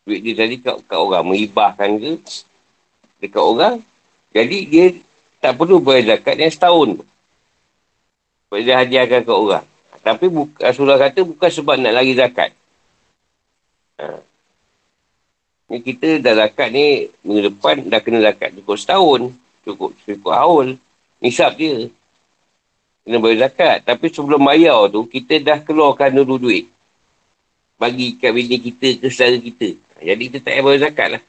Duit 0.02 0.26
dia 0.26 0.34
tadi 0.34 0.58
kat, 0.58 0.82
kat 0.90 0.98
orang, 0.98 1.24
menghibahkan 1.30 1.90
ke 2.02 2.12
dekat 3.22 3.44
orang. 3.44 3.76
Jadi 4.34 4.58
dia 4.66 4.86
tak 5.38 5.58
perlu 5.62 5.78
bayar 5.78 6.18
zakat 6.18 6.36
yang 6.42 6.50
setahun. 6.50 6.90
Sebab 8.50 8.60
dia 8.66 8.76
hadiahkan 8.82 9.22
kat 9.22 9.38
orang. 9.38 9.66
Tapi 10.02 10.26
buka, 10.34 10.58
Rasulullah 10.66 10.98
kata 10.98 11.22
bukan 11.22 11.50
sebab 11.54 11.76
nak 11.78 11.94
lari 11.94 12.18
zakat. 12.18 12.50
Ha. 14.02 14.18
Ni 15.70 15.78
kita 15.86 16.18
dah 16.18 16.34
zakat 16.34 16.74
ni, 16.74 17.08
minggu 17.22 17.54
depan 17.54 17.86
dah 17.86 18.02
kena 18.02 18.20
zakat 18.26 18.58
cukup 18.58 18.76
setahun. 18.82 19.22
Cukup, 19.62 19.94
cukup 20.04 20.34
haul. 20.34 20.68
Nisab 21.22 21.54
dia. 21.54 21.86
Kena 23.06 23.22
bayar 23.22 23.48
zakat. 23.48 23.86
Tapi 23.86 24.10
sebelum 24.10 24.42
bayar 24.42 24.90
tu, 24.90 25.06
kita 25.06 25.38
dah 25.38 25.62
keluarkan 25.62 26.18
dulu 26.18 26.50
duit. 26.50 26.66
Bagi 27.78 28.18
kat 28.18 28.34
bini 28.34 28.58
kita 28.58 28.98
ke 28.98 29.08
saudara 29.14 29.38
kita. 29.38 29.78
Jadi 30.02 30.24
kita 30.28 30.38
tak 30.42 30.54
payah 30.58 30.64
bayar 30.66 30.80
zakat 30.90 31.08
lah. 31.18 31.22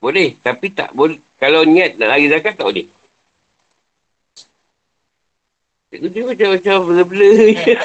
Boleh. 0.00 0.28
Tapi 0.40 0.66
tak 0.72 0.90
boleh. 0.96 1.20
Kalau 1.36 1.62
niat 1.68 2.00
nak 2.00 2.08
lari 2.16 2.32
zakat, 2.32 2.56
tak 2.56 2.64
boleh. 2.64 2.88
Cikgu 5.92 6.08
dia 6.10 6.22
macam-macam 6.26 6.76
bela-bela 6.82 7.28
je. 7.30 7.52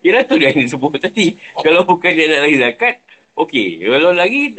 Kira 0.00 0.24
tu 0.24 0.40
dia 0.40 0.48
yang 0.56 0.64
sebut 0.64 0.96
tadi. 0.96 1.36
Kalau 1.60 1.84
bukan 1.84 2.12
dia 2.16 2.24
nak 2.32 2.40
lari 2.48 2.56
zakat, 2.56 3.04
okey. 3.36 3.84
Kalau 3.84 4.16
lari, 4.16 4.56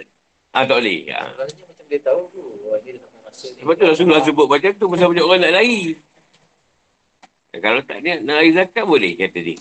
ah 0.53 0.63
tak 0.69 0.77
boleh. 0.77 1.09
Ah. 1.09 1.33
Sebenarnya 1.33 1.63
macam 1.65 1.85
dia 1.89 1.99
tahu 2.05 2.21
tu. 2.29 2.43
Dia 2.85 2.93
masa. 3.25 3.47
Sebab 3.55 3.73
tu 3.73 3.85
Rasulullah 3.87 4.21
sebut 4.21 4.45
macam 4.45 4.71
tu 4.75 4.85
pasal 4.91 5.07
banyak 5.09 5.25
orang 5.25 5.41
nak 5.41 5.53
lari. 5.57 5.97
Kalau 7.51 7.83
tak 7.83 7.99
niat 7.99 8.23
nak 8.23 8.39
lari 8.39 8.55
zakat 8.55 8.87
boleh 8.87 9.11
kata 9.19 9.39
dia. 9.43 9.59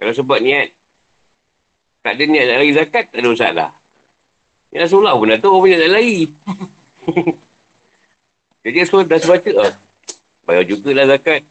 Kalau 0.00 0.12
sebab 0.16 0.40
niat 0.40 0.72
tak 2.00 2.16
ada 2.16 2.22
niat 2.24 2.44
nak 2.48 2.56
lari 2.56 2.72
zakat 2.72 3.04
tak 3.12 3.20
ada 3.20 3.28
masalah. 3.28 3.70
Ya 4.72 4.88
Rasulullah 4.88 5.12
pun 5.12 5.28
dah 5.28 5.36
tahu 5.36 5.60
banyak 5.60 5.76
nak 5.76 5.92
lari. 5.92 6.20
Jadi 8.64 8.76
Rasulullah 8.80 9.08
dah 9.12 9.20
sebaca 9.20 9.50
oh, 9.60 9.74
bayar 10.48 10.64
jugalah 10.64 11.04
zakat. 11.04 11.44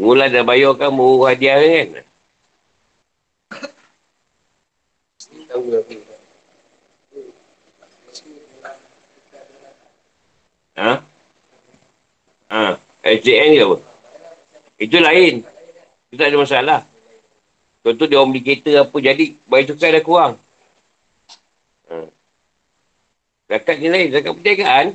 Mula 0.00 0.32
dah 0.32 0.44
bayar 0.44 0.72
kamu 0.80 1.06
hadiah 1.28 1.60
kan. 1.60 1.88
Lah. 2.00 2.06
Ha? 10.76 10.92
Ha? 12.52 12.64
SJN 13.04 13.50
ke 13.56 13.64
apa? 13.64 13.95
Itu 14.76 15.00
lain. 15.00 15.40
Itu 16.12 16.14
tak 16.20 16.28
ada 16.28 16.36
masalah. 16.36 16.80
Contoh 17.80 18.06
dia 18.10 18.18
orang 18.18 18.34
beli 18.34 18.42
kereta 18.42 18.82
apa, 18.82 18.96
jadi 18.98 19.24
bayar 19.46 19.64
cukai 19.72 19.94
dah 19.94 20.02
kurang. 20.02 20.34
Ha. 21.86 21.94
Zakat 23.46 23.76
ni 23.78 23.88
lain, 23.88 24.10
zakat 24.10 24.32
perniagaan. 24.34 24.86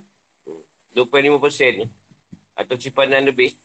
Hmm. 0.43 0.63
25% 0.93 1.79
ni. 1.81 1.87
Atau 2.51 2.75
simpanan 2.75 3.25
lebih. 3.25 3.55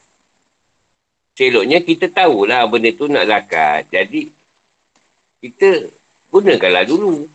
Seloknya 1.36 1.82
kita 1.82 2.08
tahulah 2.08 2.64
benda 2.70 2.94
tu 2.94 3.10
nak 3.10 3.26
zakat. 3.28 3.90
Jadi, 3.92 4.30
kita 5.42 5.90
gunakanlah 6.32 6.86
dulu. 6.86 7.28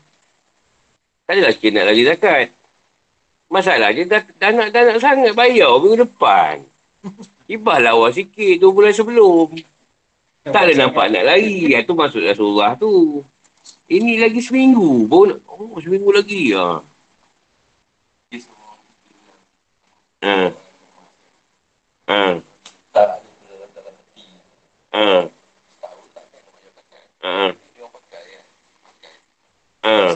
Tak 1.28 1.38
adalah 1.38 1.54
sikit 1.54 1.72
nak 1.76 1.86
lagi 1.92 2.04
zakat. 2.08 2.48
Masalahnya 3.52 4.04
dah, 4.08 4.24
dah 4.40 4.52
nak 4.56 4.68
dah 4.72 4.82
nak 4.88 5.00
sangat 5.04 5.36
bayar 5.36 5.76
minggu 5.76 6.08
depan. 6.08 6.64
Ibahlah 7.52 7.92
awal 7.92 8.16
sikit 8.16 8.64
dua 8.64 8.72
bulan 8.72 8.96
sebelum. 8.96 9.52
Tak 10.48 10.72
ada 10.72 10.74
nampak 10.74 11.12
nak 11.12 11.28
lari. 11.28 11.76
Itu 11.76 11.92
maksud 11.92 12.24
Rasulullah 12.24 12.80
tu. 12.80 13.20
Ini 13.92 14.24
lagi 14.24 14.40
seminggu. 14.40 15.04
Baru 15.04 15.36
nak, 15.36 15.40
oh 15.52 15.76
seminggu 15.84 16.16
lagi. 16.16 16.56
Ha. 16.56 16.80
Ha. 20.24 20.38
Ha. 22.08 22.22
Tak 22.96 23.20
dalam 23.20 23.96
peti. 24.00 24.32
Ha. 24.96 25.04
Tahu 25.84 26.02
tak 26.16 26.24
kan 26.32 26.40
nak 26.40 26.52
bayar 26.56 26.72
zakat. 26.72 27.04
Ha. 27.20 27.52
Dia 27.52 27.84
orang 27.84 27.94
pakai 28.00 28.24
kan. 28.32 28.44
Ha. 29.84 30.16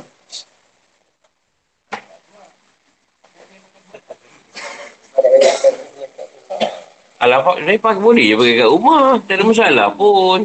Alamak, 7.26 7.58
saya 7.58 7.82
pakai 7.82 8.02
boleh 8.06 8.26
je 8.30 8.36
pakai 8.38 8.56
kat 8.62 8.70
rumah. 8.70 9.18
Tak 9.26 9.34
ada 9.34 9.44
masalah 9.50 9.88
pun. 9.98 10.40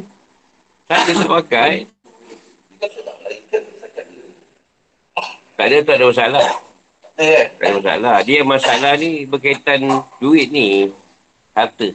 Tak 0.89 0.97
ada 0.97 1.12
tak 1.12 1.28
pakai. 1.28 1.72
Dia 1.85 2.76
kata 2.81 2.99
tak 5.61 5.66
ada, 5.68 5.76
tak 5.85 5.95
ada 6.01 6.05
masalah. 6.09 6.47
Tak 7.20 7.20
ada 7.20 7.37
kan? 7.37 7.49
Tak 7.61 7.68
ada 7.68 7.76
masalah. 7.76 8.16
Dia 8.24 8.41
masalah 8.41 8.93
ni 8.97 9.28
berkaitan 9.28 9.81
duit 10.16 10.49
ni. 10.49 10.89
Harta. 11.53 11.93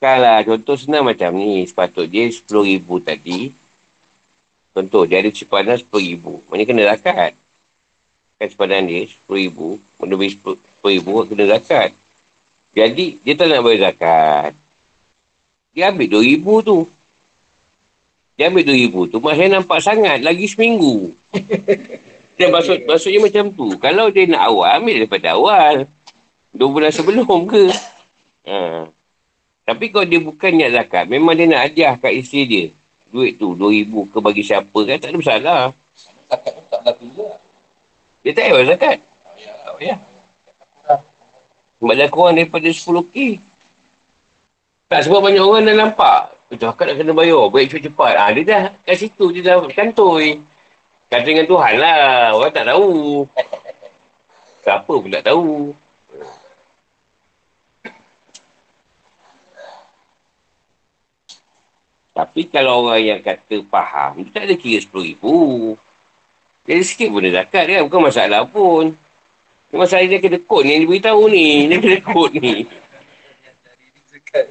Kalau 0.00 0.36
contoh 0.48 0.76
senang 0.80 1.04
macam 1.04 1.36
ni. 1.36 1.68
Sepatut 1.68 2.08
dia 2.08 2.32
RM10,000 2.32 2.88
tadi. 3.04 3.52
Contoh 4.72 5.04
dia 5.04 5.20
ada 5.20 5.28
simpanan 5.28 5.76
RM10,000. 5.76 6.24
Maksudnya 6.24 6.64
kena 6.64 6.82
zakat. 6.88 7.32
Kan 8.40 8.46
simpanan 8.48 8.88
dia 8.88 9.04
RM10,000. 9.28 9.60
Lebih 10.08 10.30
RM10,000 10.40 11.28
kena 11.28 11.44
zakat. 11.52 11.92
Jadi 12.76 13.16
dia 13.24 13.32
tak 13.32 13.48
nak 13.48 13.64
bayar 13.64 13.88
zakat. 13.88 14.52
Dia 15.72 15.88
ambil 15.88 16.20
RM2,000 16.20 16.46
tu. 16.60 16.78
Dia 18.36 18.52
ambil 18.52 18.68
RM2,000 18.68 18.94
tu. 19.08 19.18
Maksudnya 19.24 19.50
nampak 19.56 19.80
sangat. 19.80 20.20
Lagi 20.20 20.44
seminggu. 20.44 21.16
Dia 22.36 22.52
maksud, 22.52 22.84
maksudnya 22.84 23.24
macam 23.24 23.48
tu. 23.48 23.72
Kalau 23.80 24.12
dia 24.12 24.28
nak 24.28 24.52
awal, 24.52 24.76
ambil 24.76 25.00
daripada 25.00 25.32
awal. 25.32 25.88
Dua 26.52 26.68
bulan 26.68 26.92
sebelum 26.92 27.24
ke. 27.48 27.72
Ha. 28.44 28.92
Tapi 29.64 29.84
kalau 29.88 30.04
dia 30.04 30.20
bukan 30.20 30.52
niat 30.52 30.76
zakat, 30.76 31.08
memang 31.08 31.32
dia 31.32 31.48
nak 31.48 31.64
hadiah 31.64 31.96
kat 31.96 32.12
isteri 32.12 32.44
dia. 32.44 32.64
Duit 33.08 33.40
tu, 33.40 33.56
RM2,000 33.56 34.12
ke 34.12 34.18
bagi 34.20 34.44
siapa 34.44 34.78
kan, 34.84 34.96
tak 35.00 35.08
ada 35.10 35.16
masalah. 35.16 35.62
Zakat 36.28 36.52
pun 36.52 36.64
tak 36.68 36.78
berlaku 36.84 37.02
juga. 37.08 37.28
Dia 38.20 38.32
tak 38.36 38.44
payah 38.52 38.66
zakat. 38.68 38.96
Oh, 39.00 39.36
ya. 39.40 39.52
Tak 39.64 39.74
payah. 39.80 39.98
Sebab 41.86 42.02
dah 42.02 42.10
kurang 42.10 42.34
daripada 42.34 42.66
10K. 42.66 43.38
Tak 44.90 45.06
sebab 45.06 45.22
banyak 45.22 45.38
orang 45.38 45.70
dah 45.70 45.76
nampak. 45.86 46.34
Itu 46.50 46.66
akak 46.66 46.90
nak 46.90 46.98
kena 46.98 47.14
bayar. 47.14 47.46
Baik 47.46 47.70
cepat-cepat. 47.70 48.14
Ha, 48.18 48.34
dia 48.34 48.42
dah 48.42 48.62
kat 48.82 48.96
situ 48.98 49.30
dia 49.30 49.42
dah 49.46 49.62
kantoi. 49.70 50.42
Kata 51.06 51.22
dengan 51.22 51.46
Tuhan 51.46 51.74
lah. 51.78 52.34
Orang 52.34 52.50
tak 52.50 52.66
tahu. 52.66 52.90
Siapa 54.66 54.92
pun 54.98 55.10
tak 55.14 55.30
tahu. 55.30 55.70
Tapi 62.10 62.40
kalau 62.50 62.90
orang 62.90 63.02
yang 63.14 63.20
kata 63.22 63.62
faham, 63.70 64.26
dia 64.26 64.34
tak 64.34 64.50
ada 64.50 64.54
kira 64.58 64.82
RM10,000. 64.82 65.22
Jadi 66.66 66.82
sikit 66.82 67.08
pun 67.14 67.22
dia 67.22 67.46
zakat 67.46 67.62
kan. 67.70 67.86
Bukan 67.86 68.02
masalah 68.10 68.42
pun. 68.42 69.05
Masalah 69.76 70.08
dia 70.08 70.18
kena 70.18 70.40
kod 70.40 70.64
ni. 70.64 70.80
Dia 70.80 70.88
beritahu 70.88 71.22
ni. 71.28 71.46
Dia 71.68 71.76
kena 71.78 71.98
kod 72.00 72.32
ni. 72.32 72.64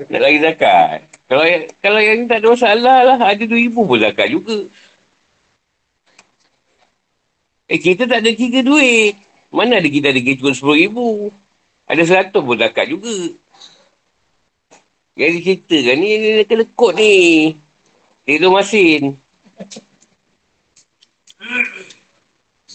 Nak 0.10 0.22
lagi 0.22 0.40
zakat. 0.42 1.00
Kalau 1.26 1.44
kalau 1.82 2.00
yang 2.02 2.18
ni 2.22 2.26
tak 2.30 2.42
ada 2.42 2.48
masalah 2.54 3.00
lah. 3.02 3.18
Ada 3.18 3.44
RM2,000 3.50 3.76
pun 3.76 3.98
zakat 3.98 4.28
juga. 4.30 4.58
Eh, 7.66 7.82
kita 7.82 8.06
tak 8.06 8.22
ada 8.22 8.30
kira 8.30 8.62
duit. 8.62 9.18
Mana 9.50 9.82
ada 9.82 9.90
kita 9.90 10.14
ada 10.14 10.22
kira 10.22 10.38
cukup 10.38 10.54
RM10,000. 10.54 10.98
Ada 11.90 12.02
RM100 12.06 12.36
pun 12.46 12.58
zakat 12.62 12.86
juga. 12.90 13.18
Yang 15.16 15.36
kita 15.48 15.76
kan 15.80 15.96
ni, 15.98 16.10
ni 16.18 16.44
kena 16.46 16.64
kod 16.78 16.94
ni. 16.98 17.14
Tidur 18.26 18.52
masin. 18.54 19.16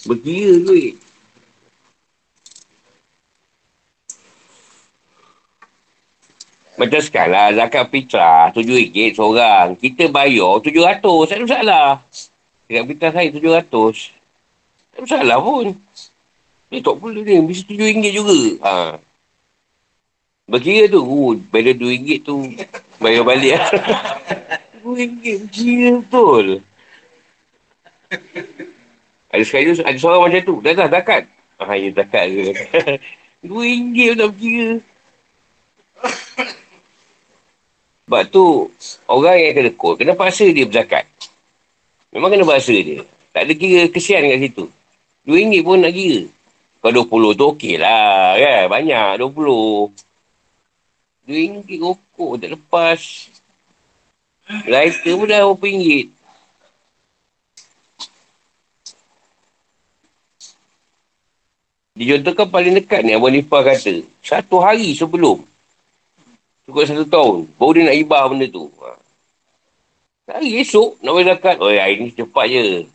Berkira 0.07 0.55
duit. 0.64 1.10
Macam 6.81 6.97
sekarang 7.05 7.37
lah, 7.37 7.49
zakat 7.53 7.93
fitrah 7.93 8.49
RM7 8.57 9.12
seorang. 9.12 9.76
Kita 9.76 10.09
bayar 10.09 10.64
RM700. 10.64 11.28
Tak 11.28 11.37
ada 11.37 11.45
masalah. 11.45 11.89
Zakat 12.72 12.85
fitrah 12.89 13.11
saya 13.12 13.28
RM700. 13.37 13.95
Tak 14.89 14.97
ada 14.97 15.01
masalah 15.05 15.39
pun. 15.45 15.66
Ni 16.72 16.81
tak 16.81 16.97
boleh 16.97 17.20
ni. 17.20 17.37
Bisa 17.45 17.68
RM7 17.68 18.05
juga. 18.16 18.41
Ha. 18.64 18.97
Berkira 20.49 20.89
tu. 20.89 21.05
Uh, 21.05 21.37
bayar 21.53 21.76
RM2 21.76 22.09
tu. 22.24 22.49
Bayar 22.97 23.28
balik 23.28 23.61
lah. 23.61 23.68
RM2 24.81 25.24
berkira 25.37 25.89
betul. 26.01 26.47
Ada 29.28 29.43
sekali 29.45 29.76
ada 29.76 29.99
seorang 30.01 30.33
macam 30.33 30.41
tu. 30.49 30.57
Dah 30.64 30.72
dah 30.72 30.89
zakat. 30.89 31.28
Ah, 31.61 31.76
ya 31.76 31.93
zakat 31.93 32.24
ke. 32.33 32.45
RM2 33.45 33.99
pun 34.01 34.16
tak 34.16 34.28
berkira. 34.33 34.70
Sebab 38.11 38.27
tu, 38.27 38.67
orang 39.07 39.39
yang 39.39 39.55
kena 39.55 39.71
kod, 39.79 39.95
kena 39.95 40.19
paksa 40.19 40.51
dia 40.51 40.67
berzakat. 40.67 41.07
Memang 42.11 42.35
kena 42.35 42.43
paksa 42.43 42.75
dia. 42.75 43.07
Tak 43.31 43.47
ada 43.47 43.53
kira 43.55 43.87
kesian 43.87 44.27
kat 44.27 44.51
situ. 44.51 44.67
RM2 45.31 45.63
pun 45.63 45.79
nak 45.79 45.95
kira. 45.95 46.27
Kalau 46.83 47.07
20 47.07 47.39
tu 47.39 47.45
okey 47.55 47.79
lah 47.79 48.35
kan. 48.35 48.67
Banyak 48.67 49.23
20. 49.23 49.95
RM2 51.23 51.71
rokok 51.79 52.33
tak 52.43 52.51
lepas. 52.59 52.99
Lighter 54.67 55.15
pun 55.15 55.31
dah 55.31 55.47
RM20. 55.47 56.11
Dicontohkan 61.95 62.51
paling 62.51 62.75
dekat 62.75 63.07
ni 63.07 63.15
Abu 63.15 63.31
Nifah 63.31 63.63
kata. 63.63 64.03
Satu 64.19 64.59
hari 64.59 64.99
sebelum 64.99 65.47
Cukup 66.71 66.87
satu 66.87 67.03
tahun. 67.03 67.51
Baru 67.59 67.75
dia 67.75 67.91
nak 67.91 67.99
ibah 67.99 68.31
benda 68.31 68.47
tu. 68.47 68.71
Ha. 68.79 68.95
Hari 70.31 70.62
esok 70.62 71.03
nak 71.03 71.18
bayar 71.18 71.27
zakat. 71.35 71.57
Oh, 71.59 71.66
hari 71.66 71.99
ni 71.99 72.14
cepat 72.14 72.47
je. 72.47 72.87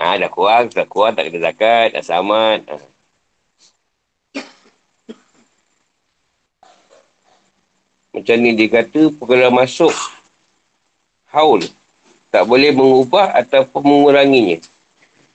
Ha, 0.00 0.16
dah 0.16 0.32
kurang, 0.32 0.72
dah 0.72 0.88
kurang, 0.88 1.12
tak 1.12 1.28
kena 1.28 1.52
zakat, 1.52 1.92
dah 1.92 2.00
samat. 2.00 2.64
Ha. 2.64 2.80
Macam 8.16 8.36
ni 8.40 8.56
dia 8.56 8.72
kata, 8.72 9.12
perkara 9.12 9.52
masuk 9.52 9.92
haul. 11.36 11.68
Tak 12.32 12.48
boleh 12.48 12.72
mengubah 12.72 13.28
ataupun 13.44 13.84
menguranginya. 13.84 14.56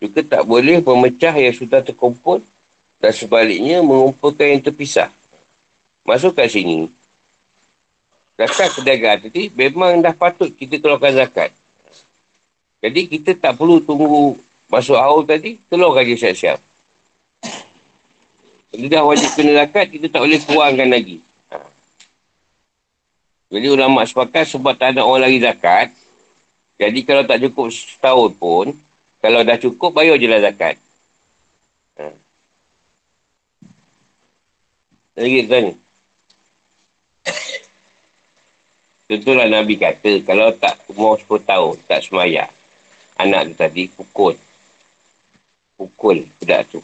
Juga 0.02 0.26
tak 0.26 0.50
boleh 0.50 0.82
memecah 0.82 1.38
yang 1.38 1.54
sudah 1.54 1.86
terkumpul 1.86 2.42
dan 2.98 3.14
sebaliknya 3.14 3.86
mengumpulkan 3.86 4.58
yang 4.58 4.66
terpisah. 4.66 5.14
Masuk 6.02 6.34
kat 6.34 6.50
sini, 6.50 6.90
zakat 8.40 8.72
perdagangan 8.72 9.28
tadi 9.28 9.52
memang 9.52 10.00
dah 10.00 10.16
patut 10.16 10.48
kita 10.56 10.80
keluarkan 10.80 11.12
zakat. 11.20 11.52
Jadi 12.80 13.12
kita 13.12 13.36
tak 13.36 13.60
perlu 13.60 13.84
tunggu 13.84 14.40
masuk 14.72 14.96
haul 14.96 15.28
tadi, 15.28 15.60
keluarkan 15.68 16.08
je 16.08 16.16
siap-siap. 16.16 16.60
Kalau 18.70 18.86
dah 18.88 19.04
wajib 19.04 19.30
kena 19.36 19.66
zakat, 19.66 19.92
kita 19.92 20.08
tak 20.08 20.22
boleh 20.24 20.40
kurangkan 20.46 20.88
lagi. 20.88 21.18
Ha. 21.52 21.58
Jadi 23.52 23.68
ulama 23.68 24.06
sepakat 24.08 24.46
sebab 24.48 24.78
tak 24.80 24.96
ada 24.96 25.04
orang 25.04 25.28
lagi 25.28 25.44
zakat, 25.44 25.92
jadi 26.80 27.00
kalau 27.04 27.28
tak 27.28 27.44
cukup 27.44 27.68
setahun 27.76 28.32
pun, 28.40 28.66
kalau 29.20 29.44
dah 29.44 29.60
cukup, 29.60 29.92
bayar 29.92 30.16
je 30.16 30.28
lah 30.32 30.40
zakat. 30.40 30.80
Ha. 32.00 32.14
Lagi 35.20 35.50
tanya. 35.50 35.74
Tentulah 39.10 39.50
Nabi 39.50 39.74
kata, 39.74 40.22
kalau 40.22 40.54
tak 40.54 40.86
umur 40.86 41.18
10 41.18 41.42
tahun, 41.42 41.76
tak 41.90 42.06
semaya. 42.06 42.46
Anak 43.18 43.50
tu 43.50 43.54
tadi 43.58 43.90
pukul. 43.90 44.38
Pukul 45.74 46.30
budak 46.38 46.70
tu. 46.70 46.78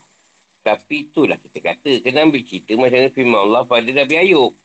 Tapi 0.65 1.05
itulah 1.05 1.37
kita 1.37 1.61
kata, 1.61 2.01
kena 2.01 2.25
ambil 2.25 2.41
cerita 2.41 2.73
macam 2.73 2.97
mana 2.97 3.13
firman 3.13 3.41
Allah 3.45 3.61
pada 3.69 3.85
Nabi 3.85 4.15
Ayub. 4.17 4.57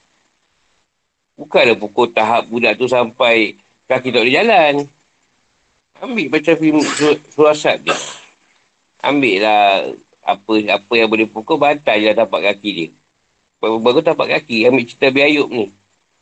Bukanlah 1.37 1.77
pukul 1.77 2.09
tahap 2.09 2.49
budak 2.49 2.81
tu 2.81 2.89
sampai 2.89 3.53
kaki 3.85 4.09
tak 4.09 4.25
boleh 4.25 4.37
jalan. 4.41 4.75
Ambil 6.01 6.33
macam 6.33 6.55
firman 6.57 6.85
suasat 7.29 7.85
dia. 7.85 7.93
Ambil 9.05 9.37
lah 9.45 9.85
apa 10.25 10.53
apa 10.81 10.93
yang 10.97 11.13
boleh 11.13 11.29
pukul, 11.29 11.61
bantai 11.61 12.09
lah 12.09 12.17
tapak 12.17 12.41
kaki 12.41 12.71
dia. 12.73 12.89
Baru-baru 13.61 14.01
tapak 14.01 14.33
kaki, 14.33 14.65
ambil 14.65 14.89
cerita 14.89 15.13
Nabi 15.13 15.21
Ayub 15.29 15.53
ni. 15.53 15.69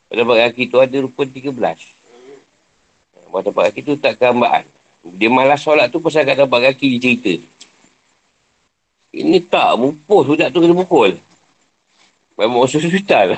Pada 0.09 0.25
tapak 0.25 0.37
kaki 0.49 0.63
tu 0.73 0.77
ada 0.81 0.97
rukun 1.05 1.27
13. 1.29 1.53
Pada 3.29 3.45
tapak 3.45 3.63
kaki 3.69 3.79
tu 3.85 3.93
tak 4.01 4.17
kehambaan. 4.17 4.65
Dia 5.05 5.29
malas 5.29 5.61
solat 5.61 5.93
tu 5.93 6.01
pasal 6.01 6.25
kat 6.25 6.33
tapak 6.33 6.73
kaki 6.73 6.97
dia 6.97 7.13
cerita. 7.13 7.33
Ini 9.13 9.41
tak, 9.45 9.77
mupus 9.77 10.25
budak 10.33 10.49
tu 10.49 10.65
kena 10.65 10.73
pukul. 10.73 11.13
Memang 12.37 12.65
masuk 12.65 12.81
hospital. 12.81 13.37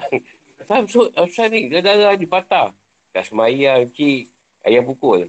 Tak, 0.62 0.86
asal 0.94 1.50
ni, 1.50 1.74
dia 1.74 1.82
darah 1.82 2.14
ni 2.14 2.30
patah. 2.30 2.70
Dah 3.12 3.24
semayang, 3.26 3.90
cik, 3.90 4.30
ayah 4.62 4.86
pukul. 4.86 5.26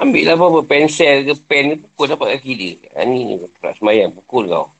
Ambil 0.00 0.24
lah 0.24 0.34
apa-apa, 0.40 0.64
pensel 0.64 1.28
ke 1.28 1.36
pen 1.44 1.76
ke, 1.76 1.84
pukul 1.84 2.06
dapat 2.08 2.40
kaki 2.40 2.52
dia. 2.56 2.74
Ha, 2.96 3.04
ni, 3.04 3.28
ni, 3.28 3.34
tak 3.60 3.76
semayang, 3.76 4.16
pukul 4.16 4.48
kau. 4.48 4.72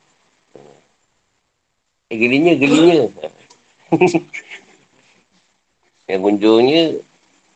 Eh, 2.09 2.17
gelinya, 2.17 2.57
gelinya. 2.57 3.05
yang 6.11 6.21
kunjungnya, 6.25 6.97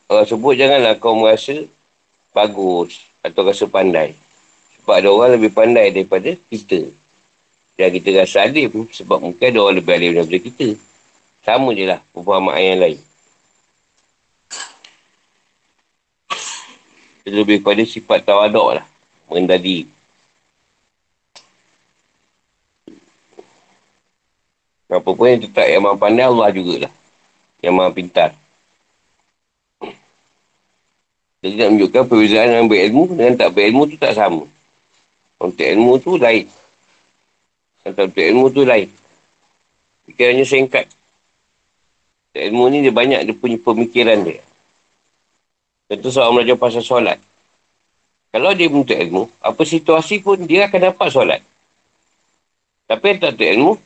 orang 0.08 0.26
sebut 0.28 0.54
janganlah 0.56 0.94
kau 1.00 1.16
merasa 1.16 1.64
bagus 2.36 3.00
atau 3.24 3.48
rasa 3.48 3.64
pandai. 3.64 4.12
Sebab 4.76 4.94
ada 5.02 5.08
orang 5.10 5.40
lebih 5.40 5.50
pandai 5.50 5.90
daripada 5.90 6.36
kita. 6.52 6.92
Dan 7.76 7.92
kita 7.92 8.24
rasa 8.24 8.48
alim 8.48 8.88
sebab 8.88 9.20
mungkin 9.20 9.52
ada 9.52 9.60
orang 9.60 9.76
lebih 9.80 9.92
alim 9.96 10.12
daripada 10.16 10.40
kita. 10.40 10.68
Sama 11.42 11.72
je 11.72 11.84
lah 11.88 12.00
pemahaman 12.12 12.60
yang 12.60 12.80
lain. 12.80 13.00
Lebih 17.26 17.58
pada 17.66 17.82
sifat 17.82 18.22
tawadok 18.22 18.78
lah. 18.78 18.86
Merendah 19.26 19.58
diri. 24.86 24.98
Apa 24.98 25.10
pun 25.10 25.26
yang 25.26 25.42
tetap 25.42 25.66
yang 25.66 25.82
maha 25.82 25.98
pandai 25.98 26.24
Allah 26.26 26.48
jugalah. 26.54 26.92
Yang 27.60 27.74
maha 27.74 27.90
pintar. 27.90 28.30
Jadi 31.42 31.54
nak 31.62 31.68
menunjukkan 31.74 32.02
perbezaan 32.10 32.48
yang 32.58 32.66
berilmu 32.66 33.02
dengan 33.14 33.34
tak 33.38 33.50
berilmu 33.54 33.82
tu 33.86 33.96
tak 33.98 34.14
sama. 34.14 34.46
Untuk 35.38 35.66
ilmu 35.66 35.92
tu 36.00 36.16
lain. 36.16 36.46
Untuk 37.86 38.18
ilmu 38.18 38.46
tu 38.50 38.62
lain. 38.66 38.88
Fikirannya 40.06 40.46
singkat. 40.46 40.90
Untuk 42.30 42.42
ilmu 42.50 42.64
ni 42.72 42.78
dia 42.82 42.90
banyak 42.90 43.20
dia 43.26 43.34
punya 43.36 43.58
pemikiran 43.62 44.26
dia. 44.26 44.42
Contoh 45.86 46.10
soal 46.10 46.34
belajar 46.34 46.58
pasal 46.58 46.82
solat. 46.82 47.18
Kalau 48.34 48.50
dia 48.52 48.66
menuntut 48.66 48.98
ilmu, 48.98 49.30
apa 49.38 49.62
situasi 49.62 50.18
pun 50.18 50.36
dia 50.44 50.66
akan 50.66 50.92
dapat 50.92 51.08
solat. 51.14 51.40
Tapi 52.90 53.04
yang 53.06 53.18
tak 53.22 53.38
ilmu, 53.38 53.78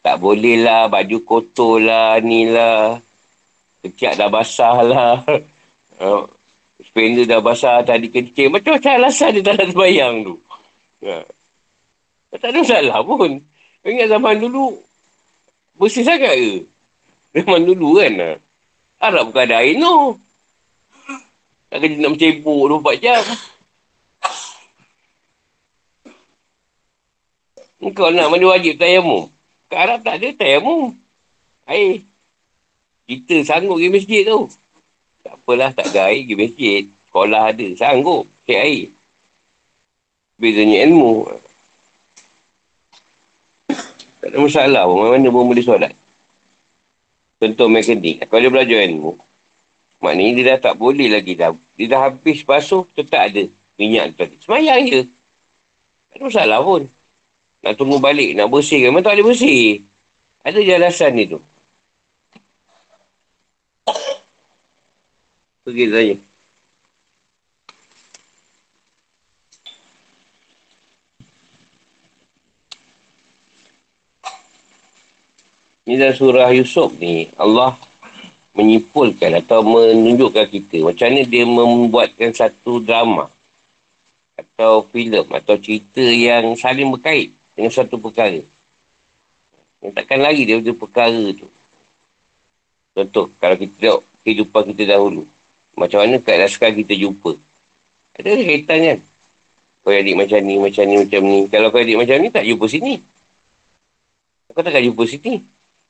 Tak 0.00 0.16
boleh 0.16 0.64
lah, 0.64 0.88
baju 0.88 1.18
kotor 1.28 1.76
lah, 1.76 2.16
ni 2.24 2.48
lah. 2.48 2.96
Kecik 3.84 4.16
dah 4.16 4.32
basah 4.32 4.76
lah. 4.80 5.14
Uh, 6.00 6.24
spender 6.88 7.28
dah 7.28 7.44
basah, 7.44 7.84
tadi 7.84 8.08
kencing. 8.08 8.48
Macam-macam 8.48 8.92
alasan 8.96 9.36
dia 9.36 9.44
tak 9.44 9.60
nak 9.60 9.66
sembayang 9.76 10.14
tu. 10.24 10.34
Ha. 11.04 11.16
Tak 12.32 12.48
ada 12.48 12.58
masalah 12.64 12.98
pun. 13.04 13.30
Ingat 13.84 14.08
zaman 14.08 14.36
dulu, 14.40 14.80
bersih 15.76 16.04
sangat 16.04 16.36
ke? 16.36 16.64
Zaman 17.36 17.62
dulu 17.68 18.00
kan. 18.00 18.12
Ha. 18.16 18.30
Harap 19.00 19.32
bukan 19.32 19.44
ada 19.48 19.64
air, 19.64 19.76
no. 19.80 20.16
Tak 21.70 21.78
kena 21.86 22.02
nak 22.02 22.10
mencebuk 22.16 22.82
24 22.82 23.04
jam. 23.04 23.22
Kau 27.94 28.12
nak 28.12 28.28
mandi 28.28 28.44
wajib 28.44 28.76
tayamum. 28.76 29.30
Arab 29.78 30.02
tak 30.02 30.18
ada 30.18 30.28
tayamum. 30.34 30.94
Air. 31.70 32.02
Kita 33.06 33.42
sanggup 33.46 33.78
pergi 33.78 33.90
masjid 33.90 34.22
tu. 34.26 34.50
Tak 35.22 35.34
apalah, 35.38 35.70
tak 35.70 35.94
ada 35.94 36.10
air 36.10 36.26
pergi 36.26 36.36
masjid. 36.38 36.82
Sekolah 37.10 37.42
ada, 37.54 37.66
sanggup. 37.78 38.26
Cek 38.46 38.58
air. 38.58 38.86
Bezanya 40.40 40.88
ilmu. 40.90 41.30
Tak 44.20 44.28
ada 44.30 44.36
masalah 44.36 44.82
pun. 44.86 44.96
Mana-mana 45.00 45.28
pun 45.30 45.44
boleh 45.48 45.64
solat. 45.64 45.92
Contoh 47.40 47.72
mekanik. 47.72 48.26
Kalau 48.28 48.40
dia 48.42 48.52
belajar 48.52 48.78
ilmu. 48.84 49.16
Maknanya 50.00 50.32
dia 50.36 50.44
dah 50.54 50.58
tak 50.70 50.74
boleh 50.80 51.08
lagi 51.12 51.36
dah. 51.36 51.52
Dia 51.76 51.86
dah 51.92 52.00
habis 52.08 52.40
basuh, 52.44 52.88
tetap 52.96 53.28
ada 53.28 53.44
minyak 53.76 54.16
tu. 54.16 54.28
Semayang 54.44 54.88
je. 54.88 55.00
Tak 56.12 56.16
ada 56.20 56.24
masalah 56.24 56.58
pun. 56.64 56.82
Nak 57.60 57.76
tunggu 57.76 58.00
balik, 58.00 58.32
nak 58.32 58.48
bersih. 58.48 58.88
Memang 58.88 59.04
tak 59.04 59.20
boleh 59.20 59.36
bersih. 59.36 59.84
Ada 60.40 60.58
je 60.64 60.72
alasan 60.72 61.12
ni 61.12 61.24
tu. 61.28 61.40
Pergi 65.60 65.84
tanya. 65.92 66.16
Ni 75.84 75.98
dalam 76.00 76.16
surah 76.16 76.48
Yusuf 76.56 76.96
ni, 76.96 77.28
Allah 77.36 77.76
menyimpulkan 78.56 79.36
atau 79.42 79.62
menunjukkan 79.62 80.46
kita 80.48 80.82
macam 80.82 81.06
mana 81.06 81.22
dia 81.22 81.44
membuatkan 81.46 82.30
satu 82.34 82.82
drama 82.82 83.30
atau 84.34 84.82
filem 84.90 85.26
atau 85.28 85.54
cerita 85.60 86.02
yang 86.02 86.56
saling 86.58 86.90
berkait 86.90 87.30
dengan 87.60 87.72
satu 87.76 88.00
perkara. 88.00 88.40
Yang 89.84 89.92
takkan 89.92 90.18
lari 90.24 90.48
daripada 90.48 90.72
perkara 90.72 91.24
tu. 91.36 91.48
Contoh, 92.96 93.28
kalau 93.36 93.56
kita 93.60 93.74
tengok 93.76 94.00
kehidupan 94.24 94.62
kita 94.72 94.96
dahulu. 94.96 95.28
Macam 95.76 96.02
mana 96.02 96.16
keadaan 96.20 96.50
sekarang 96.50 96.80
kita 96.80 96.96
jumpa. 96.96 97.36
Ada 98.16 98.36
kaitan 98.36 98.78
kan? 98.80 98.98
Kau 99.80 99.96
adik 99.96 100.12
macam 100.12 100.40
ni, 100.44 100.54
macam 100.60 100.84
ni, 100.84 100.96
macam 101.00 101.20
ni. 101.24 101.38
Kalau 101.48 101.68
kau 101.72 101.80
adik 101.80 101.96
macam 101.96 102.16
ni, 102.20 102.28
tak 102.28 102.44
jumpa 102.44 102.66
sini. 102.68 102.94
Kau 104.52 104.60
takkan 104.60 104.84
jumpa 104.84 105.02
sini. 105.08 105.40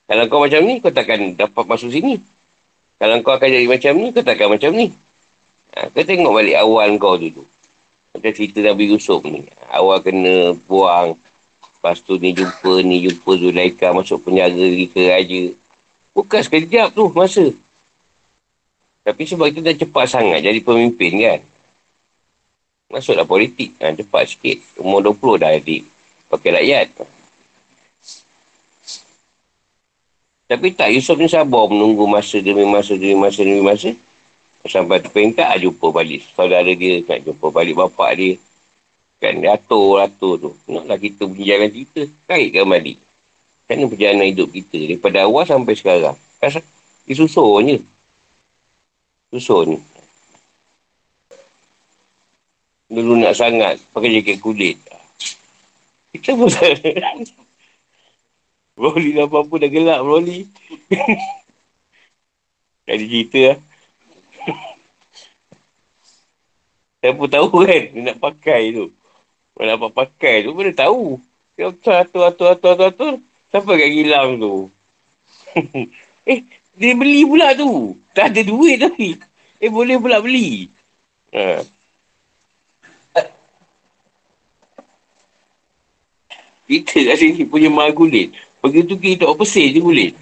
Kalau 0.06 0.24
kau 0.30 0.42
macam 0.42 0.60
ni, 0.62 0.74
kau 0.78 0.94
takkan 0.94 1.34
dapat 1.34 1.64
masuk 1.66 1.90
sini. 1.90 2.22
Kalau 3.00 3.18
kau 3.24 3.34
akan 3.34 3.48
jadi 3.50 3.66
macam 3.66 3.92
ni, 3.98 4.06
kau 4.14 4.22
takkan 4.22 4.46
macam 4.52 4.70
ni. 4.76 4.94
Ha, 5.74 5.90
kau 5.90 6.02
tengok 6.06 6.34
balik 6.34 6.56
awal 6.58 6.94
kau 7.02 7.18
dulu. 7.18 7.42
Macam 8.14 8.30
cerita 8.30 8.62
Nabi 8.62 8.94
Yusuf 8.94 9.22
ni. 9.26 9.42
Awal 9.70 9.98
kena 10.02 10.54
buang. 10.70 11.18
Lepas 11.80 11.96
tu 12.04 12.20
ni 12.20 12.36
jumpa, 12.36 12.84
ni 12.84 13.08
jumpa 13.08 13.40
Zulaika 13.40 13.96
masuk 13.96 14.20
penjara 14.28 14.52
pergi 14.52 14.84
ke 14.92 15.00
raja. 15.08 15.42
Bukan 16.12 16.40
sekejap 16.44 16.92
tu 16.92 17.08
masa. 17.16 17.48
Tapi 19.00 19.24
sebab 19.24 19.48
itu 19.48 19.64
dah 19.64 19.72
cepat 19.72 20.04
sangat 20.12 20.44
jadi 20.44 20.60
pemimpin 20.60 21.16
kan. 21.16 21.40
Masuklah 22.92 23.24
politik. 23.24 23.72
Ha, 23.80 23.96
cepat 23.96 24.28
sikit. 24.28 24.60
Umur 24.76 25.00
20 25.08 25.40
dah 25.40 25.56
jadi 25.56 25.80
pakai 26.28 26.50
rakyat. 26.52 26.86
Tapi 30.52 30.66
tak, 30.76 30.92
Yusuf 30.92 31.16
ni 31.16 31.32
sabar 31.32 31.64
menunggu 31.64 32.04
masa 32.04 32.44
demi 32.44 32.68
masa 32.68 32.92
demi 32.92 33.16
masa 33.16 33.40
demi 33.40 33.64
masa. 33.64 33.96
Sampai 34.68 35.00
tu 35.00 35.08
perintah 35.08 35.48
jumpa 35.56 35.88
balik. 35.88 36.28
Saudara 36.36 36.68
dia 36.68 37.00
nak 37.08 37.24
jumpa 37.24 37.48
balik 37.48 37.80
bapak 37.80 38.20
dia. 38.20 38.36
Kan 39.20 39.44
dia 39.44 39.52
atur, 39.52 40.00
atur 40.00 40.34
tu. 40.40 40.50
Naklah 40.64 40.96
kita 40.96 41.28
berjalan 41.28 41.68
cerita. 41.68 42.08
Kaitkan 42.24 42.64
balik. 42.64 42.96
Kan 43.68 43.84
perjalanan 43.84 44.32
hidup 44.32 44.48
kita. 44.48 44.80
Daripada 44.96 45.28
awal 45.28 45.44
sampai 45.44 45.76
sekarang. 45.76 46.16
Kan 46.40 46.64
dia 47.04 47.14
susun 47.14 47.68
je. 47.68 47.78
Susun. 49.36 49.76
Dulu 52.90 53.20
nak 53.20 53.36
sangat 53.36 53.76
pakai 53.92 54.18
jaket 54.18 54.40
kulit. 54.40 54.80
Kita 56.10 56.34
pun 56.34 56.50
Broly 58.80 59.12
dah 59.12 59.28
apa-apa 59.28 59.54
dah 59.60 59.70
gelap 59.70 60.00
Broly. 60.02 60.48
tak 62.88 62.94
ada 62.96 63.04
cerita 63.04 63.40
lah. 67.04 67.14
Pun 67.14 67.28
tahu 67.30 67.46
kan 67.62 67.82
dia 67.92 68.00
nak 68.10 68.18
pakai 68.18 68.72
tu. 68.74 68.88
Kalau 69.60 69.76
dapat 69.76 69.92
pakai 69.92 70.40
tu 70.40 70.56
dia 70.56 70.72
tahu. 70.72 71.20
Dia 71.52 71.68
atur, 71.68 71.92
atur, 71.92 72.24
atur, 72.32 72.48
atur, 72.56 72.88
atur. 72.88 73.14
Siapa 73.52 73.68
kat 73.76 73.90
gilang 73.92 74.40
tu? 74.40 74.72
eh, 76.32 76.40
dia 76.80 76.96
beli 76.96 77.28
pula 77.28 77.52
tu. 77.52 77.92
Tak 78.16 78.32
ada 78.32 78.40
duit 78.40 78.80
tapi. 78.80 79.20
Eh, 79.60 79.68
boleh 79.68 80.00
pula 80.00 80.24
beli. 80.24 80.72
Ha. 81.36 81.60
Kita 86.64 86.96
kat 87.12 87.16
sini 87.20 87.44
punya 87.44 87.68
mahal 87.68 87.92
kulit. 87.92 88.32
Begitu 88.64 88.96
kita 88.96 89.28
tak 89.28 89.44
pesih 89.44 89.76
je 89.76 89.80
kulit. 89.84 90.16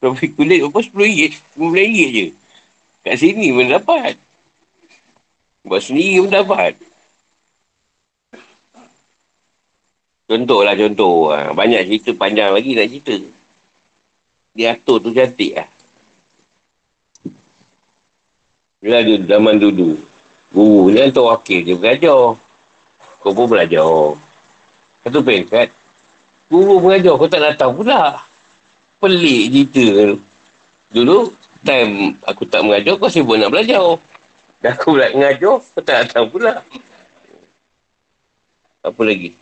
Tapi 0.00 0.24
kulit 0.32 0.64
apa 0.64 0.80
RM10, 0.80 1.36
RM15 1.52 2.08
je. 2.16 2.26
Kat 3.04 3.16
sini 3.20 3.52
pun 3.52 3.68
dapat. 3.68 4.16
Buat 5.64 5.80
sendiri 5.80 6.20
pun 6.20 6.28
dapat. 6.28 6.76
Contoh 10.28 10.60
lah 10.60 10.76
contoh. 10.76 11.32
Ha. 11.32 11.56
Banyak 11.56 11.88
cerita 11.88 12.12
panjang 12.12 12.52
lagi 12.52 12.76
nak 12.76 12.88
cerita. 12.92 13.16
Dia 14.52 14.76
atur 14.76 15.00
tu 15.00 15.10
cantik 15.16 15.56
lah. 15.56 15.68
Bila 18.84 19.00
dulu, 19.00 19.24
zaman 19.24 19.56
dulu. 19.56 19.90
Guru 20.52 20.92
ni 20.92 21.00
hantar 21.00 21.24
wakil 21.32 21.64
dia 21.64 21.74
berajar. 21.80 22.36
Kau 23.24 23.32
pun 23.32 23.48
belajar. 23.48 24.20
Satu 25.00 25.24
peringkat. 25.24 25.72
Guru 26.52 26.76
mengajar, 26.76 27.16
kau 27.16 27.24
tak 27.24 27.40
datang 27.40 27.72
pula. 27.72 28.20
Pelik 29.00 29.48
cerita. 29.48 30.12
Dulu, 30.92 31.32
time 31.64 32.20
aku 32.28 32.44
tak 32.44 32.60
mengajar, 32.60 33.00
kau 33.00 33.08
sibuk 33.08 33.40
nak 33.40 33.48
belajar. 33.48 33.96
Dah 34.64 34.72
aku 34.72 34.96
pula 34.96 35.12
mengajar, 35.12 35.60
kau 35.60 35.84
tak 35.84 36.08
datang 36.08 36.24
pula. 36.32 36.64
Apa 38.80 39.00
lagi? 39.04 39.36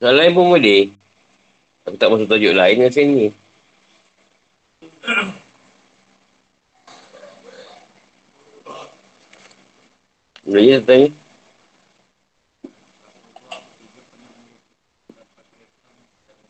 Soalan 0.00 0.16
lain 0.24 0.32
pun 0.32 0.56
boleh. 0.56 0.88
Aku 1.84 1.96
tak 2.00 2.08
masuk 2.08 2.24
tajuk 2.32 2.56
lain 2.56 2.80
dengan 2.80 2.92
sini. 2.96 3.26
Sebenarnya 10.40 10.80
tanya. 10.80 11.08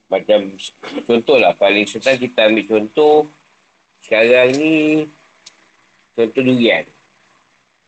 Macam 0.07 0.41
contoh 1.03 1.37
lah 1.43 1.51
paling 1.59 1.91
senang 1.91 2.15
kita 2.15 2.47
ambil 2.47 2.63
contoh 2.63 3.27
sekarang 4.07 4.55
ni 4.55 5.11
contoh 6.15 6.43
durian. 6.47 6.87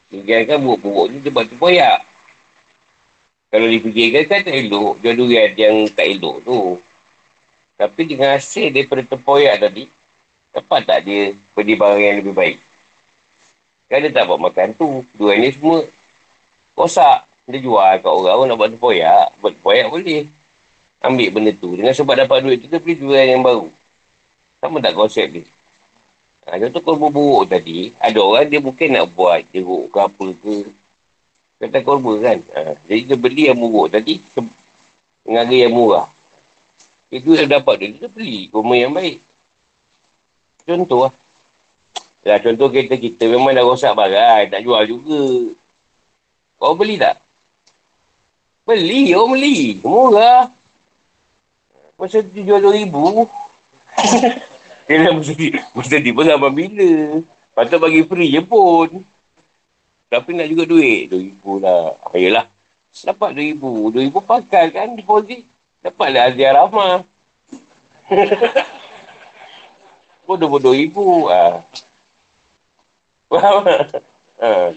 Durian 0.06 0.42
kan 0.46 0.62
buruk-buruk 0.62 1.06
ni 1.10 1.18
sebab 1.22 1.42
tempoyak. 1.50 1.98
Kalau 3.50 3.66
difikirkan 3.66 4.22
kan 4.26 4.40
tak 4.46 4.54
elok 4.54 4.98
jual 5.02 5.14
durian 5.14 5.50
yang 5.54 5.86
tak 5.90 6.06
elok 6.06 6.36
tu. 6.46 6.78
Tapi 7.76 8.02
dengan 8.06 8.34
hasil 8.38 8.72
daripada 8.72 9.02
tempoyak 9.04 9.60
tadi, 9.60 9.84
dapat 10.54 10.80
tak 10.86 10.98
dia 11.04 11.34
beli 11.52 11.74
barang 11.74 12.02
yang 12.02 12.16
lebih 12.22 12.34
baik? 12.34 12.56
Kan 13.86 14.02
dia 14.02 14.10
tak 14.14 14.26
buat 14.30 14.40
makan 14.42 14.74
tu. 14.78 15.02
Durian 15.14 15.42
ni 15.42 15.50
semua 15.50 15.86
rosak. 16.78 17.26
Dia 17.46 17.62
jual 17.62 18.02
kat 18.02 18.10
orang 18.10 18.36
pun 18.42 18.46
nak 18.50 18.56
buat 18.58 18.70
tempoyak. 18.74 19.26
Buat 19.38 19.52
tempoyak 19.58 19.86
boleh 19.90 20.26
ambil 21.06 21.28
benda 21.30 21.52
tu. 21.54 21.70
Dengan 21.78 21.94
sebab 21.94 22.14
dapat 22.18 22.42
duit 22.42 22.58
tu, 22.62 22.66
dia 22.66 22.82
beli 22.82 22.94
jual 22.98 23.22
yang 23.22 23.42
baru. 23.46 23.70
Sama 24.58 24.82
tak 24.82 24.98
konsep 24.98 25.26
dia? 25.30 25.46
Ha, 26.46 26.62
contoh 26.62 26.78
kalau 26.78 27.10
buruk 27.10 27.50
tadi, 27.50 27.90
ada 27.98 28.22
orang 28.22 28.46
dia 28.46 28.62
mungkin 28.62 28.94
nak 28.94 29.10
buat 29.18 29.42
jeruk 29.50 29.90
ke 29.90 29.98
apa 29.98 30.26
ke. 30.30 30.56
Kata 31.58 31.78
korba 31.82 32.12
kan. 32.22 32.38
Ha. 32.54 32.78
Jadi 32.86 33.00
dia 33.02 33.16
beli 33.18 33.50
yang 33.50 33.58
buruk 33.58 33.90
tadi. 33.90 34.22
Dengan 35.26 35.42
harga 35.42 35.56
yang 35.58 35.74
murah. 35.74 36.06
Itu 37.10 37.34
yang 37.34 37.50
dapat 37.50 37.82
dia. 37.82 37.88
Dia 37.98 38.06
beli 38.06 38.46
kurma 38.46 38.78
yang 38.78 38.94
baik. 38.94 39.18
Contoh 40.62 41.10
lah. 41.10 41.12
Ya, 42.22 42.38
contoh 42.38 42.70
kereta 42.70 42.94
kita 42.94 43.26
memang 43.26 43.50
dah 43.50 43.66
rosak 43.66 43.98
barang. 43.98 44.54
Tak 44.54 44.62
jual 44.62 44.82
juga. 44.86 45.50
Kau 46.62 46.78
beli 46.78 46.94
tak? 46.94 47.18
Beli, 48.62 49.10
orang 49.18 49.34
beli. 49.34 49.82
Murah. 49.82 50.46
Masa 51.98 52.22
tu 52.22 52.38
jual 52.38 52.62
RM2,000. 52.62 53.26
Dia 54.86 55.10
mesti, 55.10 55.50
mesti 55.74 55.96
tiba 55.98 56.22
sama 56.22 56.48
bila. 56.50 57.18
Patut 57.58 57.82
bagi 57.82 58.06
free 58.06 58.30
je 58.30 58.42
pun. 58.42 59.02
Tapi 60.06 60.30
nak 60.38 60.46
juga 60.46 60.62
duit. 60.70 61.10
RM2,000 61.10 61.62
lah. 61.66 61.98
Ayolah. 62.14 62.46
Dapat 63.02 63.30
RM2,000. 63.34 64.06
RM2,000 64.06 64.22
pakai 64.22 64.64
kan 64.70 64.94
deposit. 64.94 65.42
Dapatlah 65.82 66.30
hadiah 66.30 66.54
ramah. 66.54 67.02
Bodoh-bodoh 70.26 70.74
ibu. 70.74 71.26
Ah. 71.26 71.62
Faham 73.26 73.66
tak? 73.66 74.02
Ha. 74.38 74.70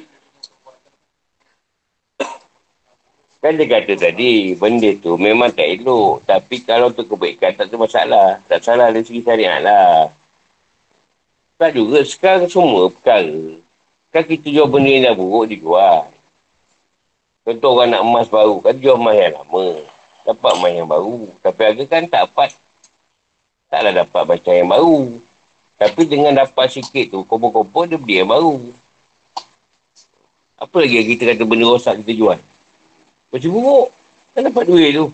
Kan 3.40 3.56
dia 3.56 3.72
kata 3.72 3.96
tadi, 3.96 4.52
benda 4.52 4.92
tu 5.00 5.16
memang 5.16 5.48
tak 5.48 5.80
elok. 5.80 6.28
Tapi 6.28 6.60
kalau 6.60 6.92
untuk 6.92 7.08
kebaikan, 7.16 7.56
tak 7.56 7.72
ada 7.72 7.76
masalah. 7.80 8.30
Tak 8.52 8.60
salah 8.60 8.92
dari 8.92 9.08
segi 9.08 9.24
syariat 9.24 9.64
lah. 9.64 10.12
Tak 11.56 11.72
juga, 11.72 12.04
sekarang 12.04 12.52
semua 12.52 12.92
perkara. 12.92 13.64
Kan 14.12 14.24
kita 14.28 14.52
jual 14.52 14.68
benda 14.68 14.92
yang 14.92 15.04
dah 15.08 15.16
buruk, 15.16 15.56
dijual. 15.56 16.12
Contoh 17.48 17.80
orang 17.80 17.96
nak 17.96 18.04
emas 18.04 18.28
baru, 18.28 18.60
kan 18.60 18.76
jual 18.76 19.00
emas 19.00 19.16
yang 19.16 19.32
lama. 19.40 19.68
Dapat 20.28 20.52
emas 20.60 20.72
yang 20.76 20.90
baru. 20.92 21.20
Tapi 21.40 21.60
harga 21.64 21.84
kan 21.88 22.04
tak 22.12 22.22
dapat. 22.28 22.50
Taklah 23.72 23.94
dapat 24.04 24.24
macam 24.28 24.52
yang 24.52 24.68
baru. 24.68 25.00
Tapi 25.80 26.02
dengan 26.12 26.36
dapat 26.36 26.68
sikit 26.76 27.06
tu, 27.08 27.24
kumpul-kumpul, 27.24 27.88
dia 27.88 27.96
beli 27.96 28.20
yang 28.20 28.28
baru. 28.28 28.60
Apa 30.60 30.76
lagi 30.84 31.00
yang 31.00 31.08
kita 31.08 31.24
kata 31.32 31.44
benda 31.48 31.72
rosak 31.72 32.04
kita 32.04 32.12
jual? 32.20 32.40
Macam 33.30 33.50
buruk. 33.54 33.88
Kan 34.34 34.42
dapat 34.46 34.64
duit 34.66 34.90
tu. 34.98 35.06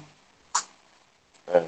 Ha. 1.52 1.60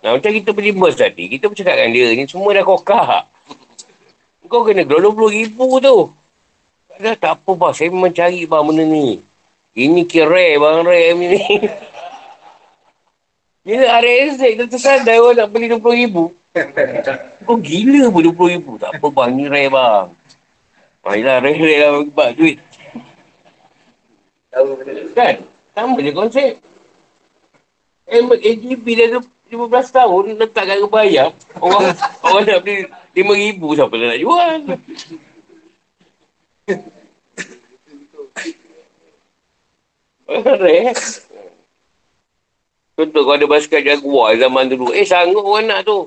Nah, 0.00 0.16
macam 0.16 0.30
kita 0.32 0.50
beli 0.56 0.72
bus 0.72 0.96
tadi, 0.96 1.28
kita 1.28 1.52
bercakap 1.52 1.76
dengan 1.76 1.92
dia, 1.92 2.08
ni 2.16 2.24
semua 2.24 2.56
dah 2.56 2.64
kokak. 2.64 3.28
Kau 4.50 4.64
kena 4.64 4.88
keluar 4.88 5.12
RM20,000 5.12 5.60
tu. 5.84 5.98
Dah 7.00 7.16
tak 7.16 7.32
apa 7.40 7.50
bang, 7.56 7.72
saya 7.76 7.88
memang 7.92 8.12
cari 8.12 8.44
bang 8.48 8.64
benda 8.64 8.84
ni. 8.84 9.20
Ini 9.76 10.02
kira 10.08 10.56
bang 10.56 10.78
rare 10.84 11.12
ni. 11.16 11.36
Bila 13.64 14.00
RS 14.00 14.40
dia 14.40 14.64
tersadar 14.64 15.20
orang 15.20 15.36
nak 15.36 15.48
beli 15.52 15.68
RM20,000. 15.68 16.16
Kau 17.46 17.56
gila 17.60 18.02
pun 18.08 18.24
RM20,000. 18.24 18.66
Tak 18.80 18.90
apa 18.96 19.06
bang, 19.12 19.30
ni 19.36 19.44
rare 19.52 19.68
bang. 19.68 20.06
Ah, 21.00 21.16
yelah, 21.16 21.40
rare-rare 21.40 21.76
lah 21.80 21.90
bang, 22.08 22.30
duit. 22.36 22.56
Kan? 25.14 25.34
Sama 25.74 26.02
je 26.02 26.10
konsep. 26.10 26.52
AGB 28.10 28.86
dah 28.98 29.22
15 29.50 29.94
tahun 29.94 30.24
letak 30.38 30.64
kat 30.66 30.82
bayar. 30.90 31.30
Orang 31.62 31.94
orang 32.26 32.42
nak 32.46 32.60
beli 32.66 32.86
RM5,000 33.14 33.62
siapa 33.78 33.94
nak 33.94 34.18
jual? 34.18 34.58
Rare. 40.30 40.78
Contoh 42.94 43.22
kau 43.26 43.34
ada 43.34 43.46
basikal 43.50 43.82
Jaguar 43.82 44.38
zaman 44.38 44.70
dulu. 44.70 44.94
Eh 44.94 45.06
sanggup 45.06 45.42
orang 45.42 45.66
nak 45.66 45.80
tu. 45.82 46.06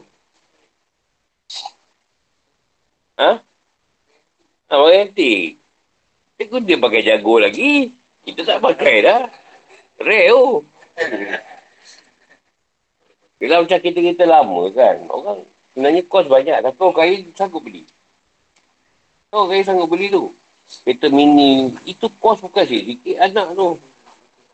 Ha? 3.20 3.32
Ha, 4.72 4.74
waranti. 4.80 5.60
Tapi 6.40 6.64
dia 6.64 6.80
pakai 6.80 7.04
Jaguar 7.04 7.48
lagi. 7.48 8.03
Kita 8.24 8.42
tak 8.48 8.60
pakai 8.64 9.04
dah. 9.04 9.28
Rare 10.00 10.32
tu. 10.32 10.48
Bila 13.40 13.60
macam 13.60 13.80
kita-kita 13.84 14.24
lama 14.24 14.72
kan. 14.72 14.98
Orang 15.12 15.44
sebenarnya 15.76 16.02
kos 16.08 16.32
banyak. 16.32 16.58
Tapi 16.64 16.80
orang 16.80 16.96
kaya 16.96 17.14
sanggup 17.36 17.62
beli. 17.64 17.84
Orang 19.36 19.52
kaya 19.52 19.62
sanggup 19.68 19.92
beli 19.92 20.08
tu. 20.08 20.32
Kereta 20.88 21.12
mini. 21.12 21.76
Itu 21.84 22.08
kos 22.24 22.40
bukan 22.40 22.64
sikit 22.64 23.20
anak 23.20 23.52
tu. 23.52 23.76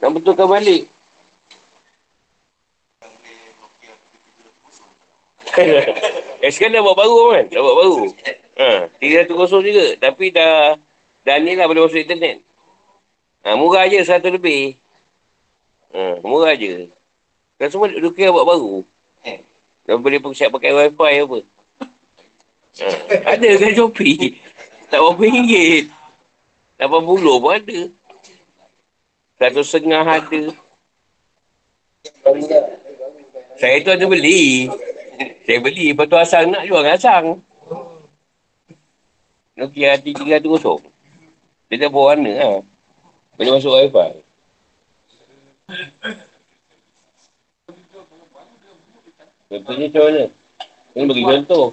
Nak 0.02 0.10
betulkan 0.18 0.50
balik. 0.50 0.90
eh 6.46 6.52
sekarang 6.54 6.80
dah 6.80 6.84
buat 6.86 6.98
baru 6.98 7.20
kan? 7.36 7.46
Dah 7.52 7.62
buat 7.62 7.78
baru. 7.78 7.98
Ha, 8.60 8.68
300 8.98 9.40
kosong 9.40 9.62
juga. 9.62 9.86
Tapi 10.02 10.34
dah 10.34 10.76
dah 11.28 11.36
ni 11.38 11.54
lah 11.54 11.70
boleh 11.70 11.86
masuk 11.86 12.02
internet. 12.02 12.49
Ha, 13.44 13.56
murah 13.56 13.88
je 13.88 14.04
100 14.04 14.36
lebih. 14.36 14.76
Ha, 15.96 16.20
murah 16.22 16.54
je. 16.60 16.92
Kan 17.56 17.72
semua 17.72 17.88
duk 17.92 18.16
kira 18.16 18.32
buat 18.36 18.48
baru. 18.48 18.84
Dah 19.88 19.98
boleh 19.98 20.22
siap 20.36 20.54
pakai 20.54 20.76
wifi 20.76 21.14
apa. 21.24 21.40
Ha, 22.80 22.88
ada 23.36 23.50
kan 23.58 23.72
Shopee. 23.74 24.36
Tak 24.90 24.98
berapa 25.06 25.22
ringgit. 25.22 25.86
80 26.82 26.98
pun 27.22 27.54
ada. 27.54 27.80
Satu 29.38 29.62
setengah 29.62 30.02
ada. 30.02 30.42
Saya 33.62 33.76
tu 33.86 33.94
ada 33.94 34.06
beli. 34.10 34.66
Saya 35.46 35.62
beli. 35.62 35.94
Lepas 35.94 36.10
tu 36.10 36.18
asang 36.18 36.50
nak 36.50 36.66
jual 36.66 36.82
dengan 36.82 36.98
asang. 36.98 37.26
Nokia 39.62 40.02
T300. 40.02 40.42
Dia 41.70 41.76
dah 41.86 41.90
bawa 41.94 42.18
warna 42.18 42.32
lah. 42.34 42.58
Boleh 43.40 43.56
masuk 43.56 43.72
wifi. 43.72 44.20
Contohnya 49.48 49.86
macam 49.88 50.04
mana? 50.04 50.24
Ini 50.92 51.04
bagi 51.08 51.24
contoh. 51.24 51.66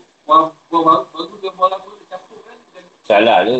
Salah 3.03 3.43
tu. 3.43 3.55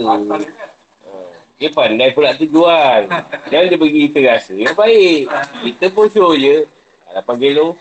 Dia 1.59 1.69
pandai 1.75 2.15
pula 2.15 2.31
tu 2.39 2.47
jual. 2.47 3.11
Jangan 3.51 3.67
dia 3.75 3.81
bagi 3.81 3.99
kita 4.07 4.19
rasa. 4.23 4.55
Yang 4.55 4.79
baik. 4.79 5.23
Kita 5.67 5.85
pun 5.91 6.07
show 6.07 6.31
je. 6.39 6.63
8 7.11 7.43
kilo. 7.43 7.75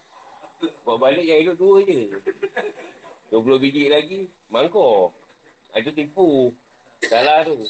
Buat 0.82 1.06
balik 1.06 1.30
yang 1.30 1.46
hidup 1.46 1.62
dua 1.62 1.86
je. 1.86 2.18
20 3.30 3.62
biji 3.62 3.94
lagi. 3.94 4.26
Mangkuk. 4.50 5.14
Itu 5.70 5.94
tipu. 5.94 6.50
Salah 7.06 7.46
tu. 7.46 7.62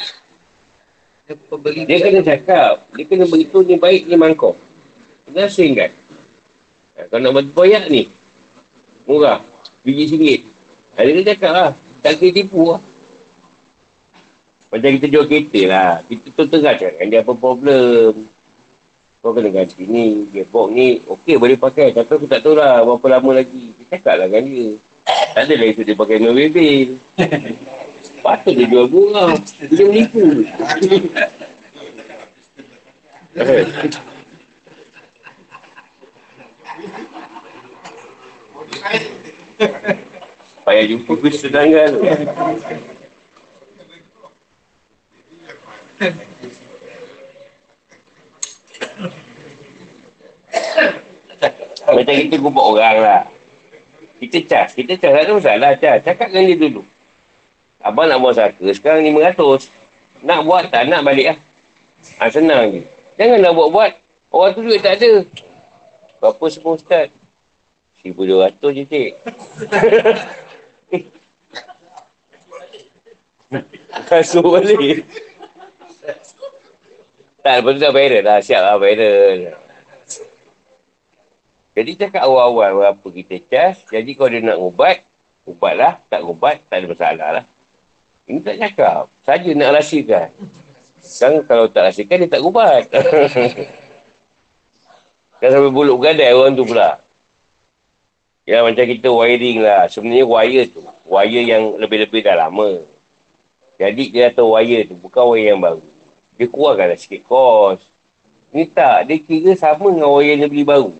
Dia 1.25 1.97
kena 1.97 2.21
cakap. 2.21 2.85
Dia 2.93 3.03
kena 3.09 3.25
beritahu 3.25 3.65
ni 3.65 3.81
baik 3.81 4.05
ni 4.05 4.13
mangkuk. 4.13 4.53
Kena 5.25 5.49
asing 5.49 5.73
kan? 5.73 5.89
Ha, 6.95 7.09
kalau 7.09 7.21
nak 7.25 7.33
bantu 7.41 7.51
bayar 7.57 7.89
ni. 7.89 8.05
Murah. 9.09 9.41
Biji 9.81 10.05
singgit. 10.05 10.41
Ha, 10.93 11.01
dia 11.01 11.17
kena 11.17 11.29
cakap 11.33 11.51
lah. 11.51 11.69
Tak 12.05 12.21
kena 12.21 12.29
tipu 12.29 12.77
lah. 12.77 12.81
Macam 14.69 14.89
kita 15.01 15.05
jual 15.09 15.25
kereta 15.25 15.61
lah. 15.65 15.91
Kita 16.05 16.27
tu 16.29 16.43
tengah 16.45 16.77
cakap 16.77 17.05
dia 17.09 17.19
apa 17.25 17.33
problem. 17.33 18.13
Kau 19.25 19.33
kena 19.33 19.49
ganti 19.49 19.81
ni. 19.81 20.29
Gearbox 20.29 20.67
ni. 20.77 21.01
Okey 21.09 21.41
boleh 21.41 21.57
pakai. 21.57 21.89
Tapi 21.89 22.11
aku 22.21 22.29
tak 22.29 22.45
tahu 22.45 22.53
lah 22.53 22.85
berapa 22.85 23.17
lama 23.17 23.41
lagi. 23.41 23.73
Dia 23.81 23.97
cakap 23.97 24.21
lah 24.21 24.29
dengan 24.29 24.45
dia. 24.45 24.69
Tak 25.33 25.41
adalah 25.49 25.67
itu 25.73 25.81
dia 25.81 25.97
pakai 25.97 26.17
mobil. 26.21 27.01
Patut 28.25 28.57
dia 28.57 28.65
jual 28.65 28.89
murah. 28.89 29.37
Dia 29.69 29.85
menipu. 29.85 30.41
Payah 40.65 40.85
jumpa 40.89 41.11
bus 41.21 41.37
sedangkan 41.37 41.93
tu. 41.93 42.01
Macam 51.85 52.13
kita 52.17 52.35
kubuk 52.41 52.65
orang 52.65 52.97
lah. 52.97 53.23
Kita 54.17 54.41
cas. 54.49 54.73
Kita 54.73 54.97
cas. 54.97 55.13
Tak 55.13 55.21
ada 55.29 55.37
masalah 55.37 55.71
cas. 55.77 56.01
Cakap 56.01 56.33
dengan 56.33 56.49
dia 56.49 56.57
dulu. 56.57 56.81
Abang 57.85 58.09
nak 58.09 58.17
buat 58.17 58.33
saka. 58.33 58.65
Sekarang 58.73 59.05
RM500. 59.05 59.69
Nak 60.25 60.41
buat 60.41 60.73
tak? 60.73 60.89
Nak 60.89 61.05
balik 61.05 61.29
lah. 61.29 61.37
Ha, 62.17 62.33
senang 62.33 62.73
je. 62.73 62.81
Jangan 63.13 63.45
nak 63.45 63.53
buat-buat. 63.53 63.93
Orang 64.33 64.57
tu 64.57 64.65
duit 64.65 64.81
tak 64.81 64.97
ada. 64.97 65.21
Berapa 66.17 66.45
semua 66.49 66.81
ustaz? 66.81 67.13
RM1,200 68.01 68.73
je 68.73 68.83
cik. 68.89 69.11
Kasut 74.09 74.45
balik. 74.49 75.05
Tak, 77.45 77.61
lepas 77.61 77.71
tu 77.77 77.81
dah 77.85 77.93
viral 77.93 78.25
dah. 78.25 78.41
Siap 78.41 78.61
lah 78.65 78.81
viral. 78.81 79.53
Jadi 81.77 81.91
cakap 82.01 82.25
awal-awal 82.25 82.81
berapa 82.81 83.07
kita 83.13 83.35
cas. 83.45 83.85
Jadi 83.93 84.17
kalau 84.17 84.33
dia 84.33 84.41
nak 84.41 84.57
ubat, 84.57 85.05
ubat 85.45 85.73
lah. 85.77 85.93
Tak 86.09 86.25
ubat, 86.25 86.65
tak 86.65 86.81
ada 86.81 86.89
masalah 86.89 87.29
lah. 87.41 87.45
Ini 88.25 88.41
tak 88.41 88.57
cakap. 88.57 89.05
Saja 89.21 89.53
nak 89.53 89.77
rahsiakan. 89.77 90.29
Kan 91.05 91.45
kalau 91.45 91.69
tak 91.69 91.93
rahsiakan, 91.93 92.25
dia 92.25 92.29
tak 92.29 92.41
ubat. 92.41 92.89
kan 95.39 95.49
sampai 95.53 95.69
buluk 95.69 96.01
gadai 96.01 96.33
orang 96.33 96.57
tu 96.57 96.65
pula. 96.65 96.97
Ya 98.45 98.61
macam 98.65 98.85
kita 98.85 99.09
wiring 99.09 99.61
lah. 99.61 99.89
Sebenarnya 99.89 100.25
wire 100.25 100.69
tu. 100.69 100.81
Wire 101.05 101.41
yang 101.45 101.77
lebih-lebih 101.81 102.21
dah 102.25 102.35
lama. 102.45 102.81
Jadi 103.77 104.09
dia 104.13 104.29
tahu 104.33 104.53
wire 104.57 104.85
tu. 104.89 104.95
Bukan 104.97 105.23
wire 105.33 105.53
yang 105.53 105.61
baru. 105.61 105.81
Dia 106.37 106.47
kurangkan 106.49 106.89
lah 106.93 106.97
sikit 106.97 107.25
kos. 107.25 107.81
Ni 108.53 108.65
tak. 108.69 109.05
Dia 109.09 109.17
kira 109.21 109.53
sama 109.57 109.89
dengan 109.93 110.09
wire 110.13 110.29
yang 110.33 110.39
dia 110.45 110.49
beli 110.49 110.65
baru. 110.65 110.93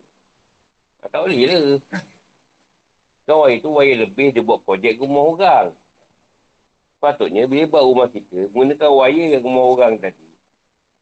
Ah, 1.02 1.08
tak 1.10 1.22
boleh 1.22 1.46
lah. 1.46 1.78
Kan 3.26 3.36
wire 3.46 3.58
tu 3.62 3.70
wire 3.74 3.94
lebih 4.06 4.30
dia 4.34 4.42
buat 4.42 4.62
projek 4.62 4.98
rumah 4.98 5.22
orang. 5.34 5.85
Patutnya 6.96 7.44
bila 7.44 7.64
buat 7.68 7.84
rumah 7.84 8.08
kita, 8.08 8.48
gunakan 8.48 8.90
wire 8.90 9.36
yang 9.36 9.42
rumah 9.44 9.64
orang 9.68 9.94
tadi. 10.00 10.26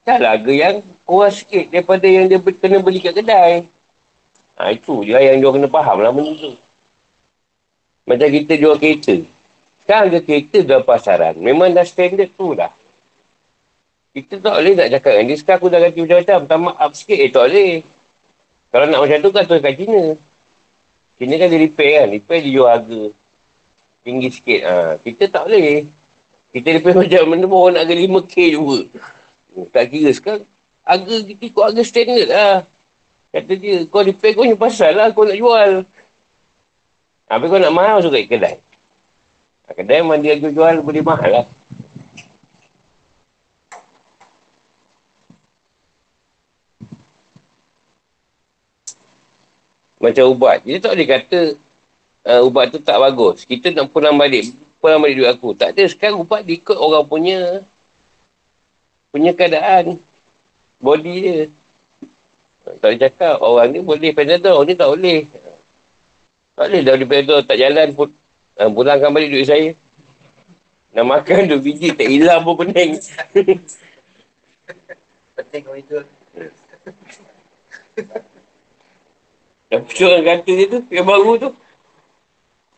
Dah 0.05 0.21
harga 0.21 0.53
yang 0.53 0.85
kurang 1.09 1.33
sikit 1.33 1.73
daripada 1.73 2.05
yang 2.05 2.29
dia 2.29 2.37
kena 2.37 2.83
beli 2.83 3.01
kat 3.01 3.17
kedai. 3.17 3.65
Ha, 4.55 4.71
itu 4.71 5.03
je 5.03 5.17
yang 5.17 5.41
dia 5.41 5.51
kena 5.51 5.69
faham 5.71 5.99
lah 6.05 6.13
benda 6.13 6.35
tu. 6.37 6.53
Macam 8.05 8.29
kita 8.29 8.53
jual 8.61 8.77
kereta. 8.77 9.17
Sekarang 9.81 10.13
harga 10.13 10.21
kereta 10.21 10.59
dalam 10.61 10.85
pasaran. 10.85 11.35
Memang 11.41 11.73
dah 11.73 11.89
standard 11.89 12.31
tu 12.37 12.53
dah. 12.53 12.69
Kita 14.15 14.39
tak 14.39 14.55
boleh 14.61 14.75
nak 14.77 14.89
cakap 14.93 15.13
dengan 15.17 15.27
dia. 15.27 15.37
Sekarang 15.41 15.59
aku 15.59 15.69
dah 15.73 15.81
ganti 15.81 15.99
macam-macam. 16.05 16.39
Tambah 16.47 16.75
up 16.79 16.93
sikit. 16.95 17.19
Eh, 17.19 17.31
tak 17.33 17.45
boleh. 17.51 17.73
Kalau 18.71 18.87
nak 18.87 19.01
macam 19.03 19.19
tu 19.25 19.31
kan 19.33 19.45
tu 19.49 19.55
kat 19.59 19.75
Cina. 19.75 20.03
Cina 21.19 21.35
kan 21.41 21.49
dia 21.49 21.61
repair 21.65 21.93
kan. 21.99 22.09
Repair 22.13 22.41
dia 22.45 22.53
jual 22.55 22.69
harga. 22.69 23.03
Tinggi 24.05 24.29
sikit. 24.29 24.61
Ha. 24.69 24.75
Kita 25.01 25.25
tak 25.33 25.49
boleh. 25.49 25.89
Kita 26.53 26.69
repair 26.77 26.95
macam 27.03 27.23
mana 27.33 27.45
pun 27.49 27.59
orang 27.59 27.73
nak 27.81 27.83
harga 27.89 27.97
5K 28.05 28.35
juga. 28.53 28.79
Tak 29.73 29.85
kira 29.89 30.11
sekarang. 30.13 30.45
Harga 30.85 31.15
kita 31.25 31.43
ikut 31.49 31.65
harga 31.65 31.83
standard 31.83 32.29
lah. 32.29 32.57
Kata 33.35 33.53
dia, 33.59 33.83
kau 33.89 34.05
repair 34.05 34.37
kau 34.37 34.45
punya 34.45 34.55
pasal 34.55 34.93
lah. 34.93 35.09
Kau 35.11 35.25
nak 35.25 35.41
jual. 35.41 35.83
Habis 37.27 37.49
kau 37.49 37.59
nak 37.59 37.75
mahal 37.75 37.99
masuk 37.99 38.13
kat 38.13 38.29
kedai. 38.29 38.57
Kedai 39.75 40.05
memang 40.05 40.21
dia 40.21 40.37
jual 40.37 40.85
boleh 40.85 41.03
mahal 41.03 41.31
lah. 41.43 41.47
Macam 49.99 50.37
ubat. 50.37 50.61
Dia 50.69 50.77
tak 50.85 50.93
boleh 50.93 51.09
kata 51.09 51.41
uh, 52.25 52.41
ubat 52.45 52.73
tu 52.73 52.81
tak 52.81 52.97
bagus. 52.99 53.45
Kita 53.45 53.71
nak 53.73 53.93
pulang 53.93 54.17
balik. 54.17 54.51
Pulang 54.81 55.01
balik 55.01 55.17
duit 55.21 55.31
aku. 55.31 55.53
Tak 55.57 55.77
ada. 55.77 55.85
Sekarang 55.89 56.25
ubat 56.25 56.45
dia 56.45 56.57
ikut 56.59 56.77
orang 56.77 57.05
punya 57.05 57.63
punya 59.13 59.31
keadaan. 59.37 60.01
Body 60.81 61.15
dia. 61.21 61.39
Tak 62.65 62.89
boleh 62.89 63.01
cakap. 63.01 63.37
Orang 63.41 63.69
ni 63.73 63.79
boleh 63.81 64.11
panadol. 64.13 64.61
Orang 64.61 64.69
ni 64.69 64.75
tak 64.77 64.89
boleh. 64.91 65.19
Tak 66.57 66.65
boleh 66.69 66.81
dah 66.81 66.93
boleh 66.97 67.09
panadol. 67.09 67.41
Tak 67.45 67.57
jalan 67.61 67.89
pun. 67.93 68.09
Uh, 68.55 68.69
pulangkan 68.71 69.11
balik 69.13 69.31
duit 69.33 69.47
saya. 69.47 69.69
Nak 70.95 71.07
makan 71.11 71.51
dua 71.51 71.59
biji 71.59 71.91
tak 71.91 72.07
hilang 72.07 72.47
pun 72.47 72.55
pening. 72.55 73.03
Penting 75.35 75.63
kau 75.67 75.75
itu. 75.75 75.99
Tapi 79.67 79.95
orang 80.07 80.23
kata 80.23 80.51
dia 80.55 80.67
tu, 80.71 80.79
yang 80.95 81.03
baru 81.03 81.35
tu. 81.35 81.51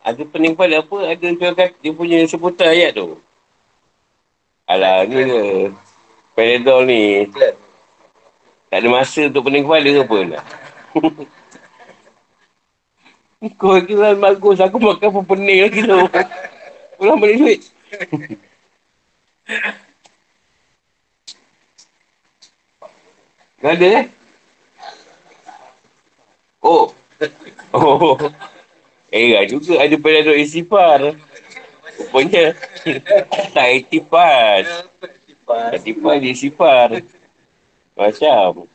Ada 0.07 0.23
pening 0.23 0.55
pada 0.55 0.79
apa, 0.79 0.97
ada 1.03 1.27
kata, 1.35 1.75
dia 1.83 1.91
punya 1.91 2.23
sebutan 2.31 2.71
ayat 2.71 2.95
tu. 2.95 3.19
Alah, 4.71 5.03
ni 5.03 5.19
ke. 5.19 5.43
Panadol 6.39 6.87
ni. 6.87 7.27
Tak 8.71 8.79
ada 8.79 8.87
masa 8.87 9.27
untuk 9.27 9.51
pening 9.51 9.67
kepala 9.67 9.89
ke 9.91 10.01
apa 10.07 10.19
nak. 10.31 10.45
Kau 13.59 13.83
kira 13.83 14.15
bagus, 14.15 14.63
aku 14.63 14.79
makan 14.79 15.11
pun 15.11 15.25
pening 15.27 15.67
lagi 15.67 15.83
tu. 15.83 15.99
Pulang 17.03 17.19
balik 17.19 17.37
duit. 17.43 17.61
Kau 23.59 23.71
ada 23.75 23.87
eh? 23.91 24.05
Oh. 26.63 26.95
Oh. 27.77 28.17
Ada 29.17 29.49
juga 29.49 29.73
ada 29.81 29.97
penadol 29.97 30.37
istifar. 30.37 31.01
Rupanya. 31.97 32.53
tak 33.57 33.69
istifar. 33.81 34.63
Istifar 35.75 36.15
dia 36.21 36.31
istifar. 36.33 36.89
Macam. 37.97 38.69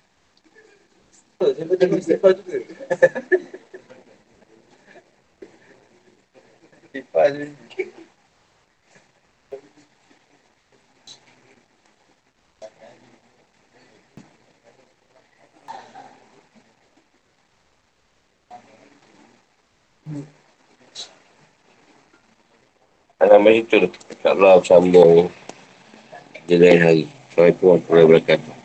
Saya 1.41 1.65
pun 1.65 1.77
tengok 1.77 1.97
istighfar 1.97 2.31
juga. 2.37 2.57
Alam 23.21 23.43
itu. 23.53 23.85
InsyaAllah 24.11 24.61
sambung. 24.65 25.29
Di 26.45 26.55
lain 26.57 26.79
hari. 26.81 27.03
Assalamualaikum 27.31 27.63
warahmatullahi 27.63 28.05
wabarakatuh. 28.05 28.60